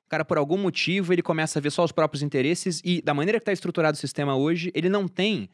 [0.07, 3.13] o cara, por algum motivo, ele começa a ver só os próprios interesses e, da
[3.13, 5.51] maneira que está estruturado o sistema hoje, ele não tem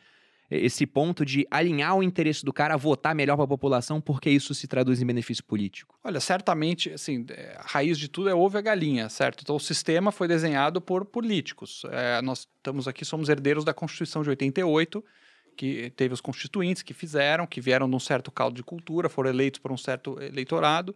[0.48, 4.30] esse ponto de alinhar o interesse do cara a votar melhor para a população, porque
[4.30, 5.98] isso se traduz em benefício político.
[6.04, 9.40] Olha, certamente, assim, é, a raiz de tudo é ovo e a galinha, certo?
[9.42, 11.82] Então o sistema foi desenhado por políticos.
[11.90, 15.04] É, nós estamos aqui, somos herdeiros da Constituição de 88,
[15.56, 19.28] que teve os constituintes que fizeram, que vieram de um certo caldo de cultura, foram
[19.28, 20.94] eleitos por um certo eleitorado.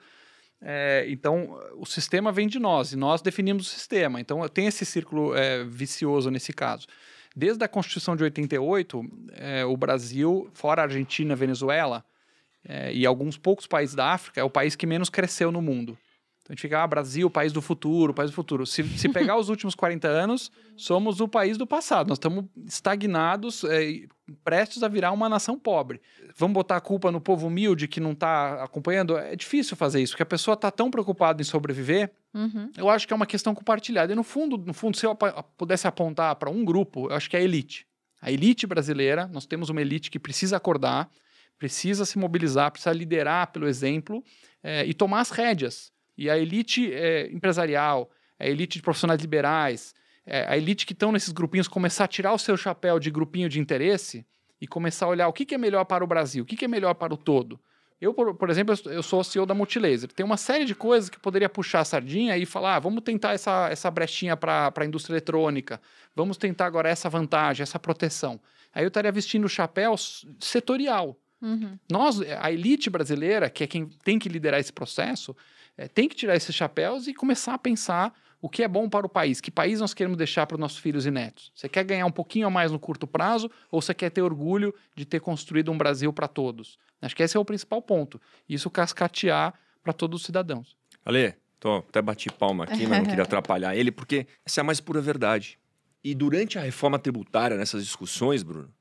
[0.60, 4.20] É, então, o sistema vem de nós e nós definimos o sistema.
[4.20, 6.86] Então, tem esse círculo é, vicioso nesse caso.
[7.34, 12.04] Desde a Constituição de 88, é, o Brasil, fora a Argentina Venezuela,
[12.66, 15.98] é, e alguns poucos países da África, é o país que menos cresceu no mundo.
[16.46, 18.64] Então a gente fica, ah, Brasil, país do futuro, país do futuro.
[18.64, 22.08] Se, se pegar os últimos 40 anos, somos o país do passado.
[22.08, 24.06] Nós estamos estagnados, é,
[24.44, 26.00] prestes a virar uma nação pobre.
[26.36, 29.16] Vamos botar a culpa no povo humilde que não está acompanhando?
[29.16, 32.10] É difícil fazer isso, porque a pessoa está tão preocupada em sobreviver.
[32.34, 32.70] Uhum.
[32.76, 34.12] Eu acho que é uma questão compartilhada.
[34.12, 35.16] E no fundo, no fundo, se eu
[35.56, 37.86] pudesse apontar para um grupo, eu acho que é a elite.
[38.20, 41.08] A elite brasileira, nós temos uma elite que precisa acordar,
[41.58, 44.22] precisa se mobilizar, precisa liderar pelo exemplo
[44.62, 45.92] é, e tomar as rédeas.
[46.18, 49.94] E a elite é, empresarial, a elite de profissionais liberais,
[50.26, 53.48] é, a elite que estão nesses grupinhos começar a tirar o seu chapéu de grupinho
[53.48, 54.26] de interesse
[54.60, 56.64] e começar a olhar o que, que é melhor para o Brasil, o que, que
[56.64, 57.60] é melhor para o todo.
[57.98, 60.12] Eu, por, por, exemplo, eu sou CEO da Multilaser.
[60.12, 63.32] Tem uma série de coisas que poderia puxar a sardinha e falar: ah, vamos tentar
[63.32, 65.80] essa, essa brechinha para a indústria eletrônica,
[66.14, 68.38] vamos tentar agora essa vantagem, essa proteção.
[68.74, 69.94] Aí eu estaria vestindo o chapéu
[70.38, 71.18] setorial.
[71.40, 71.78] Uhum.
[71.90, 75.34] Nós, a elite brasileira, que é quem tem que liderar esse processo,
[75.76, 79.06] é, tem que tirar esses chapéus e começar a pensar o que é bom para
[79.06, 81.50] o país, que país nós queremos deixar para os nossos filhos e netos.
[81.54, 84.74] Você quer ganhar um pouquinho a mais no curto prazo ou você quer ter orgulho
[84.94, 86.78] de ter construído um Brasil para todos?
[87.00, 88.20] Acho que esse é o principal ponto.
[88.48, 90.76] Isso cascatear para todos os cidadãos.
[91.04, 94.64] Ale, tô, até bati palma aqui, mas não queria atrapalhar ele, porque essa é a
[94.64, 95.58] mais pura verdade.
[96.02, 98.72] E durante a reforma tributária, nessas discussões, Bruno,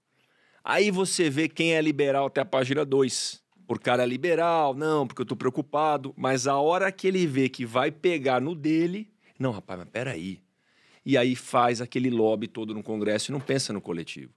[0.64, 5.22] aí você vê quem é liberal até a página 2 por cara liberal, não, porque
[5.22, 6.14] eu tô preocupado.
[6.16, 9.10] Mas a hora que ele vê que vai pegar no dele,
[9.40, 10.42] não, rapaz, mas peraí.
[11.06, 14.34] E aí faz aquele lobby todo no Congresso e não pensa no coletivo.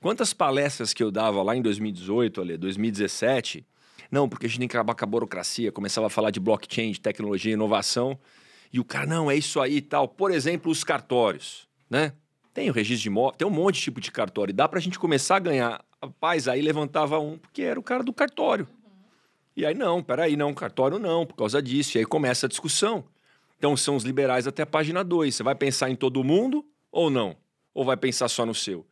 [0.00, 3.66] Quantas palestras que eu dava lá em 2018, ali, 2017,
[4.10, 6.92] não, porque a gente tem que acabar com a burocracia, começava a falar de blockchain,
[6.92, 8.18] de tecnologia, inovação,
[8.72, 10.06] e o cara, não, é isso aí e tal.
[10.06, 12.12] Por exemplo, os cartórios, né?
[12.52, 14.52] Tem o registro de imóvel, tem um monte de tipo de cartório.
[14.54, 15.84] Dá para a gente começar a ganhar.
[16.02, 18.68] Rapaz, aí levantava um, porque era o cara do cartório.
[18.84, 18.90] Uhum.
[19.56, 21.96] E aí, não, peraí, não, cartório não, por causa disso.
[21.96, 23.04] E aí começa a discussão.
[23.58, 25.34] Então, são os liberais até a página 2.
[25.34, 27.36] Você vai pensar em todo mundo ou não?
[27.72, 28.86] Ou vai pensar só no seu?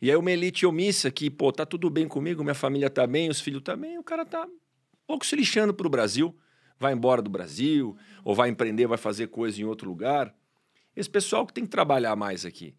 [0.00, 3.28] E aí, uma elite omissa que, pô, tá tudo bem comigo, minha família tá bem,
[3.28, 6.34] os filhos tá o cara tá um pouco se lixando pro Brasil,
[6.78, 10.34] vai embora do Brasil, ou vai empreender, vai fazer coisa em outro lugar.
[10.96, 12.74] Esse pessoal que tem que trabalhar mais aqui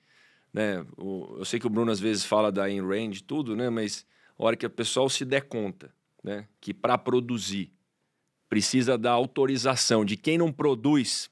[0.56, 0.86] né?
[0.96, 3.70] O, eu sei que o Bruno às vezes fala da Rand tudo, né?
[3.70, 4.06] Mas
[4.40, 5.94] a hora que o pessoal se der conta,
[6.24, 6.48] né?
[6.62, 7.74] Que para produzir
[8.56, 11.30] precisa da autorização de quem não produz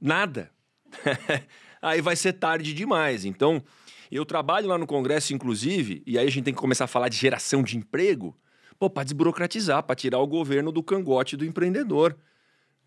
[0.00, 0.50] nada,
[1.80, 3.24] aí vai ser tarde demais.
[3.24, 3.62] Então,
[4.10, 7.08] eu trabalho lá no Congresso, inclusive, e aí a gente tem que começar a falar
[7.08, 8.36] de geração de emprego,
[8.80, 12.16] pô, para desburocratizar, para tirar o governo do cangote do empreendedor.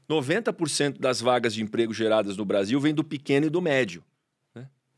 [0.10, 4.04] 90% das vagas de emprego geradas no Brasil vem do pequeno e do médio.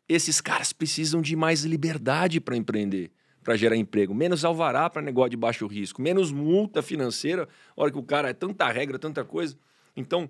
[0.09, 3.11] Esses caras precisam de mais liberdade para empreender,
[3.43, 7.97] para gerar emprego, menos alvará para negócio de baixo risco, menos multa financeira, hora que
[7.97, 9.57] o cara é tanta regra, tanta coisa.
[9.95, 10.29] Então,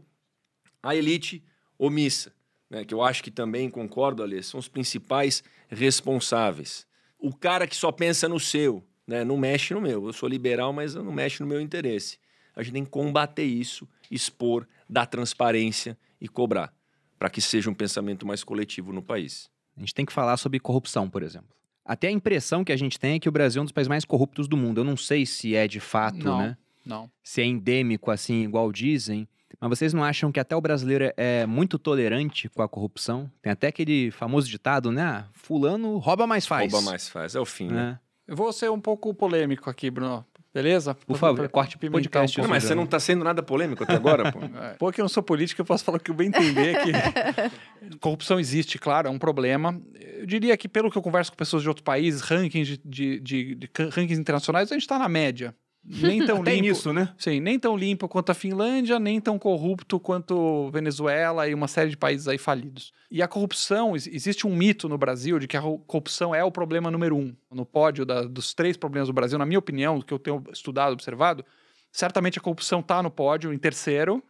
[0.82, 1.44] a elite
[1.78, 2.34] omissa,
[2.70, 6.88] né, que eu acho que também concordo, Alê, são os principais responsáveis.
[7.20, 10.08] O cara que só pensa no seu, né, não mexe no meu.
[10.08, 12.18] Eu sou liberal, mas não mexe no meu interesse.
[12.56, 16.74] A gente tem que combater isso, expor, dar transparência e cobrar,
[17.20, 19.50] para que seja um pensamento mais coletivo no país.
[19.76, 21.61] A gente tem que falar sobre corrupção, por exemplo.
[21.92, 23.90] Até a impressão que a gente tem é que o Brasil é um dos países
[23.90, 24.80] mais corruptos do mundo.
[24.80, 26.58] Eu não sei se é de fato, não, né?
[26.86, 27.12] Não.
[27.22, 29.28] Se é endêmico, assim, igual dizem.
[29.60, 33.30] Mas vocês não acham que até o brasileiro é muito tolerante com a corrupção?
[33.42, 35.04] Tem até aquele famoso ditado, né?
[35.04, 36.72] Ah, fulano rouba mais faz.
[36.72, 38.00] Rouba mais faz, é o fim, né?
[38.26, 38.32] É.
[38.32, 40.26] Eu vou ser um pouco polêmico aqui, Bruno.
[40.54, 40.94] Beleza?
[40.94, 42.42] Por favor, corte podcast.
[42.42, 44.40] Não, mas você não está sendo nada polêmico até agora, pô.
[44.62, 44.74] É.
[44.74, 47.98] Pô, que eu não sou político, eu posso falar o que eu bem entender que
[48.00, 49.80] corrupção existe, claro, é um problema.
[50.00, 53.56] Eu diria que, pelo que eu converso com pessoas de outros países, rankings, de, de,
[53.56, 55.56] de rankings internacionais, a gente está na média.
[55.84, 56.66] Nem tão limpo.
[56.66, 57.14] isso, né?
[57.18, 61.90] Sim, nem tão limpo quanto a Finlândia, nem tão corrupto quanto Venezuela e uma série
[61.90, 62.94] de países aí falidos.
[63.10, 66.92] E a corrupção, existe um mito no Brasil de que a corrupção é o problema
[66.92, 67.36] número um.
[67.52, 70.44] No pódio da, dos três problemas do Brasil, na minha opinião, do que eu tenho
[70.52, 71.44] estudado, observado,
[71.92, 74.24] certamente a corrupção está no pódio, em terceiro,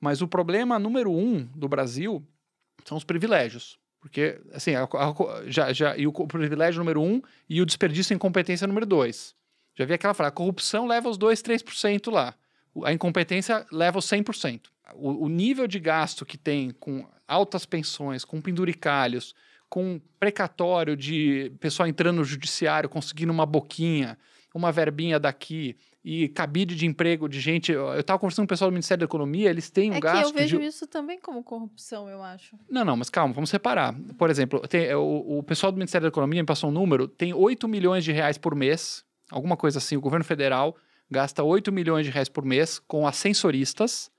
[0.00, 2.24] mas o problema número um do Brasil
[2.84, 3.78] são os privilégios.
[4.00, 5.14] Porque, assim, a, a,
[5.46, 9.34] já, já, e o privilégio número um e o desperdício em competência número dois.
[9.74, 12.34] Já vi aquela frase, a corrupção leva os 2, 3% lá.
[12.84, 14.68] A incompetência leva os 100%.
[14.94, 19.34] O, o nível de gasto que tem com altas pensões, com penduricalhos,
[19.68, 24.18] com precatório de pessoal entrando no judiciário, conseguindo uma boquinha,
[24.54, 27.72] uma verbinha daqui e cabide de emprego de gente.
[27.72, 30.20] Eu estava conversando com o pessoal do Ministério da Economia, eles têm um é gasto.
[30.20, 30.66] que eu vejo de...
[30.66, 32.56] isso também como corrupção, eu acho.
[32.68, 33.94] Não, não, mas calma, vamos separar.
[34.18, 37.32] Por exemplo, tem, o, o pessoal do Ministério da Economia me passou um número, tem
[37.32, 40.76] 8 milhões de reais por mês, alguma coisa assim, o governo federal
[41.10, 44.10] gasta 8 milhões de reais por mês com ascensoristas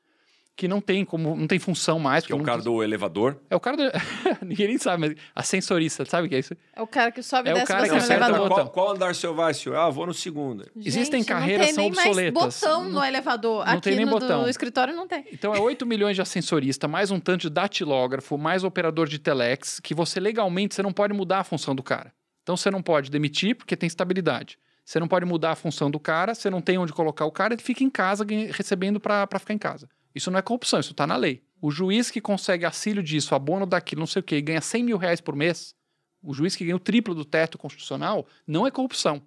[0.56, 2.24] que não tem como não tem função mais.
[2.28, 3.40] Que é o não- cara do elevador.
[3.50, 3.84] É o cara do...
[4.46, 6.56] Ninguém nem sabe, mas ascensorista, sabe o que é isso?
[6.76, 8.46] É o cara que sobe e É o desce cara você que acerta elevador.
[8.46, 9.76] o qual, qual andar seu vai, senhor?
[9.76, 10.70] Ah, vou no segundo.
[10.76, 12.44] Existem Gente, carreiras não tem são nem obsoletas.
[12.44, 13.66] Mais botão no elevador.
[13.66, 14.44] não Aqui tem nem no botão.
[14.44, 15.26] do escritório não tem.
[15.32, 19.80] Então é 8 milhões de ascensorista, mais um tanto de datilógrafo, mais operador de telex,
[19.80, 22.14] que você legalmente você não pode mudar a função do cara.
[22.44, 24.60] Então você não pode demitir porque tem estabilidade.
[24.86, 27.54] Você não pode mudar a função do cara, você não tem onde colocar o cara,
[27.54, 29.90] ele fica em casa recebendo para ficar em casa.
[30.14, 31.42] Isso não é corrupção, isso está na lei.
[31.62, 34.84] O juiz que consegue auxílio disso, abono daquilo, não sei o quê, e ganha 100
[34.84, 35.74] mil reais por mês,
[36.22, 39.22] o juiz que ganha o triplo do teto constitucional, não é corrupção.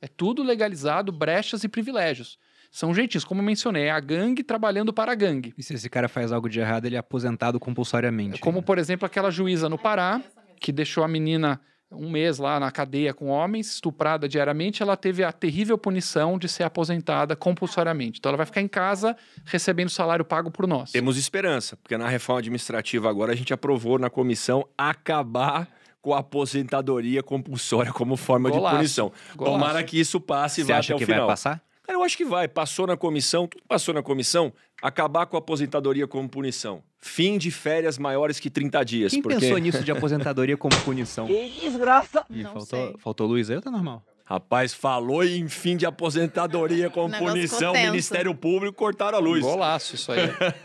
[0.00, 2.38] É tudo legalizado, brechas e privilégios.
[2.70, 5.54] São jeitinhos, como eu mencionei, é a gangue trabalhando para a gangue.
[5.56, 8.40] E se esse cara faz algo de errado, ele é aposentado compulsoriamente.
[8.40, 10.20] Como, por exemplo, aquela juíza no Pará,
[10.60, 11.60] que deixou a menina
[11.92, 16.48] um mês lá na cadeia com homens, estuprada diariamente, ela teve a terrível punição de
[16.48, 18.18] ser aposentada compulsoriamente.
[18.18, 20.90] Então ela vai ficar em casa recebendo salário pago por nós.
[20.92, 25.68] Temos esperança, porque na reforma administrativa agora a gente aprovou na comissão acabar
[26.02, 29.12] com a aposentadoria compulsória como forma Golaço, de punição.
[29.36, 29.58] golaço.
[29.58, 31.26] Tomara que isso passe e Você vá acha até o que final.
[31.26, 31.62] vai passar?
[31.86, 32.48] Cara, eu acho que vai.
[32.48, 34.52] Passou na comissão, tudo passou na comissão.
[34.82, 36.82] Acabar com a aposentadoria como punição.
[36.98, 39.12] Fim de férias maiores que 30 dias.
[39.12, 39.38] Quem porque...
[39.38, 41.26] pensou nisso de aposentadoria como punição?
[41.26, 42.26] Que desgraça!
[42.28, 42.96] Ih, Não faltou, sei.
[42.98, 44.04] faltou luz aí ou tá normal?
[44.24, 47.72] Rapaz, falou em fim de aposentadoria negócio punição.
[47.72, 49.40] Ministério Público cortaram a luz.
[49.40, 50.18] Golaço isso aí.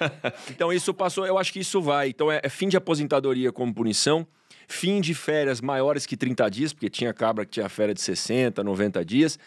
[0.49, 2.09] Então isso passou, eu acho que isso vai.
[2.09, 4.25] Então é, é fim de aposentadoria como punição,
[4.67, 8.63] fim de férias maiores que 30 dias, porque tinha cabra que tinha férias de 60,
[8.63, 9.37] 90 dias,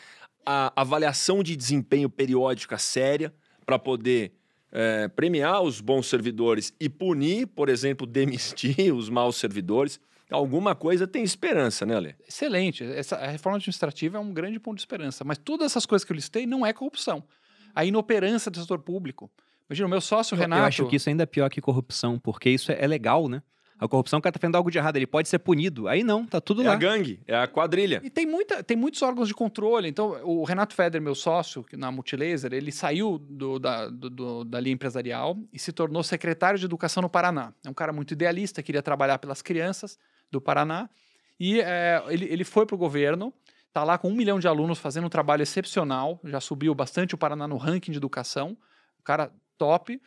[0.47, 3.33] a avaliação de desempenho periódica séria
[3.65, 4.33] para poder
[4.73, 10.01] é, premiar os bons servidores e punir, por exemplo, demitir os maus servidores.
[10.31, 12.15] Alguma coisa tem esperança, né, Lê?
[12.29, 12.83] Excelente.
[12.83, 15.23] Essa, a reforma administrativa é um grande ponto de esperança.
[15.25, 17.23] Mas todas essas coisas que eu listei não é corrupção.
[17.75, 19.31] A inoperância do setor público.
[19.69, 20.63] Imagina, o meu sócio, Eu- Renato.
[20.63, 23.43] Eu acho que isso ainda é pior que corrupção, porque isso é, é legal, né?
[23.79, 25.89] A corrupção, o cara tá fazendo algo de errado, ele pode ser punido.
[25.89, 26.73] Aí não, tá tudo É lá.
[26.75, 28.01] a gangue, é a quadrilha.
[28.05, 29.89] E tem, muita, tem muitos órgãos de controle.
[29.89, 34.45] Então, o Renato Feder, meu sócio que na Multilaser, ele saiu do, da, do- do-
[34.45, 37.53] da linha empresarial e se tornou secretário de Educação no Paraná.
[37.65, 39.99] É um cara muito idealista, queria trabalhar pelas crianças
[40.31, 40.89] do Paraná.
[41.39, 43.35] E é, ele, ele foi para o governo,
[43.67, 47.19] está lá com um milhão de alunos fazendo um trabalho excepcional, já subiu bastante o
[47.19, 48.51] Paraná no ranking de educação.
[49.01, 50.01] Um cara top.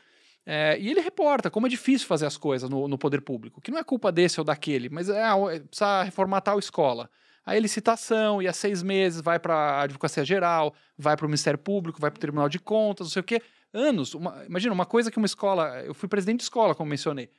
[0.50, 3.70] É, e ele reporta como é difícil fazer as coisas no, no poder público, que
[3.70, 5.36] não é culpa desse ou daquele, mas é, ah,
[5.68, 7.10] precisa reformar tal escola.
[7.46, 11.30] Aí ele citação, e há seis meses vai para a Advocacia Geral, vai para o
[11.30, 13.42] Ministério Público, vai para o Tribunal de Contas, não sei o quê.
[13.74, 14.14] Anos.
[14.14, 15.82] Uma- imagina, uma coisa que uma escola.
[15.82, 17.30] Eu fui presidente de escola, como mencionei.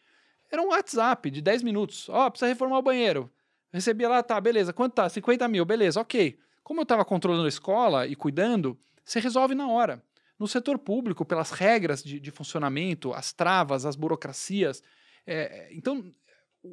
[0.51, 2.09] Era um WhatsApp de 10 minutos.
[2.11, 3.31] Ó, precisa reformar o banheiro.
[3.73, 4.73] Recebia lá, tá, beleza.
[4.73, 5.09] Quanto tá?
[5.09, 6.39] 50 mil, beleza, ok.
[6.63, 10.03] Como eu estava controlando a escola e cuidando, você resolve na hora.
[10.39, 14.83] No setor público, pelas regras de, de funcionamento, as travas, as burocracias.
[15.27, 16.13] é, então,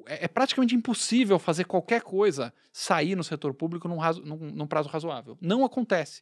[0.08, 4.68] é, é praticamente impossível fazer qualquer coisa sair no setor público num, razo- num- num
[4.68, 5.38] prazo razoável.
[5.42, 6.22] Não acontece.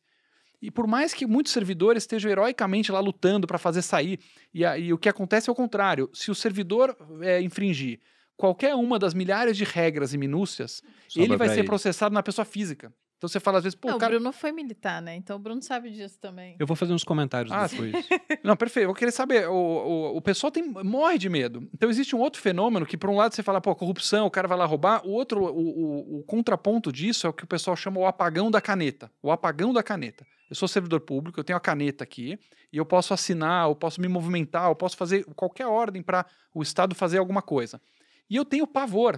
[0.62, 4.20] E por mais que muitos servidores estejam heroicamente lá lutando para fazer sair,
[4.54, 6.10] e, e o que acontece é o contrário.
[6.14, 8.00] Se o servidor é, infringir
[8.38, 11.68] qualquer uma das milhares de regras e minúcias, Sobra ele vai ser ele.
[11.68, 12.94] processado na pessoa física.
[13.24, 14.16] Então você fala às vezes, pô, Não, o o cara.
[14.16, 15.16] Bruno foi militar, né?
[15.16, 16.58] Então o Bruno sabe disso também.
[16.60, 17.94] Eu vou fazer uns comentários Ah, depois.
[18.44, 18.90] Não, perfeito.
[18.90, 19.48] Eu querer saber.
[19.48, 21.66] O, o, o pessoal tem, morre de medo.
[21.74, 24.46] Então existe um outro fenômeno que, por um lado, você fala, pô, corrupção, o cara
[24.46, 25.08] vai lá roubar.
[25.08, 28.52] O outro, o, o, o contraponto disso é o que o pessoal chama o apagão
[28.52, 29.10] da caneta.
[29.22, 30.28] O apagão da caneta.
[30.50, 32.38] Eu sou servidor público, eu tenho a caneta aqui,
[32.74, 36.62] e eu posso assinar, eu posso me movimentar, eu posso fazer qualquer ordem para o
[36.62, 37.80] Estado fazer alguma coisa.
[38.30, 39.18] E eu tenho pavor.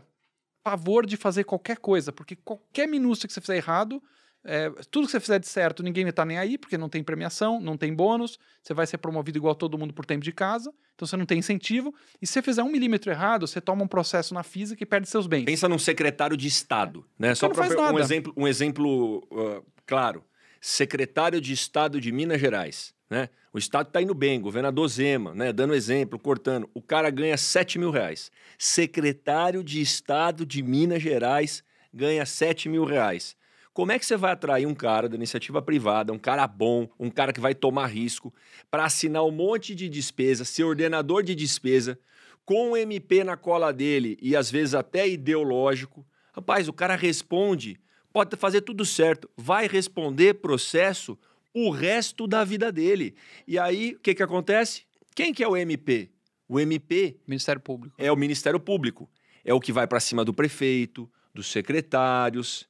[0.65, 4.01] Pavor de fazer qualquer coisa, porque qualquer minúcia que você fizer errado,
[4.43, 7.03] é, tudo que você fizer de certo, ninguém vai estar nem aí, porque não tem
[7.03, 10.73] premiação, não tem bônus, você vai ser promovido igual todo mundo por tempo de casa,
[10.95, 11.93] então você não tem incentivo.
[12.19, 15.07] E se você fizer um milímetro errado, você toma um processo na física e perde
[15.07, 15.45] seus bens.
[15.45, 17.35] Pensa num secretário de Estado, né?
[17.35, 20.23] Só para um exemplo, um exemplo uh, claro.
[20.67, 23.29] Secretário de Estado de Minas Gerais, né?
[23.53, 25.53] O Estado está indo bem, governador Zema, né?
[25.53, 26.67] Dando exemplo, cortando.
[26.73, 28.31] O cara ganha 7 mil reais.
[28.57, 31.63] Secretário de Estado de Minas Gerais
[31.93, 33.37] ganha 7 mil reais.
[33.75, 37.11] Como é que você vai atrair um cara da iniciativa privada, um cara bom, um
[37.11, 38.33] cara que vai tomar risco,
[38.71, 41.99] para assinar um monte de despesa, ser ordenador de despesa,
[42.43, 46.03] com o MP na cola dele e às vezes até ideológico?
[46.33, 47.79] Rapaz, o cara responde,
[48.15, 51.19] pode fazer tudo certo, vai responder processo
[51.53, 53.13] o resto da vida dele.
[53.45, 54.83] E aí, o que, que acontece?
[55.13, 56.09] Quem que é o MP?
[56.47, 57.93] O MP Ministério Público.
[57.97, 59.11] é o Ministério Público.
[59.43, 62.69] É o que vai para cima do prefeito, dos secretários.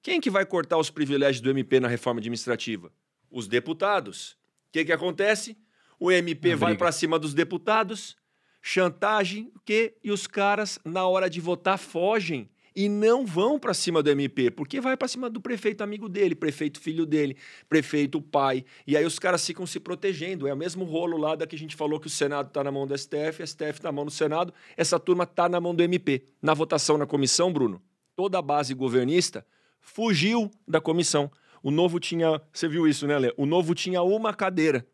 [0.00, 2.92] Quem que vai cortar os privilégios do MP na reforma administrativa?
[3.28, 4.38] Os deputados.
[4.68, 5.58] O que, que acontece?
[5.98, 8.16] O MP Uma vai para cima dos deputados,
[8.62, 9.96] chantagem, o quê?
[10.04, 12.48] E os caras, na hora de votar, fogem
[12.80, 16.36] e não vão para cima do MP, porque vai para cima do prefeito amigo dele,
[16.36, 17.36] prefeito filho dele,
[17.68, 18.64] prefeito pai.
[18.86, 20.46] E aí os caras ficam se protegendo.
[20.46, 22.70] É o mesmo rolo lá da que a gente falou que o Senado está na
[22.70, 26.22] mão do STF, STF na mão do Senado, essa turma está na mão do MP.
[26.40, 27.82] Na votação na comissão, Bruno,
[28.14, 29.44] toda a base governista
[29.80, 31.28] fugiu da comissão.
[31.60, 33.34] O novo tinha, você viu isso, né, Lê?
[33.36, 34.86] O novo tinha uma cadeira.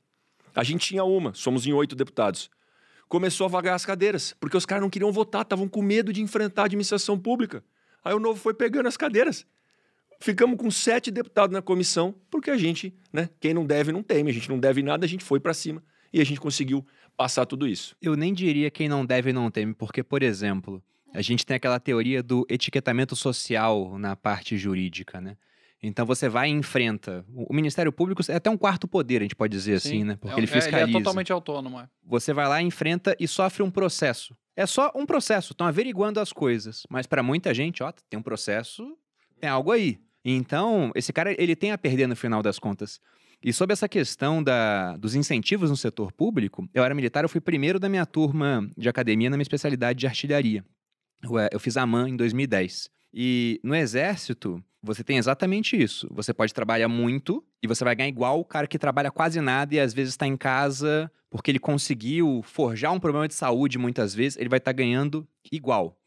[0.55, 2.49] A gente tinha uma, somos em oito deputados.
[3.11, 6.23] Começou a vagar as cadeiras, porque os caras não queriam votar, estavam com medo de
[6.23, 7.63] enfrentar a administração pública.
[8.05, 9.47] Aí o novo foi pegando as cadeiras.
[10.21, 14.31] Ficamos com sete deputados na comissão, porque a gente, né, quem não deve não teme,
[14.31, 15.83] a gente não deve nada, a gente foi para cima
[16.13, 16.87] e a gente conseguiu
[17.17, 17.97] passar tudo isso.
[18.01, 20.83] Eu nem diria quem não deve não teme, porque, por exemplo,
[21.13, 25.37] a gente tem aquela teoria do etiquetamento social na parte jurídica, né?
[25.87, 27.25] Então você vai e enfrenta.
[27.35, 30.17] O Ministério Público é até um quarto poder, a gente pode dizer assim, né?
[30.17, 30.89] Porque É, ele é, fiscaliza.
[30.89, 31.79] Ele é totalmente autônomo.
[31.79, 31.89] é.
[32.05, 34.35] Você vai lá, enfrenta e sofre um processo.
[34.57, 36.85] É só um processo, estão averiguando as coisas.
[36.89, 38.97] Mas para muita gente, ó, tem um processo,
[39.39, 39.99] tem algo aí.
[40.25, 42.99] Então, esse cara, ele tem a perder no final das contas.
[43.43, 47.43] E sobre essa questão da, dos incentivos no setor público, eu era militar, eu fui
[47.43, 50.65] primeiro da minha turma de academia na minha especialidade de artilharia.
[51.23, 52.89] Eu, eu fiz a MAN em 2010.
[53.13, 56.07] E no exército, você tem exatamente isso.
[56.11, 59.75] Você pode trabalhar muito e você vai ganhar igual o cara que trabalha quase nada
[59.75, 64.15] e às vezes está em casa porque ele conseguiu forjar um problema de saúde muitas
[64.15, 65.99] vezes, ele vai estar ganhando igual.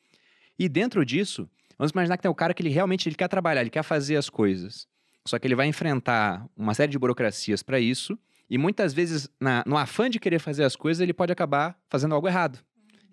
[0.58, 3.62] E dentro disso, vamos imaginar que tem o cara que ele realmente ele quer trabalhar,
[3.62, 4.88] ele quer fazer as coisas.
[5.28, 8.18] Só que ele vai enfrentar uma série de burocracias para isso
[8.50, 12.16] e muitas vezes, na- no afã de querer fazer as coisas, ele pode acabar fazendo
[12.16, 12.60] algo errado.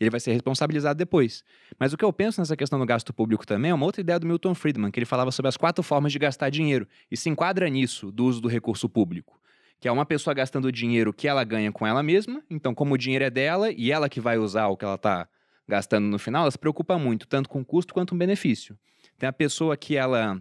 [0.04, 1.42] Ele vai ser responsabilizado depois.
[1.78, 4.18] Mas o que eu penso nessa questão do gasto público também é uma outra ideia
[4.18, 6.86] do Milton Friedman, que ele falava sobre as quatro formas de gastar dinheiro.
[7.10, 9.40] E se enquadra nisso, do uso do recurso público.
[9.80, 12.94] Que é uma pessoa gastando o dinheiro que ela ganha com ela mesma, então, como
[12.94, 15.28] o dinheiro é dela e ela que vai usar o que ela está
[15.66, 18.78] gastando no final, ela se preocupa muito, tanto com custo quanto com benefício.
[19.18, 20.40] Tem a pessoa que ela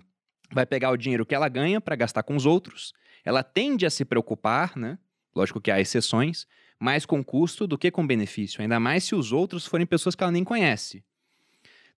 [0.52, 2.94] vai pegar o dinheiro que ela ganha para gastar com os outros,
[3.26, 4.98] ela tende a se preocupar, né?
[5.36, 6.48] Lógico que há exceções,
[6.80, 10.24] mais com custo do que com benefício, ainda mais se os outros forem pessoas que
[10.24, 11.04] ela nem conhece.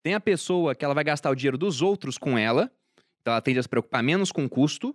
[0.02, 2.70] Tem a pessoa que ela vai gastar o dinheiro dos outros com ela,
[3.20, 4.94] então ela tende a se preocupar menos com custo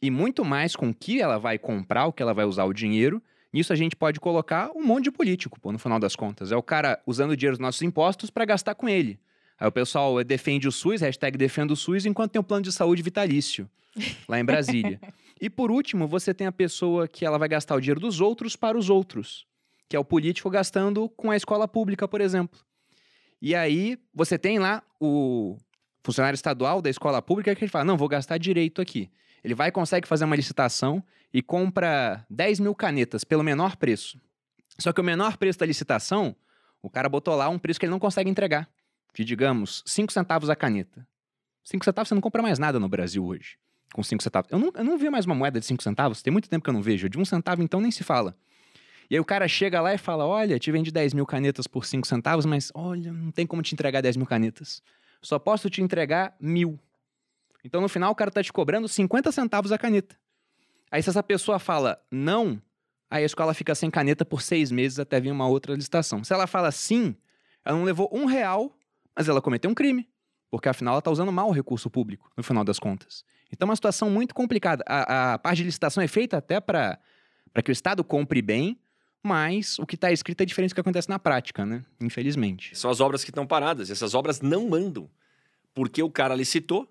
[0.00, 2.72] e muito mais com o que ela vai comprar, o que ela vai usar o
[2.72, 3.22] dinheiro.
[3.52, 6.52] Nisso a gente pode colocar um monte de político, pô, no final das contas.
[6.52, 9.18] É o cara usando o dinheiro dos nossos impostos para gastar com ele.
[9.58, 12.62] Aí o pessoal eh, defende o SUS, hashtag defenda o SUS, enquanto tem um plano
[12.62, 13.68] de saúde vitalício
[14.28, 15.00] lá em Brasília.
[15.40, 18.56] e por último, você tem a pessoa que ela vai gastar o dinheiro dos outros
[18.56, 19.46] para os outros,
[19.88, 22.60] que é o político gastando com a escola pública, por exemplo.
[23.40, 25.58] E aí você tem lá o
[26.02, 29.10] funcionário estadual da escola pública que ele fala: não, vou gastar direito aqui.
[29.42, 34.18] Ele vai consegue fazer uma licitação e compra 10 mil canetas pelo menor preço.
[34.78, 36.34] Só que o menor preço da licitação,
[36.80, 38.68] o cara botou lá um preço que ele não consegue entregar.
[39.14, 41.06] De, digamos, 5 centavos a caneta.
[41.64, 43.58] 5 centavos você não compra mais nada no Brasil hoje.
[43.92, 44.50] Com 5 centavos.
[44.50, 46.22] Eu não, eu não vi mais uma moeda de 5 centavos.
[46.22, 47.08] Tem muito tempo que eu não vejo.
[47.08, 48.36] De um centavo, então, nem se fala.
[49.10, 51.84] E aí o cara chega lá e fala: Olha, te vendi 10 mil canetas por
[51.84, 54.82] 5 centavos, mas olha, não tem como te entregar 10 mil canetas.
[55.22, 56.78] Só posso te entregar mil.
[57.64, 60.16] Então no final o cara tá te cobrando 50 centavos a caneta.
[60.90, 62.60] Aí se essa pessoa fala não,
[63.10, 66.22] aí a escola fica sem caneta por seis meses até vir uma outra licitação.
[66.22, 67.16] Se ela fala sim,
[67.64, 68.76] ela não levou um real,
[69.16, 70.08] mas ela cometeu um crime.
[70.54, 73.24] Porque afinal ela tá usando mal o recurso público, no final das contas.
[73.52, 74.84] Então é uma situação muito complicada.
[74.86, 76.96] A, a parte de licitação é feita até para
[77.64, 78.78] que o Estado compre bem,
[79.20, 81.84] mas o que está escrito é diferente do que acontece na prática, né?
[82.00, 82.78] Infelizmente.
[82.78, 83.90] São as obras que estão paradas.
[83.90, 85.10] Essas obras não andam.
[85.74, 86.88] Porque o cara licitou,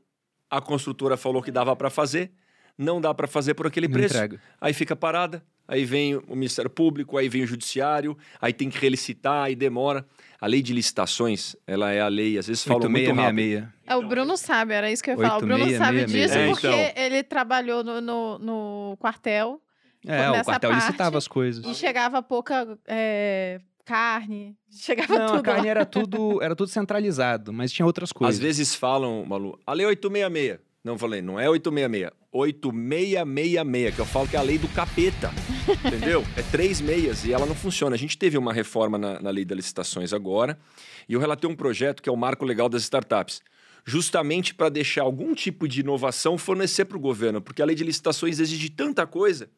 [0.49, 2.33] a construtora falou que dava para fazer,
[2.77, 4.13] não dá para fazer por aquele Não preço.
[4.13, 4.41] entrega.
[4.59, 5.41] Aí fica parada,
[5.73, 10.05] aí vem o Ministério Público, aí vem o Judiciário, aí tem que relicitar, aí demora.
[10.39, 13.37] A lei de licitações, ela é a lei, às vezes falam muito rápido.
[13.39, 13.73] 8666.
[13.87, 15.37] É, o Bruno sabe, era isso que eu ia falar.
[15.37, 15.77] O Bruno 8666.
[15.77, 17.03] sabe disso É, porque então.
[17.03, 19.61] ele trabalhou no, no, no quartel
[20.05, 21.65] É, o quartel parte- licitava as coisas.
[21.65, 25.69] e chegava pouca é, carne, chegava Não, tudo a carne lá.
[25.71, 28.35] era tudo, era tudo centralizado, mas tinha outras coisas.
[28.35, 30.59] Às vezes falam, Malu, a lei 866.
[30.83, 32.11] Não, falei, não é 866.
[32.33, 35.31] 8666, que eu falo que é a lei do capeta.
[35.85, 36.23] entendeu?
[36.35, 37.95] É três meias e ela não funciona.
[37.95, 40.57] A gente teve uma reforma na, na lei das licitações agora
[41.07, 43.41] e eu relatei um projeto que é o Marco Legal das Startups.
[43.85, 47.83] Justamente para deixar algum tipo de inovação fornecer para o governo, porque a lei de
[47.83, 49.49] licitações exige tanta coisa.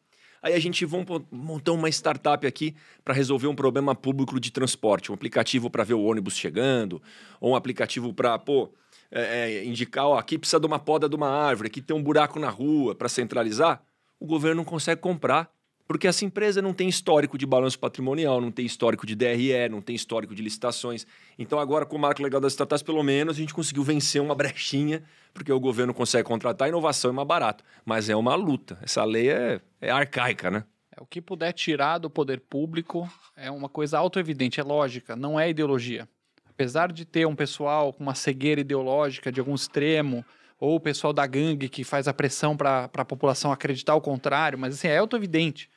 [0.42, 2.74] Aí a gente vai montar uma startup aqui
[3.04, 7.00] para resolver um problema público de transporte, um aplicativo para ver o ônibus chegando,
[7.40, 8.72] ou um aplicativo para, pô,
[9.10, 12.02] é, é, indicar, ó, aqui precisa de uma poda de uma árvore, aqui tem um
[12.02, 13.82] buraco na rua para centralizar,
[14.18, 15.55] o governo não consegue comprar.
[15.86, 19.80] Porque essa empresa não tem histórico de balanço patrimonial, não tem histórico de DRE, não
[19.80, 21.06] tem histórico de licitações.
[21.38, 24.34] Então, agora, com o marco legal das startups, pelo menos a gente conseguiu vencer uma
[24.34, 25.02] brechinha,
[25.32, 27.62] porque o governo consegue contratar, a inovação é mais barato.
[27.84, 28.78] Mas é uma luta.
[28.82, 30.64] Essa lei é, é arcaica, né?
[30.96, 35.38] É, o que puder tirar do poder público é uma coisa autoevidente, é lógica, não
[35.38, 36.08] é ideologia
[36.56, 40.24] apesar de ter um pessoal com uma cegueira ideológica de algum extremo,
[40.58, 44.58] ou o pessoal da gangue que faz a pressão para a população acreditar o contrário,
[44.58, 45.68] mas assim, é auto-evidente.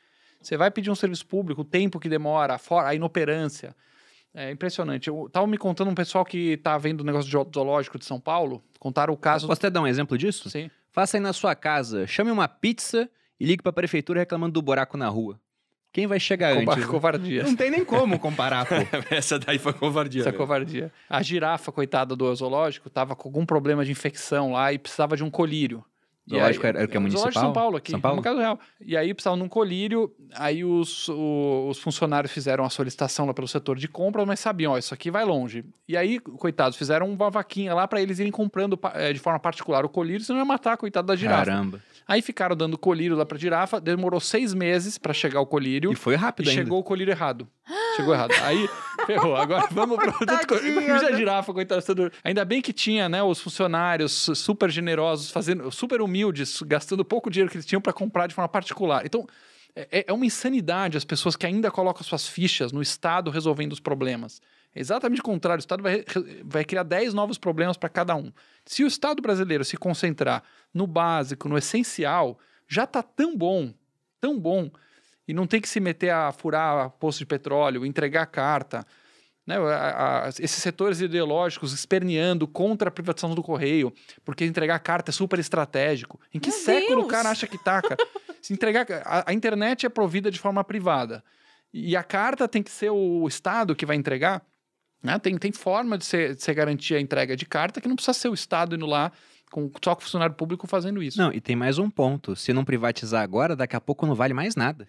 [0.41, 3.75] Você vai pedir um serviço público, o tempo que demora, a, a inoperância.
[4.33, 5.07] É impressionante.
[5.07, 8.19] Eu tava me contando um pessoal que tá vendo o negócio de zoológico de São
[8.19, 9.47] Paulo, contaram o caso.
[9.47, 10.49] Posso até dar um exemplo disso?
[10.49, 10.69] Sim.
[10.91, 13.09] Faça aí na sua casa, chame uma pizza
[13.39, 15.39] e ligue para a prefeitura reclamando do buraco na rua.
[15.91, 16.85] Quem vai chegar Cobar antes?
[16.85, 17.43] Covardia.
[17.43, 18.75] Não tem nem como comparar, pô.
[19.09, 20.21] Essa daí foi covardia.
[20.21, 20.91] Essa é covardia.
[21.09, 25.23] A girafa, coitada do zoológico, tava com algum problema de infecção lá e precisava de
[25.23, 25.83] um colírio.
[26.29, 27.29] E Zoológico aí- era- era o que é Zoológico municipal?
[27.31, 28.17] de São Paulo aqui, São Paulo?
[28.17, 28.59] no caso real.
[28.85, 33.33] E aí precisava de um colírio, aí os, o- os funcionários fizeram a solicitação lá
[33.33, 35.65] pelo setor de compras, mas sabiam, ó, isso aqui vai longe.
[35.87, 39.83] E aí, coitados, fizeram uma vaquinha lá para eles irem comprando eh, de forma particular
[39.85, 41.45] o colírio, senão ia matar, coitado da girafa.
[41.45, 41.81] Caramba.
[42.07, 45.91] Aí ficaram dando colírio lá pra girafa, demorou seis meses para chegar o colírio.
[45.91, 46.59] E foi E rápido ainda.
[46.63, 47.47] chegou o colírio errado.
[47.95, 48.31] Chegou errado.
[48.41, 48.67] Aí,
[49.05, 49.35] ferrou.
[49.35, 51.81] Agora vamos pro outro co- Imagina a girafa, coitada.
[51.81, 56.18] sendo- Ainda bem que tinha, né, os funcionários su- super generosos, fazendo, super humildes,
[56.65, 59.05] gastando pouco dinheiro que eles tinham para comprar de forma particular.
[59.05, 59.27] Então,
[59.75, 63.79] é, é uma insanidade as pessoas que ainda colocam suas fichas no Estado resolvendo os
[63.79, 64.41] problemas.
[64.73, 65.59] É exatamente o contrário.
[65.59, 66.03] O Estado vai,
[66.43, 68.31] vai criar 10 novos problemas para cada um.
[68.65, 70.43] Se o Estado brasileiro se concentrar
[70.73, 72.37] no básico, no essencial,
[72.67, 73.73] já está tão bom,
[74.21, 74.69] tão bom,
[75.27, 78.85] e não tem que se meter a furar poço de petróleo, entregar carta.
[79.49, 83.91] Né, a- a- esses setores ideológicos esperneando contra a privatização do correio,
[84.23, 86.19] porque entregar carta é super estratégico.
[86.31, 87.05] Em que Meu século Deus!
[87.05, 87.97] o cara acha que tá, cara?
[88.43, 88.85] Se entregar.
[89.03, 91.23] A, a internet é provida de forma privada.
[91.73, 94.43] E a carta tem que ser o Estado que vai entregar.
[95.01, 95.17] Né?
[95.17, 98.13] Tem, tem forma de ser, de ser garantir a entrega de carta que não precisa
[98.13, 99.11] ser o Estado indo lá
[99.51, 101.17] com, só com o funcionário público fazendo isso.
[101.17, 102.35] Não, e tem mais um ponto.
[102.35, 104.87] Se não privatizar agora, daqui a pouco não vale mais nada.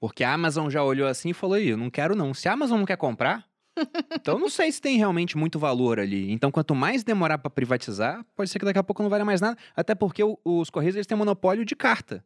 [0.00, 2.34] Porque a Amazon já olhou assim e falou: "Ih, eu não quero não.
[2.34, 3.44] Se a Amazon não quer comprar,
[4.12, 6.30] então não sei se tem realmente muito valor ali.
[6.32, 9.40] Então, quanto mais demorar para privatizar, pode ser que daqui a pouco não valha mais
[9.40, 9.56] nada.
[9.74, 12.24] Até porque o- os Correios eles têm monopólio de carta.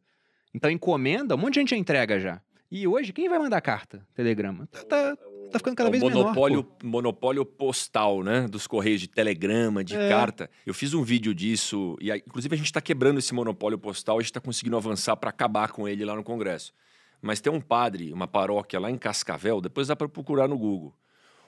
[0.53, 2.41] Então, encomenda, um monte de gente entrega já.
[2.69, 4.05] E hoje, quem vai mandar carta?
[4.13, 4.67] Telegrama.
[4.67, 5.15] Tá, tá,
[5.51, 6.75] tá ficando cada É vez monopólio, menor.
[6.79, 6.87] pô.
[6.87, 8.45] monopólio postal, né?
[8.47, 10.09] Dos correios de telegrama, de É.
[10.09, 10.49] carta.
[10.65, 14.17] Eu fiz um vídeo disso, e aí, inclusive a gente está quebrando esse monopólio postal,
[14.17, 16.73] a gente está conseguindo avançar para acabar com ele lá no Congresso.
[17.21, 20.93] Mas tem um padre, uma paróquia lá em Cascavel, depois dá para procurar no Google.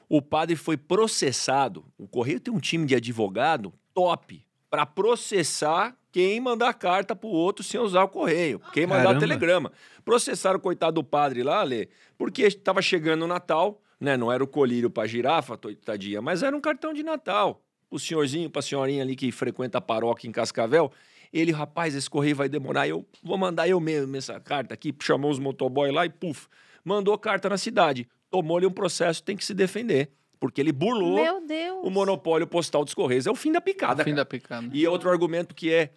[0.09, 1.85] O padre foi processado.
[1.95, 7.63] O correio tem um time de advogado top para processar quem mandar carta pro outro
[7.63, 9.19] sem usar o correio, quem mandar Caramba.
[9.19, 9.71] telegrama.
[10.03, 11.87] Processaram o coitado do padre lá, Lê,
[12.17, 14.17] porque estava chegando o Natal, né?
[14.17, 15.55] Não era o colírio pra girafa,
[15.85, 17.61] tadinha, mas era um cartão de Natal.
[17.91, 20.91] O senhorzinho, pra senhorinha ali que frequenta a paróquia em Cascavel,
[21.31, 25.29] ele, rapaz, esse correio vai demorar, eu vou mandar eu mesmo essa carta aqui, chamou
[25.29, 26.47] os motoboy lá e puf,
[26.83, 28.07] mandou carta na cidade.
[28.29, 31.79] Tomou-lhe um processo, tem que se defender, porque ele burlou Meu Deus.
[31.83, 33.25] o monopólio postal dos correios.
[33.27, 34.15] É o fim da picada, Fim cara.
[34.17, 34.69] da picada.
[34.71, 35.91] E outro argumento que é,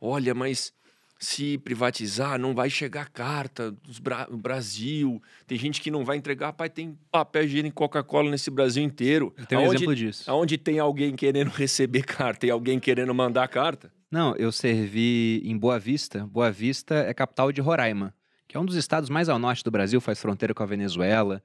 [0.00, 0.72] olha, mas
[1.18, 5.22] se privatizar, não vai chegar carta do Bra Brasil.
[5.46, 6.52] Tem gente que não vai entregar.
[6.52, 9.32] Pai, tem papel higiênico Coca-Cola nesse Brasil inteiro.
[9.36, 10.30] Eu tenho um exemplo disso.
[10.30, 13.90] Aonde tem alguém querendo receber carta e alguém querendo mandar carta?
[14.10, 16.26] Não, eu servi em Boa Vista.
[16.26, 18.14] Boa Vista é capital de Roraima,
[18.46, 21.42] que é um dos estados mais ao norte do Brasil, faz fronteira com a Venezuela.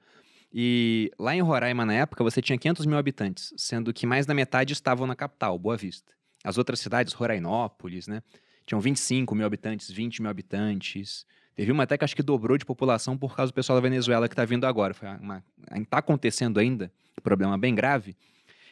[0.52, 4.34] E lá em Roraima, na época, você tinha 500 mil habitantes, sendo que mais da
[4.34, 6.12] metade estavam na capital, Boa Vista.
[6.44, 8.22] As outras cidades, Rorainópolis, né?
[8.66, 11.24] Tinham 25 mil habitantes, 20 mil habitantes.
[11.54, 14.28] Teve uma até que acho que dobrou de população por causa do pessoal da Venezuela
[14.28, 14.92] que está vindo agora.
[14.92, 15.42] Foi uma,
[15.88, 16.92] tá acontecendo ainda,
[17.22, 18.14] problema bem grave.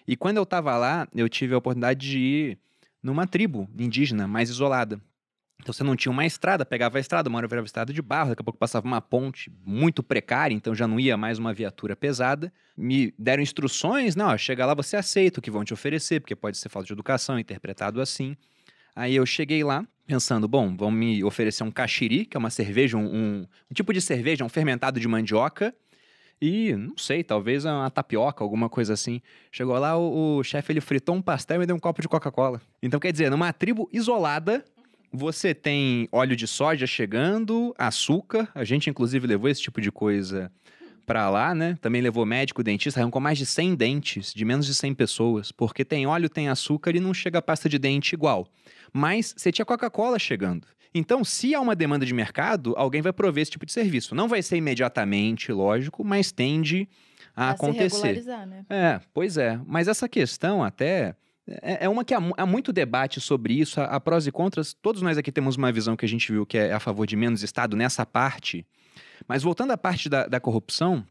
[0.07, 2.59] E quando eu estava lá, eu tive a oportunidade de ir
[3.03, 5.01] numa tribo indígena mais isolada.
[5.61, 8.31] Então você não tinha uma estrada, pegava a estrada, uma hora virava estrada de barro,
[8.31, 11.95] daqui a pouco passava uma ponte muito precária, então já não ia mais uma viatura
[11.95, 12.53] pesada.
[12.77, 16.57] Me deram instruções, não, chega lá você aceita o que vão te oferecer, porque pode
[16.57, 18.37] ser falta de educação, interpretado assim.
[18.97, 22.97] Aí eu cheguei lá, pensando, bom, vão me oferecer um caxiri, que é uma cerveja,
[22.97, 25.75] um, um, um tipo de cerveja, um fermentado de mandioca.
[26.43, 29.21] E, não sei, talvez uma tapioca, alguma coisa assim.
[29.53, 32.09] Chegou lá, o, o chefe ele fritou um pastel e me deu um copo de
[32.09, 32.61] Coca-Cola.
[32.83, 34.65] Então, quer dizer, numa tribo isolada,
[35.13, 38.49] você tem óleo de soja chegando, açúcar.
[38.55, 40.51] A gente, inclusive, levou esse tipo de coisa
[41.05, 41.77] pra lá, né?
[41.81, 45.85] Também levou médico, dentista, arrancou mais de 100 dentes de menos de 100 pessoas, porque
[45.85, 48.47] tem óleo, tem açúcar e não chega a pasta de dente igual.
[48.93, 50.67] Mas você tinha Coca-Cola chegando.
[50.95, 54.15] Então, se há uma demanda de mercado, alguém vai prover esse tipo de serviço.
[54.15, 56.89] Não vai ser imediatamente, lógico, mas tende
[57.35, 57.91] a, a acontecer.
[57.91, 58.65] Se regularizar, né?
[58.69, 59.61] É, pois é.
[59.67, 61.15] Mas essa questão até
[61.63, 64.73] é, é uma que há, muito debate sobre isso, há prós e contras.
[64.73, 67.17] Todos nós aqui temos uma visão que a gente viu que é a favor de
[67.17, 68.65] menos Estado nessa parte.
[69.27, 71.05] Mas voltando à parte da, da corrupção,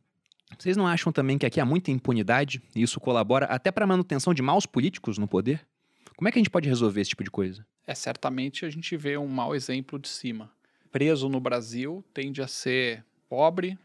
[0.58, 3.88] vocês não acham também que aqui há muita impunidade e isso colabora até para a
[3.88, 5.66] manutenção de maus políticos no poder?
[6.16, 7.66] Como é que a gente pode resolver esse tipo de coisa?
[7.86, 10.52] É, certamente a gente vê um mau exemplo de cima.
[10.92, 13.78] Preso no Brasil tende a ser pobre,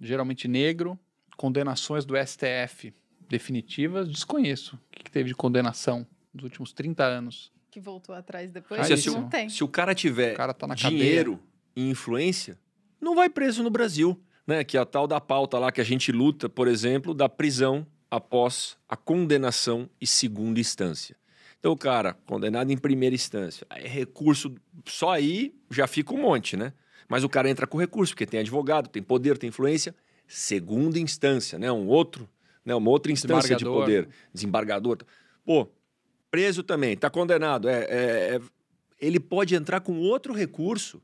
[0.00, 0.98] geralmente negro,
[1.36, 2.92] condenações do STF
[3.28, 7.52] definitivas, desconheço o que, que teve de condenação nos últimos 30 anos.
[7.70, 8.86] Que voltou atrás depois?
[8.86, 9.48] Se, o, não tem.
[9.48, 11.38] se o cara tiver O cara tá na dinheiro
[11.76, 12.58] e influência,
[13.00, 14.20] não vai preso no Brasil.
[14.46, 14.64] Né?
[14.64, 17.86] Que é a tal da pauta lá que a gente luta, por exemplo, da prisão
[18.10, 21.16] após a condenação e segunda instância.
[21.58, 24.54] Então, o cara, condenado em primeira instância, aí recurso,
[24.86, 26.72] só aí já fica um monte, né?
[27.08, 29.94] Mas o cara entra com recurso, porque tem advogado, tem poder, tem influência.
[30.26, 31.72] Segunda instância, né?
[31.72, 32.28] Um outro,
[32.68, 32.74] né?
[32.74, 34.08] Uma outra instância de poder.
[34.32, 34.98] Desembargador.
[35.44, 35.66] Pô,
[36.30, 37.68] preso também, tá condenado.
[37.68, 38.40] É, é- é-
[39.00, 41.00] ele pode entrar com outro recurso.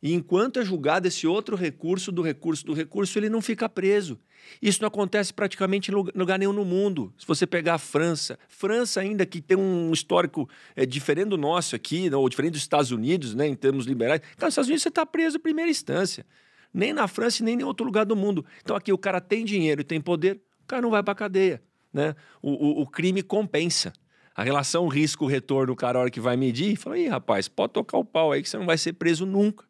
[0.00, 4.18] E enquanto é julgado esse outro recurso do recurso do recurso, ele não fica preso.
[4.62, 7.12] Isso não acontece praticamente em lugar, nenhum no mundo.
[7.18, 11.74] Se você pegar a França, França ainda que tem um histórico é, diferente do nosso
[11.76, 14.20] aqui, ou diferente dos Estados Unidos, né, em termos liberais.
[14.20, 16.24] Cara, nos Estados Unidos você está preso em primeira instância.
[16.72, 18.44] Nem na França e nem em outro lugar do mundo.
[18.62, 21.62] Então aqui o cara tem dinheiro e tem poder, cara não vai para cadeia.
[21.92, 22.14] Né?
[22.42, 23.92] O, o, o crime compensa.
[24.34, 27.98] A relação risco-retorno, o cara, a hora que vai medir, fala: ih, rapaz, pode tocar
[27.98, 29.64] o pau aí que você não vai ser preso nunca.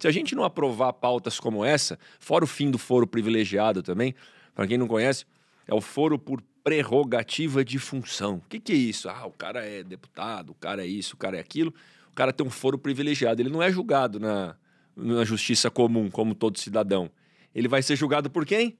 [0.00, 4.14] Se a gente não aprovar pautas como essa, fora o fim do foro privilegiado também,
[4.54, 5.26] para quem não conhece,
[5.68, 8.36] é o foro por prerrogativa de função.
[8.36, 9.08] O que, que é isso?
[9.08, 11.72] Ah, o cara é deputado, o cara é isso, o cara é aquilo.
[12.10, 13.40] O cara tem um foro privilegiado.
[13.40, 14.56] Ele não é julgado na,
[14.96, 17.10] na justiça comum, como todo cidadão.
[17.54, 18.76] Ele vai ser julgado por quem?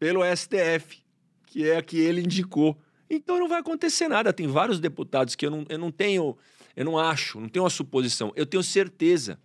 [0.00, 0.98] Pelo STF,
[1.46, 2.76] que é a que ele indicou.
[3.08, 4.32] Então não vai acontecer nada.
[4.32, 6.36] Tem vários deputados que eu não, eu não tenho,
[6.74, 8.32] eu não acho, não tenho uma suposição.
[8.34, 9.38] Eu tenho certeza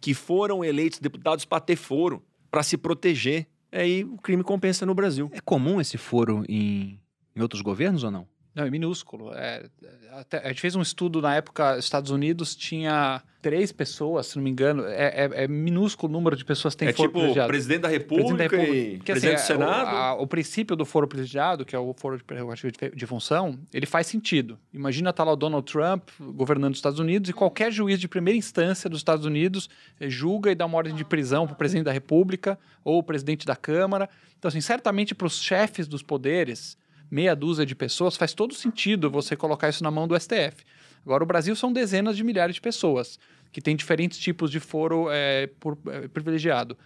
[0.00, 3.46] que foram eleitos deputados para ter foro, para se proteger.
[3.72, 5.28] Aí o crime compensa no Brasil.
[5.32, 7.00] É comum esse foro em,
[7.34, 8.28] em outros governos ou não?
[8.56, 9.32] Não, é minúsculo.
[9.34, 9.66] É,
[10.12, 14.42] até- a gente fez um estudo na época, Estados Unidos tinha três pessoas, se não
[14.42, 14.82] me engano.
[14.86, 17.48] É, é- é minúsculo o número de pessoas que têm é foro tipo privilegiado.
[17.48, 18.78] presidente da República, Presidente da República.
[18.88, 19.94] e Porque, presidente assim, do é, Senado.
[19.94, 23.06] O, a- o princípio do foro privilegiado, que é o foro de prerrogativa de, de
[23.06, 24.58] função, ele faz sentido.
[24.72, 28.38] Imagina tá lá o Donald Trump governando os Estados Unidos e qualquer juiz de primeira
[28.38, 29.68] instância dos Estados Unidos
[30.00, 33.02] eh, julga e dá uma ordem de prisão para o presidente da República ou o
[33.02, 34.08] presidente da Câmara.
[34.38, 36.76] Então, assim, certamente para os chefes dos poderes,
[37.10, 40.64] meia dúzia de pessoas, faz todo sentido você colocar isso na mão do STF.
[41.04, 43.18] Agora, o Brasil são dezenas de milhares de pessoas
[43.52, 46.76] que têm diferentes tipos de foro eh, por, eh, privilegiado.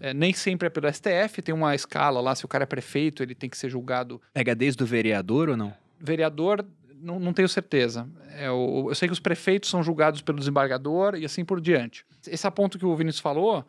[0.00, 3.22] É, nem sempre é pelo STF, tem uma escala lá, se o cara é prefeito,
[3.22, 4.20] ele tem que ser julgado.
[4.34, 5.72] Pega desde o vereador ou não?
[5.98, 6.64] Vereador,
[7.00, 8.06] não, não tenho certeza.
[8.36, 12.04] É, o- eu sei que os prefeitos são julgados pelo desembargador e assim por diante.
[12.26, 13.64] Esse ponto que o Vinícius falou,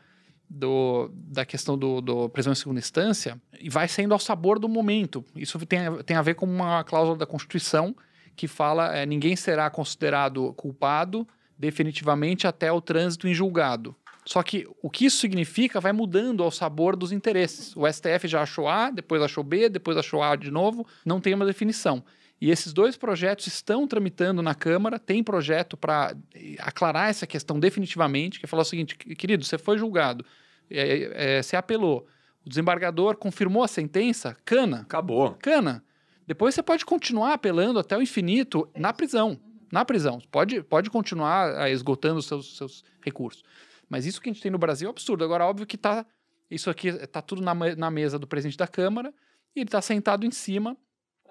[0.50, 4.70] do, da questão do, do prisão em segunda instância, e vai sendo ao sabor do
[4.70, 5.24] momento.
[5.36, 7.96] Isso tem, tem a ver com uma cláusula da Constituição
[8.36, 13.96] que fala é, ninguém será considerado culpado definitivamente até o trânsito em julgado.
[14.26, 17.76] Só que o que isso significa vai mudando ao sabor dos interesses.
[17.76, 21.34] O STF já achou A, depois achou B, depois achou A de novo, não tem
[21.34, 22.04] uma definição.
[22.40, 26.16] E esses dois projetos estão tramitando na Câmara, tem projeto para
[26.60, 30.24] aclarar essa questão definitivamente, que é falar o seguinte, querido, você foi julgado,
[30.70, 32.08] é, é, você apelou,
[32.46, 35.36] o desembargador confirmou a sentença, cana, Acabou.
[35.42, 35.84] cana.
[36.26, 39.40] Depois você pode continuar apelando até o infinito na prisão.
[39.72, 40.22] Na prisão.
[40.32, 43.44] Pode, pode continuar ah, esgotando os seus, seus recursos.
[43.90, 45.24] Mas isso que a gente tem no Brasil é absurdo.
[45.24, 46.06] Agora, óbvio que tá,
[46.50, 49.14] isso aqui está tudo na, na mesa do presidente da Câmara
[49.56, 50.78] e ele está sentado em cima.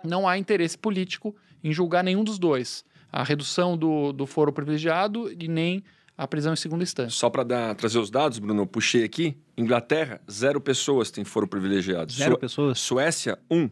[0.07, 2.85] Não há interesse político em julgar nenhum dos dois.
[3.13, 5.83] A redução do, do foro privilegiado e nem
[6.17, 7.11] a prisão em segunda instância.
[7.19, 9.37] Só para trazer os dados, Bruno, eu puxei aqui.
[9.57, 12.13] Inglaterra, zero pessoas têm foro privilegiado.
[12.13, 12.79] Zero Su- pessoas?
[12.79, 13.69] Suécia, um.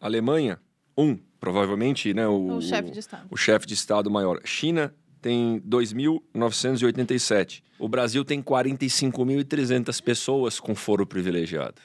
[0.00, 0.58] Alemanha,
[0.96, 1.18] um.
[1.40, 2.26] Provavelmente, né?
[2.26, 3.26] O, O chefe de Estado.
[3.30, 4.40] O chefe de Estado maior.
[4.44, 7.62] China, tem 2.987.
[7.78, 11.80] O Brasil tem 45.300 pessoas com foro privilegiado.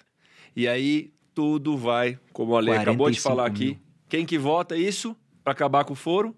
[0.55, 3.65] E aí tudo vai, como a lei acabou de 45 falar aqui.
[3.67, 3.79] mil.
[4.09, 6.35] Quem que vota isso para acabar com o foro?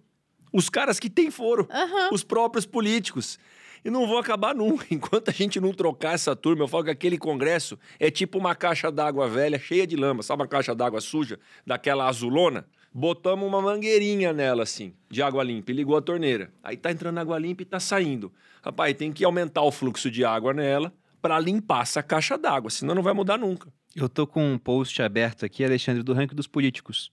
[0.53, 1.67] Os caras que têm foro,
[2.11, 3.39] os próprios políticos.
[3.83, 4.85] E não vão acabar nunca.
[4.93, 8.53] Enquanto a gente não trocar essa turma, eu falo que aquele congresso é tipo uma
[8.53, 10.21] caixa d'água velha, cheia de lama.
[10.21, 12.67] Sabe uma caixa d'água suja, daquela azulona?
[12.93, 16.53] Botamos uma mangueirinha nela, assim, de água limpa, e ligou a torneira.
[16.61, 18.31] Aí tá entrando água limpa e tá saindo.
[18.61, 22.95] Rapaz, tem que aumentar o fluxo de água nela para limpar essa caixa d'água, senão
[22.95, 23.71] não vai mudar nunca.
[23.95, 27.11] Eu tô com um post aberto aqui, Alexandre, do ranking dos políticos.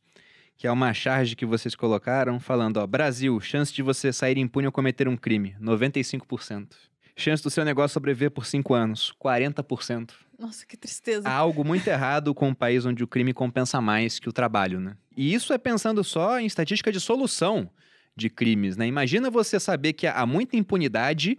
[0.56, 4.66] Que é uma charge que vocês colocaram falando, ó, Brasil, chance de você sair impune
[4.66, 6.68] ou cometer um crime, 95%.
[7.16, 10.10] Chance do seu negócio sobreviver por 5 anos, 40%.
[10.38, 11.28] Nossa, que tristeza.
[11.28, 14.78] Há algo muito errado com um país onde o crime compensa mais que o trabalho,
[14.78, 14.96] né?
[15.16, 17.68] E isso é pensando só em estatística de solução
[18.16, 18.86] de crimes, né?
[18.86, 21.36] Imagina você saber que há muita impunidade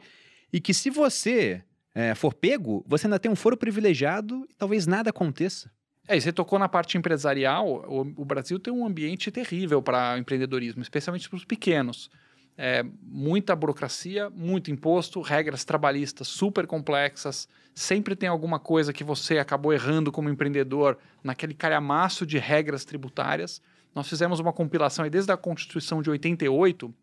[0.51, 1.63] e que se você
[1.99, 5.69] é, for pego, você ainda tem um foro privilegiado e talvez nada aconteça.
[6.07, 10.17] É, e você tocou na parte empresarial, o, o Brasil tem um ambiente terrível para
[10.17, 12.09] empreendedorismo, especialmente para os pequenos.
[12.57, 19.37] É, muita burocracia, muito imposto, regras trabalhistas super complexas, sempre tem alguma coisa que você
[19.37, 23.61] acabou errando como empreendedor naquele calhamaço de regras tributárias.
[23.93, 26.93] Nós fizemos uma compilação e desde a Constituição de 88,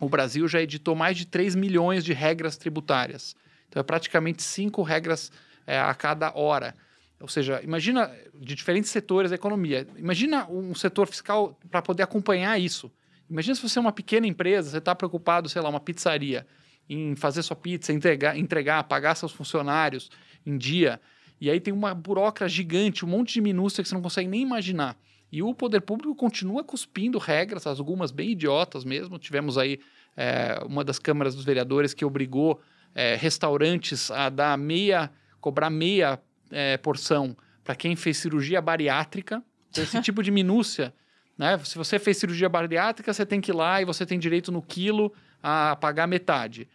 [0.00, 3.36] o Brasil já editou mais de 3 milhões de regras tributárias.
[3.68, 5.30] Então é praticamente cinco regras
[5.66, 6.74] é, a cada hora.
[7.20, 9.86] Ou seja, imagina de diferentes setores da economia.
[9.96, 12.90] Imagina um setor fiscal para poder acompanhar isso.
[13.28, 16.46] Imagina se você é uma pequena empresa, você está preocupado, sei lá, uma pizzaria,
[16.88, 20.10] em fazer sua pizza, entregar, entregar, pagar seus funcionários
[20.44, 21.00] em dia.
[21.40, 24.42] E aí tem uma burocracia gigante, um monte de minúcia que você não consegue nem
[24.42, 24.96] imaginar.
[25.32, 29.18] E o poder público continua cuspindo regras, algumas bem idiotas mesmo.
[29.18, 29.80] Tivemos aí
[30.16, 32.60] é, uma das câmaras dos vereadores que obrigou
[32.96, 36.18] é, restaurantes a dar meia, cobrar meia
[36.50, 39.42] é, porção para quem fez cirurgia bariátrica.
[39.70, 40.94] Então, esse tipo de minúcia,
[41.36, 41.58] né?
[41.62, 44.62] Se você fez cirurgia bariátrica, você tem que ir lá e você tem direito no
[44.62, 45.12] quilo
[45.42, 46.66] a pagar metade.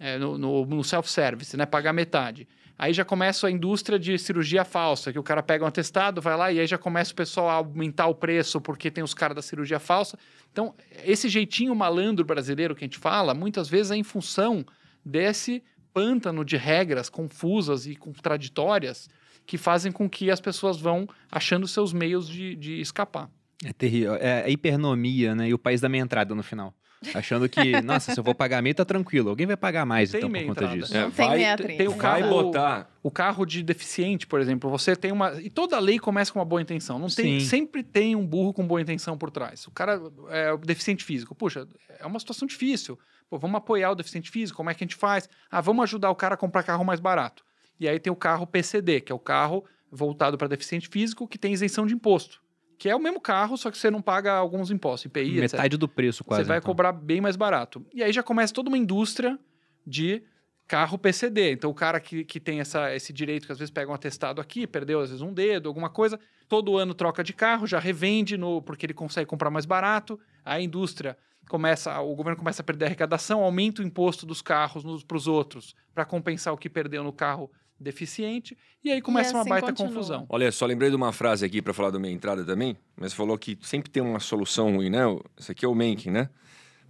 [0.00, 1.64] É, no, no- no self-service, né?
[1.66, 2.48] Pagar metade.
[2.78, 6.36] Aí já começa a indústria de cirurgia falsa, que o cara pega um atestado, vai
[6.36, 9.34] lá e aí já começa o pessoal a aumentar o preço porque tem os caras
[9.34, 10.18] da cirurgia falsa.
[10.52, 10.74] Então,
[11.04, 14.64] esse jeitinho malandro brasileiro que a gente fala, muitas vezes é em função
[15.06, 15.62] desse
[15.94, 19.08] pântano de regras confusas e contraditórias
[19.46, 23.30] que fazem com que as pessoas vão achando seus meios de, de escapar.
[23.64, 24.14] É terrível.
[24.16, 25.48] É a hipernomia, né?
[25.48, 26.74] E o país da meia entrada no final.
[27.14, 29.30] Achando que, nossa, se eu vou pagar meio, tá tranquilo.
[29.30, 30.76] Alguém vai pagar mais, Tem então, por conta entrada.
[30.80, 30.96] disso.
[30.96, 31.90] É, tem vai- meia tem o três.
[31.92, 32.90] Vai carro- botar.
[33.02, 35.40] O carro de deficiente, por exemplo, você tem uma.
[35.40, 36.98] E toda lei começa com uma boa intenção.
[36.98, 37.46] Não tem, Sim.
[37.46, 39.66] sempre tem um burro com boa intenção por trás.
[39.66, 40.00] O cara
[40.30, 41.34] é o deficiente físico.
[41.34, 41.66] Puxa,
[42.00, 42.98] é uma situação difícil.
[43.28, 45.28] Pô, vamos apoiar o deficiente físico, como é que a gente faz?
[45.50, 47.44] Ah, vamos ajudar o cara a comprar carro mais barato.
[47.78, 51.38] E aí tem o carro PCD, que é o carro voltado para deficiente físico que
[51.38, 52.40] tem isenção de imposto.
[52.78, 55.52] Que é o mesmo carro, só que você não paga alguns impostos, IPI, etc.
[55.52, 56.42] Metade do preço, quase.
[56.42, 56.66] Você vai então.
[56.66, 57.84] cobrar bem mais barato.
[57.94, 59.38] E aí já começa toda uma indústria
[59.86, 60.22] de
[60.66, 61.52] carro PCD.
[61.52, 64.40] Então o cara que, que tem essa, esse direito, que às vezes pega um atestado
[64.40, 68.36] aqui, perdeu às vezes um dedo, alguma coisa, todo ano troca de carro, já revende
[68.36, 70.18] no, porque ele consegue comprar mais barato.
[70.44, 71.16] A indústria
[71.48, 75.26] começa, o governo começa a perder a arrecadação, aumenta o imposto dos carros para os
[75.26, 78.56] outros para compensar o que perdeu no carro deficiente.
[78.82, 79.88] E aí começa uma assim baita continua.
[79.88, 80.26] confusão.
[80.28, 83.36] Olha, só lembrei de uma frase aqui para falar da minha entrada também, mas falou
[83.36, 85.02] que sempre tem uma solução ruim, né?
[85.38, 86.30] Esse aqui é o Mencken, né?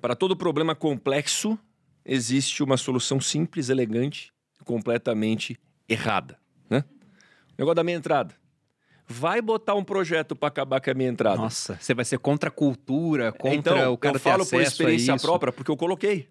[0.00, 1.58] Para todo problema complexo,
[2.04, 4.32] existe uma solução simples, elegante,
[4.64, 5.58] completamente
[5.88, 6.38] errada,
[6.68, 6.84] né?
[7.50, 8.34] O negócio da minha entrada.
[9.08, 11.36] Vai botar um projeto para acabar com a minha entrada.
[11.36, 14.62] Nossa, você vai ser contra a cultura, contra então, o cara eu falo por a
[14.64, 16.28] experiência própria, porque eu coloquei.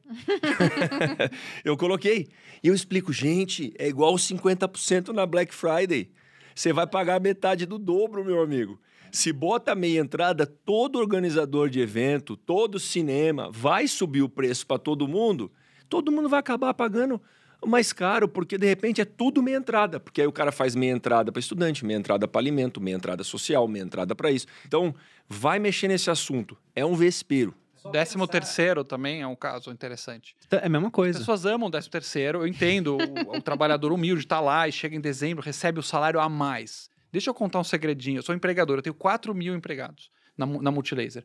[1.64, 2.27] eu coloquei.
[2.61, 6.10] E eu explico, gente, é igual 50% na Black Friday.
[6.53, 8.77] Você vai pagar metade do dobro, meu amigo.
[9.10, 14.77] Se bota meia entrada, todo organizador de evento, todo cinema vai subir o preço para
[14.77, 15.49] todo mundo,
[15.88, 17.22] todo mundo vai acabar pagando
[17.68, 20.00] mais caro, porque de repente é tudo meia entrada.
[20.00, 23.24] Porque aí o cara faz meia entrada para estudante, meia entrada para alimento, meia entrada
[23.24, 24.48] social, meia entrada para isso.
[24.66, 24.94] Então,
[25.28, 26.58] vai mexer nesse assunto.
[26.76, 27.54] É um vespeiro.
[27.92, 30.36] Décimo terceiro também é um caso interessante.
[30.48, 31.20] Então, É a mesma As coisa.
[31.20, 32.98] pessoas amam o 13 terceiro, eu entendo.
[32.98, 36.90] O, o trabalhador humilde está lá e chega em dezembro, recebe o salário a mais.
[37.12, 38.18] Deixa eu contar um segredinho.
[38.18, 41.24] Eu sou empregador, eu tenho 4 mil empregados na, na Multilaser.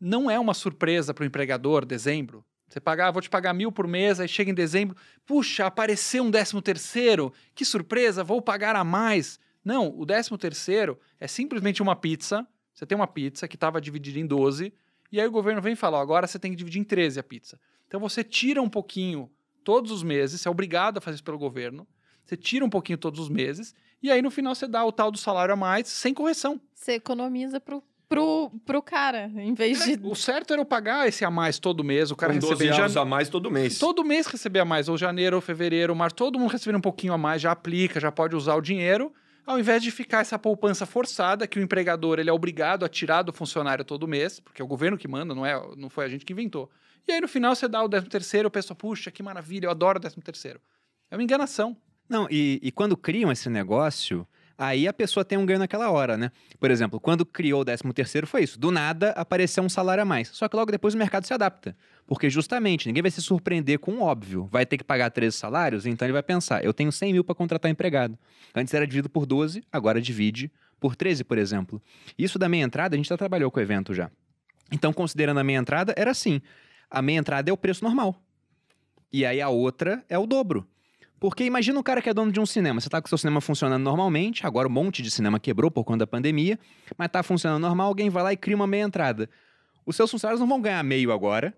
[0.00, 2.44] Não é uma surpresa para o empregador, dezembro.
[2.68, 6.24] Você pagar, ah, vou te pagar mil por mês, aí chega em dezembro, puxa, apareceu
[6.24, 9.38] um décimo terceiro, que surpresa, vou pagar a mais.
[9.64, 12.46] Não, o décimo terceiro é simplesmente uma pizza.
[12.72, 14.72] Você tem uma pizza que estava dividida em 12,
[15.10, 17.20] e aí o governo vem e fala: ó, agora você tem que dividir em 13
[17.20, 17.58] a pizza.
[17.86, 19.30] Então você tira um pouquinho
[19.64, 21.86] todos os meses, você é obrigado a fazer isso pelo governo.
[22.24, 23.72] Você tira um pouquinho todos os meses,
[24.02, 26.60] e aí no final você dá o tal do salário a mais sem correção.
[26.74, 29.98] Você economiza pro, pro, pro cara, em vez de.
[30.02, 32.80] O certo era eu pagar esse a mais todo mês, o cara Com 12 receber
[32.80, 33.78] anos já, a mais todo mês.
[33.78, 36.80] todo mês receber a mais, ou janeiro, ou fevereiro, ou março, todo mundo recebendo um
[36.82, 39.12] pouquinho a mais, já aplica, já pode usar o dinheiro,
[39.44, 43.22] ao invés de ficar essa poupança forçada que o empregador ele é obrigado a tirar
[43.22, 46.08] do funcionário todo mês, porque é o governo que manda, não é, não foi a
[46.08, 46.70] gente que inventou.
[47.06, 49.70] E aí no final você dá o 13 terceiro, o pessoal, puxa, que maravilha, eu
[49.70, 50.60] adoro o 13 terceiro.
[51.10, 51.76] É uma enganação.
[52.08, 54.26] Não, e, e quando criam esse negócio,
[54.58, 56.30] aí a pessoa tem um ganho naquela hora, né?
[56.58, 58.58] Por exemplo, quando criou o 13 terceiro foi isso.
[58.58, 60.28] Do nada apareceu um salário a mais.
[60.28, 61.76] Só que logo depois o mercado se adapta.
[62.06, 64.48] Porque justamente, ninguém vai se surpreender com o óbvio.
[64.50, 67.34] Vai ter que pagar 13 salários, então ele vai pensar, eu tenho 100 mil para
[67.34, 68.18] contratar empregado.
[68.54, 71.82] Antes era dividido por 12, agora divide por 13, por exemplo.
[72.18, 74.10] Isso da meia entrada, a gente já trabalhou com o evento já.
[74.70, 76.40] Então, considerando a meia entrada, era assim.
[76.90, 78.16] A meia entrada é o preço normal.
[79.12, 80.66] E aí a outra é o dobro.
[81.18, 82.80] Porque imagina um cara que é dono de um cinema.
[82.80, 86.00] Você tá com seu cinema funcionando normalmente, agora um monte de cinema quebrou por conta
[86.00, 86.58] da pandemia,
[86.96, 89.28] mas tá funcionando normal, alguém vai lá e cria uma meia entrada.
[89.84, 91.54] Os seus funcionários não vão ganhar meio agora.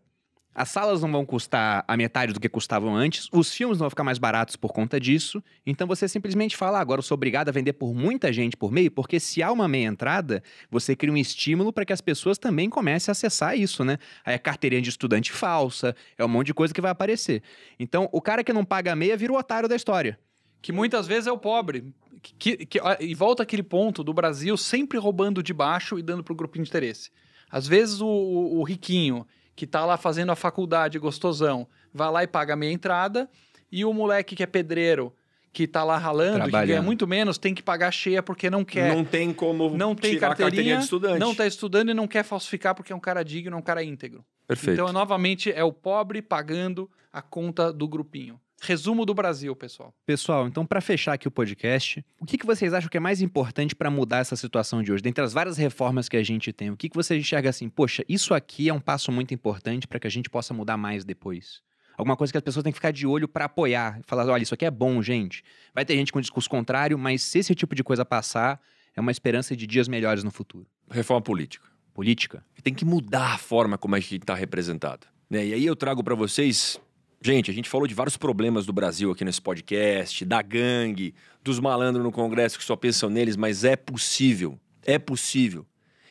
[0.61, 3.91] As salas não vão custar a metade do que custavam antes, os filmes não vão
[3.91, 5.41] ficar mais baratos por conta disso.
[5.65, 8.73] Então você simplesmente fala, "Ah, agora eu sou obrigado a vender por muita gente por
[8.73, 12.39] meio, porque se há uma meia entrada, você cria um estímulo para que as pessoas
[12.39, 13.99] também comecem a acessar isso, né?
[14.25, 17.41] Aí é carteirinha de estudante falsa, é um monte de coisa que vai aparecer.
[17.79, 20.19] Então o cara que não paga meia vira o otário da história.
[20.61, 21.85] Que muitas vezes é o pobre.
[22.21, 26.35] Que, que- e volta aquele ponto do Brasil sempre roubando de baixo e dando pro
[26.35, 27.11] grupo de interesse.
[27.49, 29.25] Às vezes o, o- o riquinho,
[29.59, 33.29] que tá lá fazendo a faculdade gostosão, vai lá e paga a meia entrada,
[33.73, 35.13] e o moleque que é pedreiro,
[35.53, 38.95] que tá lá ralando, que ganha muito menos, tem que pagar cheia porque não quer.
[38.95, 41.19] Não tem como Não tem tirar carteirinha, carteirinha de estudante.
[41.19, 43.83] não tá estudando e não quer falsificar porque é um cara digno, é um cara
[43.83, 44.25] íntegro.
[44.47, 44.81] Perfeito.
[44.81, 48.41] Então, novamente, é o pobre pagando a conta do grupinho.
[48.61, 49.95] Resumo do Brasil, pessoal.
[50.05, 53.23] Pessoal, então para fechar aqui o podcast, o que, que vocês acham que é mais
[53.23, 55.03] importante para mudar essa situação de hoje?
[55.03, 58.05] Dentre as várias reformas que a gente tem, o que, que você enxerga assim, poxa,
[58.09, 61.63] isso aqui é um passo muito importante para que a gente possa mudar mais depois?
[61.97, 64.55] Alguma coisa que as pessoas têm que ficar de olho para apoiar, falar, olha, isso
[64.55, 65.43] aqui é bom, gente.
[65.75, 68.61] Vai ter gente com discurso contrário, mas se esse tipo de coisa passar,
[68.95, 70.67] é uma esperança de dias melhores no futuro.
[70.91, 71.67] Reforma política.
[71.93, 72.45] Política?
[72.63, 75.07] Tem que mudar a forma como a gente está representado.
[75.29, 75.47] Né?
[75.47, 76.81] E aí eu trago para vocês.
[77.20, 81.12] Gente, a gente falou de vários problemas do Brasil aqui nesse podcast, da gangue,
[81.43, 84.59] dos malandros no Congresso que só pensam neles, mas é possível.
[84.85, 85.66] É possível.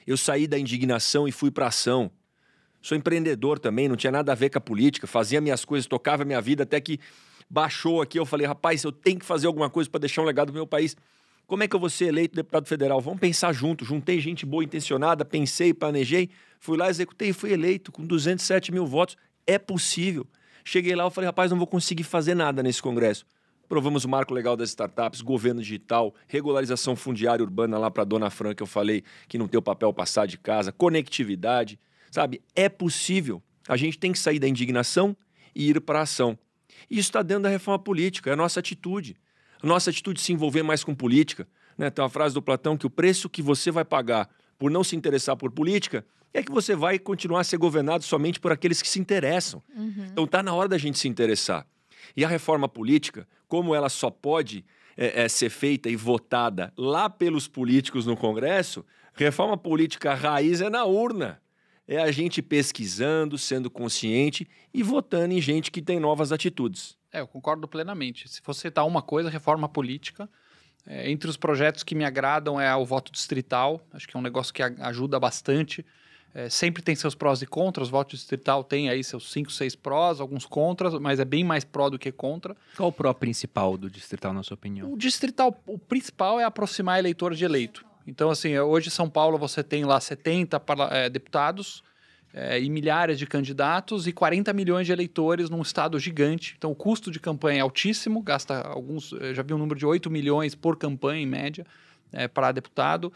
[0.06, 2.12] Eu saí da indignação e fui para ação.
[2.82, 6.26] Sou empreendedor também, não tinha nada a ver com a política, fazia minhas coisas, tocava
[6.26, 7.00] minha vida, até que
[7.50, 8.20] baixou aqui.
[8.20, 10.68] Eu falei, rapaz, eu tenho que fazer alguma coisa para deixar um legado pro meu
[10.68, 10.94] país.
[11.46, 13.00] Como é que eu vou ser eleito deputado federal?
[13.00, 13.86] Vamos pensar junto.
[13.86, 16.30] Juntei gente boa intencionada, pensei, planejei,
[16.60, 19.16] fui lá, executei e fui eleito com 207 mil votos.
[19.46, 20.28] É possível.
[20.68, 23.26] Cheguei lá, eu falei, rapaz, não vou conseguir fazer nada nesse Congresso.
[23.70, 28.54] Provamos o marco legal das startups, governo digital, regularização fundiária urbana lá para Dona Fran,
[28.54, 31.80] que eu falei que não tem o papel passar de casa, conectividade,
[32.12, 32.42] sabe?
[32.54, 33.42] É possível.
[33.66, 35.16] A gente tem que sair da indignação
[35.56, 36.38] e ir para a ação.
[36.90, 39.16] E isso está dentro da reforma política, é a nossa atitude.
[39.64, 41.48] A nossa atitude de se envolver mais com política.
[41.78, 41.90] Né?
[41.90, 44.30] Tem uma frase do Platão que o preço que você vai pagar
[44.60, 46.06] por não se interessar por política
[46.38, 49.62] é que você vai continuar a ser governado somente por aqueles que se interessam.
[50.12, 51.66] Então está na hora da gente se interessar.
[52.16, 54.66] E a reforma política, como ela só pode
[54.96, 60.70] é, é, ser feita e votada lá pelos políticos no Congresso, reforma política raiz é
[60.70, 61.42] na urna.
[61.88, 66.98] É a gente pesquisando, sendo consciente e votando em gente que tem novas atitudes.
[67.12, 68.28] É, eu concordo plenamente.
[68.28, 70.30] Se fosse citar uma coisa, reforma política.
[70.86, 73.82] É, entre os projetos que me agradam é o voto distrital.
[73.92, 75.86] Acho que é um negócio que ajuda bastante.
[76.34, 77.88] É, sempre tem seus prós e contras.
[77.88, 81.64] O voto distrital tem aí seus 5, 6 prós, alguns contras, mas é bem mais
[81.64, 82.56] pró do que contra.
[82.76, 84.92] Qual o pró principal do distrital, na sua opinião?
[84.94, 87.84] O distrital, o principal é aproximar eleitor de eleito.
[88.06, 91.84] Então, assim, hoje em São Paulo você tem lá 70 parla- eh, deputados
[92.34, 96.54] eh, e milhares de candidatos e 40 milhões de eleitores num estado gigante.
[96.58, 99.86] Então, o custo de campanha é altíssimo, gasta alguns, eh, já vi um número de
[99.86, 101.66] 8 milhões por campanha, em média,
[102.14, 103.12] eh, para deputado.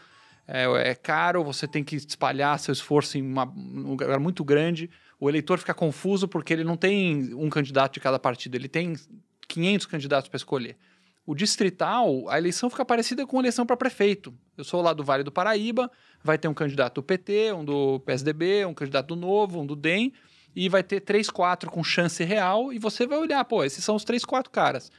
[0.46, 4.90] É, é caro, você tem que espalhar seu esforço em uma- um lugar muito grande.
[5.20, 8.94] O eleitor fica confuso porque ele não tem um candidato de cada partido, ele tem
[9.48, 10.76] 500 candidatos para escolher.
[11.24, 14.34] O distrital, a eleição fica parecida com a eleição para prefeito.
[14.56, 15.88] Eu sou lá do Vale do Paraíba,
[16.22, 19.76] vai ter um candidato do PT, um do PSDB, um candidato do Novo, um do
[19.76, 20.12] DEM,
[20.54, 23.94] e vai ter três, quatro com chance real, e você vai olhar, pô, esses são
[23.94, 24.90] os três, quatro caras.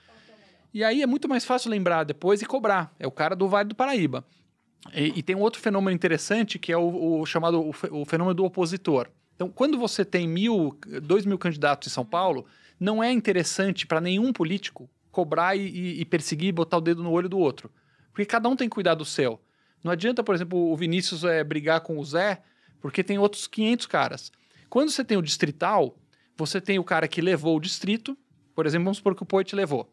[0.73, 2.95] E aí é muito mais fácil lembrar depois e cobrar.
[2.97, 4.25] É o cara do Vale do Paraíba.
[4.91, 8.33] E, e tem um outro fenômeno interessante que é o, o chamado o, o fenômeno
[8.33, 9.07] do opositor.
[9.35, 12.45] Então, quando você tem mil, dois mil candidatos em São Paulo,
[12.79, 17.29] não é interessante para nenhum político cobrar e, e, perseguir botar o dedo no olho
[17.29, 17.71] do outro.
[18.11, 19.39] Porque cada um tem que cuidar do seu.
[19.83, 22.41] Não adianta, por exemplo, o Vinícius é, brigar com o Zé,
[22.81, 24.31] porque tem outros 500 caras.
[24.69, 25.95] Quando você tem o distrital,
[26.35, 28.17] você tem o cara que levou o distrito,
[28.55, 29.91] por exemplo, vamos supor que o Poit levou.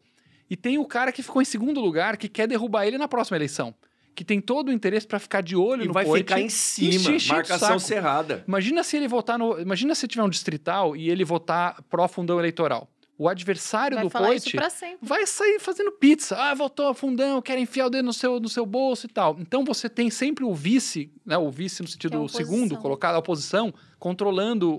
[0.49, 3.37] E tem o cara que ficou em segundo lugar, que quer derrubar ele na próxima
[3.37, 3.73] eleição.
[4.13, 6.49] Que tem todo o interesse para ficar de olho E no vai Poit ficar em
[6.49, 8.43] cima, marcação cerrada.
[8.47, 9.59] Imagina se ele votar no.
[9.59, 12.89] Imagina se tiver um distrital e ele votar pró-fundão eleitoral.
[13.17, 14.97] O adversário Vai do sempre.
[15.01, 16.35] vai sair fazendo pizza.
[16.35, 19.37] Ah, votou fundão, quer enfiar o dedo no seu, no seu bolso e tal.
[19.39, 21.37] Então você tem sempre o vice, né?
[21.37, 22.45] O vice no é sentido oposição.
[22.45, 24.75] segundo, colocado a oposição, controlando o,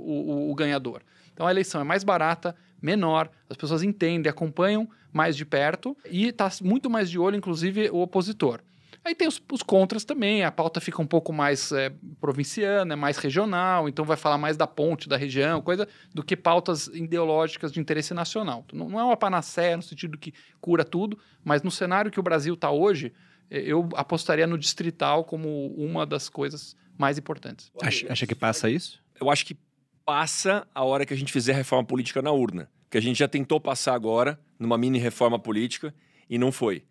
[0.49, 1.03] o- o ganhador.
[1.33, 6.27] Então a eleição é mais barata, menor, as pessoas entendem, acompanham mais de perto e
[6.29, 8.61] está muito mais de olho, inclusive, o opositor.
[9.05, 13.17] Aí tem os, os contras também, a pauta fica um pouco mais é, provinciana, mais
[13.17, 17.81] regional, então vai falar mais da ponte, da região, coisa do que pautas ideológicas de
[17.81, 18.65] interesse nacional.
[18.73, 22.23] Não, não é uma panaceia no sentido que cura tudo, mas no cenário que o
[22.23, 23.13] Brasil está hoje,
[23.51, 27.73] eh, eu apostaria no distrital como uma das coisas mais importantes.
[27.83, 29.03] Acha, acha que passa isso?
[29.21, 29.57] Eu acho que
[30.05, 32.71] passa a hora que a gente fizer a reforma política na urna.
[32.89, 35.95] Que a gente já tentou passar agora, numa mini reforma política,
[36.29, 36.85] e não foi.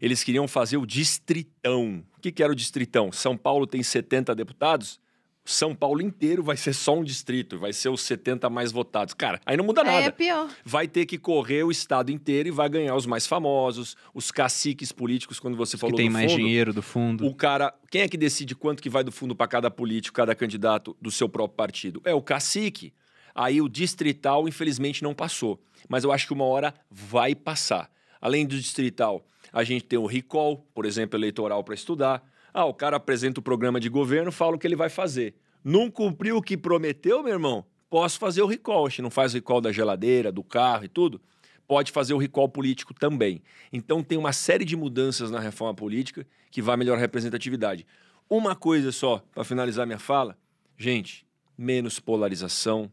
[0.00, 2.04] Eles queriam fazer o distritão.
[2.16, 3.12] O que, que era o distritão?
[3.12, 4.98] São Paulo tem 70 deputados,
[5.44, 9.14] São Paulo inteiro vai ser só um distrito, vai ser os 70 mais votados.
[9.14, 10.06] Cara, aí não muda Aí nada.
[10.06, 10.48] é pior.
[10.64, 14.92] Vai ter que correr o estado inteiro e vai ganhar os mais famosos, os caciques
[14.92, 16.42] políticos, quando você Que falou tem do mais fundo.
[16.42, 17.26] dinheiro do fundo.
[17.26, 20.34] O cara, quem é que decide quanto que vai do fundo para cada político, cada
[20.34, 22.02] candidato do seu próprio partido?
[22.04, 22.92] É o cacique.
[23.34, 25.62] Aí o distrital, infelizmente, não passou.
[25.88, 27.88] Mas eu acho que uma hora vai passar.
[28.20, 29.24] Além do distrital,
[29.58, 32.22] a gente tem o recall, por exemplo, eleitoral para estudar.
[32.54, 35.34] Ah, o cara apresenta o programa de governo, fala o que ele vai fazer.
[35.64, 37.66] Não cumpriu o que prometeu, meu irmão?
[37.90, 38.86] Posso fazer o recall.
[38.86, 41.20] A gente não faz o recall da geladeira, do carro e tudo.
[41.66, 43.42] Pode fazer o recall político também.
[43.72, 47.84] Então tem uma série de mudanças na reforma política que vai melhorar a representatividade.
[48.30, 50.38] Uma coisa só, para finalizar minha fala.
[50.76, 51.26] Gente,
[51.58, 52.92] menos polarização,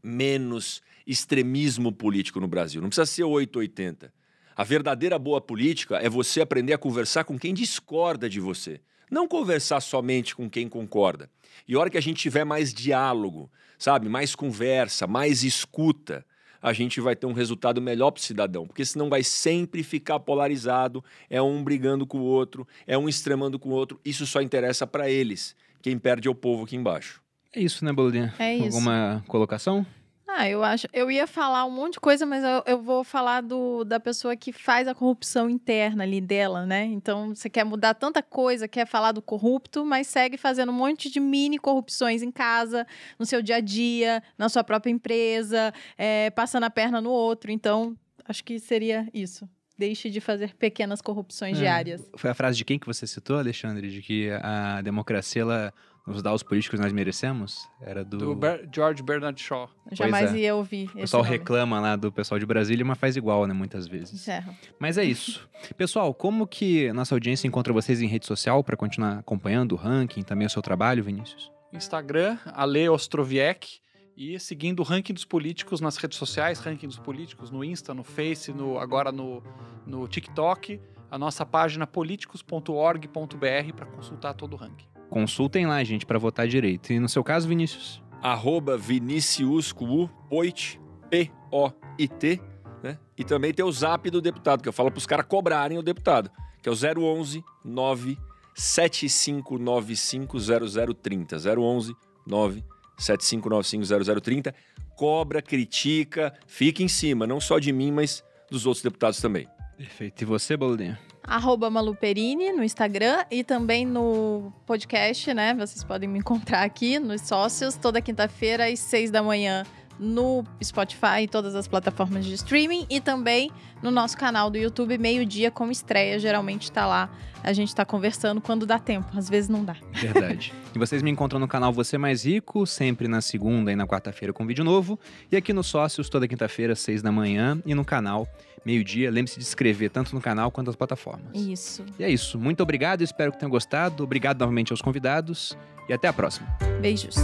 [0.00, 2.80] menos extremismo político no Brasil.
[2.80, 4.16] Não precisa ser 880.
[4.58, 8.80] A verdadeira boa política é você aprender a conversar com quem discorda de você.
[9.08, 11.30] Não conversar somente com quem concorda.
[11.68, 13.48] E a hora que a gente tiver mais diálogo,
[13.78, 16.26] sabe, mais conversa, mais escuta,
[16.60, 18.66] a gente vai ter um resultado melhor para o cidadão.
[18.66, 23.60] Porque senão vai sempre ficar polarizado, é um brigando com o outro, é um extremando
[23.60, 24.00] com o outro.
[24.04, 25.54] Isso só interessa para eles.
[25.80, 27.22] Quem perde é o povo aqui embaixo.
[27.54, 28.34] É isso, né, Boludinha?
[28.40, 28.76] É isso.
[28.76, 29.86] Alguma colocação?
[30.30, 30.86] Ah, eu acho.
[30.92, 34.36] Eu ia falar um monte de coisa, mas eu, eu vou falar do, da pessoa
[34.36, 36.84] que faz a corrupção interna ali dela, né?
[36.84, 41.10] Então, você quer mudar tanta coisa, quer falar do corrupto, mas segue fazendo um monte
[41.10, 42.86] de mini corrupções em casa,
[43.18, 47.50] no seu dia a dia, na sua própria empresa, é, passando a perna no outro.
[47.50, 47.96] Então,
[48.26, 49.48] acho que seria isso.
[49.78, 51.60] Deixe de fazer pequenas corrupções É.
[51.60, 52.10] diárias.
[52.16, 53.88] Foi a frase de quem que você citou, Alexandre?
[53.90, 55.72] De que a democracia ela
[56.08, 57.68] nos dá os políticos que nós merecemos?
[57.80, 58.18] Era do.
[58.18, 59.68] Do Ber- George Bernard Shaw.
[59.92, 60.38] Jamais é.
[60.38, 60.88] ia ouvir.
[60.90, 61.36] O pessoal nome.
[61.36, 63.54] reclama lá do pessoal de Brasília, mas faz igual, né?
[63.54, 64.14] Muitas vezes.
[64.14, 64.54] Encerra.
[64.78, 65.48] Mas é isso.
[65.76, 70.22] Pessoal, como que nossa audiência encontra vocês em rede social para continuar acompanhando o ranking,
[70.22, 71.50] também o seu trabalho, Vinícius?
[71.72, 73.80] Instagram, Ale Ostroviec.
[74.16, 78.02] E seguindo o ranking dos políticos nas redes sociais, ranking dos políticos no Insta, no
[78.02, 79.42] Face, no, agora no,
[79.86, 80.80] no TikTok.
[81.08, 84.86] A nossa página políticos.org.br para consultar todo o ranking.
[85.08, 86.92] Consultem lá, gente, para votar direito.
[86.92, 88.02] E no seu caso, Vinícius?
[88.22, 90.78] arroba Vinicius com U, Poit,
[91.10, 92.40] P-O-I-T,
[92.82, 92.98] né?
[93.16, 95.82] E também tem o zap do deputado, que eu falo para os caras cobrarem o
[95.82, 96.30] deputado,
[96.62, 101.36] que é o 011 97595 0030.
[101.36, 104.54] 011 97595 0030.
[104.96, 109.48] Cobra, critica, fica em cima, não só de mim, mas dos outros deputados também.
[109.76, 110.22] Perfeito.
[110.22, 110.98] E você, Boludinha?
[111.28, 115.54] Arroba Maluperini no Instagram e também no podcast, né?
[115.54, 119.64] Vocês podem me encontrar aqui nos sócios, toda quinta-feira às seis da manhã
[119.98, 123.50] no Spotify e todas as plataformas de streaming e também
[123.82, 126.18] no nosso canal do YouTube, meio-dia com estreia.
[126.18, 127.10] Geralmente tá lá,
[127.42, 129.76] a gente tá conversando quando dá tempo, às vezes não dá.
[129.92, 130.52] Verdade.
[130.74, 134.32] e vocês me encontram no canal Você Mais Rico, sempre na segunda e na quarta-feira
[134.32, 134.98] com vídeo novo.
[135.30, 137.60] E aqui no Sócios, toda quinta-feira, seis da manhã.
[137.64, 138.28] E no canal,
[138.64, 139.10] meio-dia.
[139.10, 141.30] Lembre-se de inscrever tanto no canal quanto nas plataformas.
[141.34, 141.84] Isso.
[141.98, 142.38] E é isso.
[142.38, 144.04] Muito obrigado, espero que tenham gostado.
[144.04, 145.56] Obrigado novamente aos convidados.
[145.88, 146.46] E até a próxima.
[146.80, 147.16] Beijos.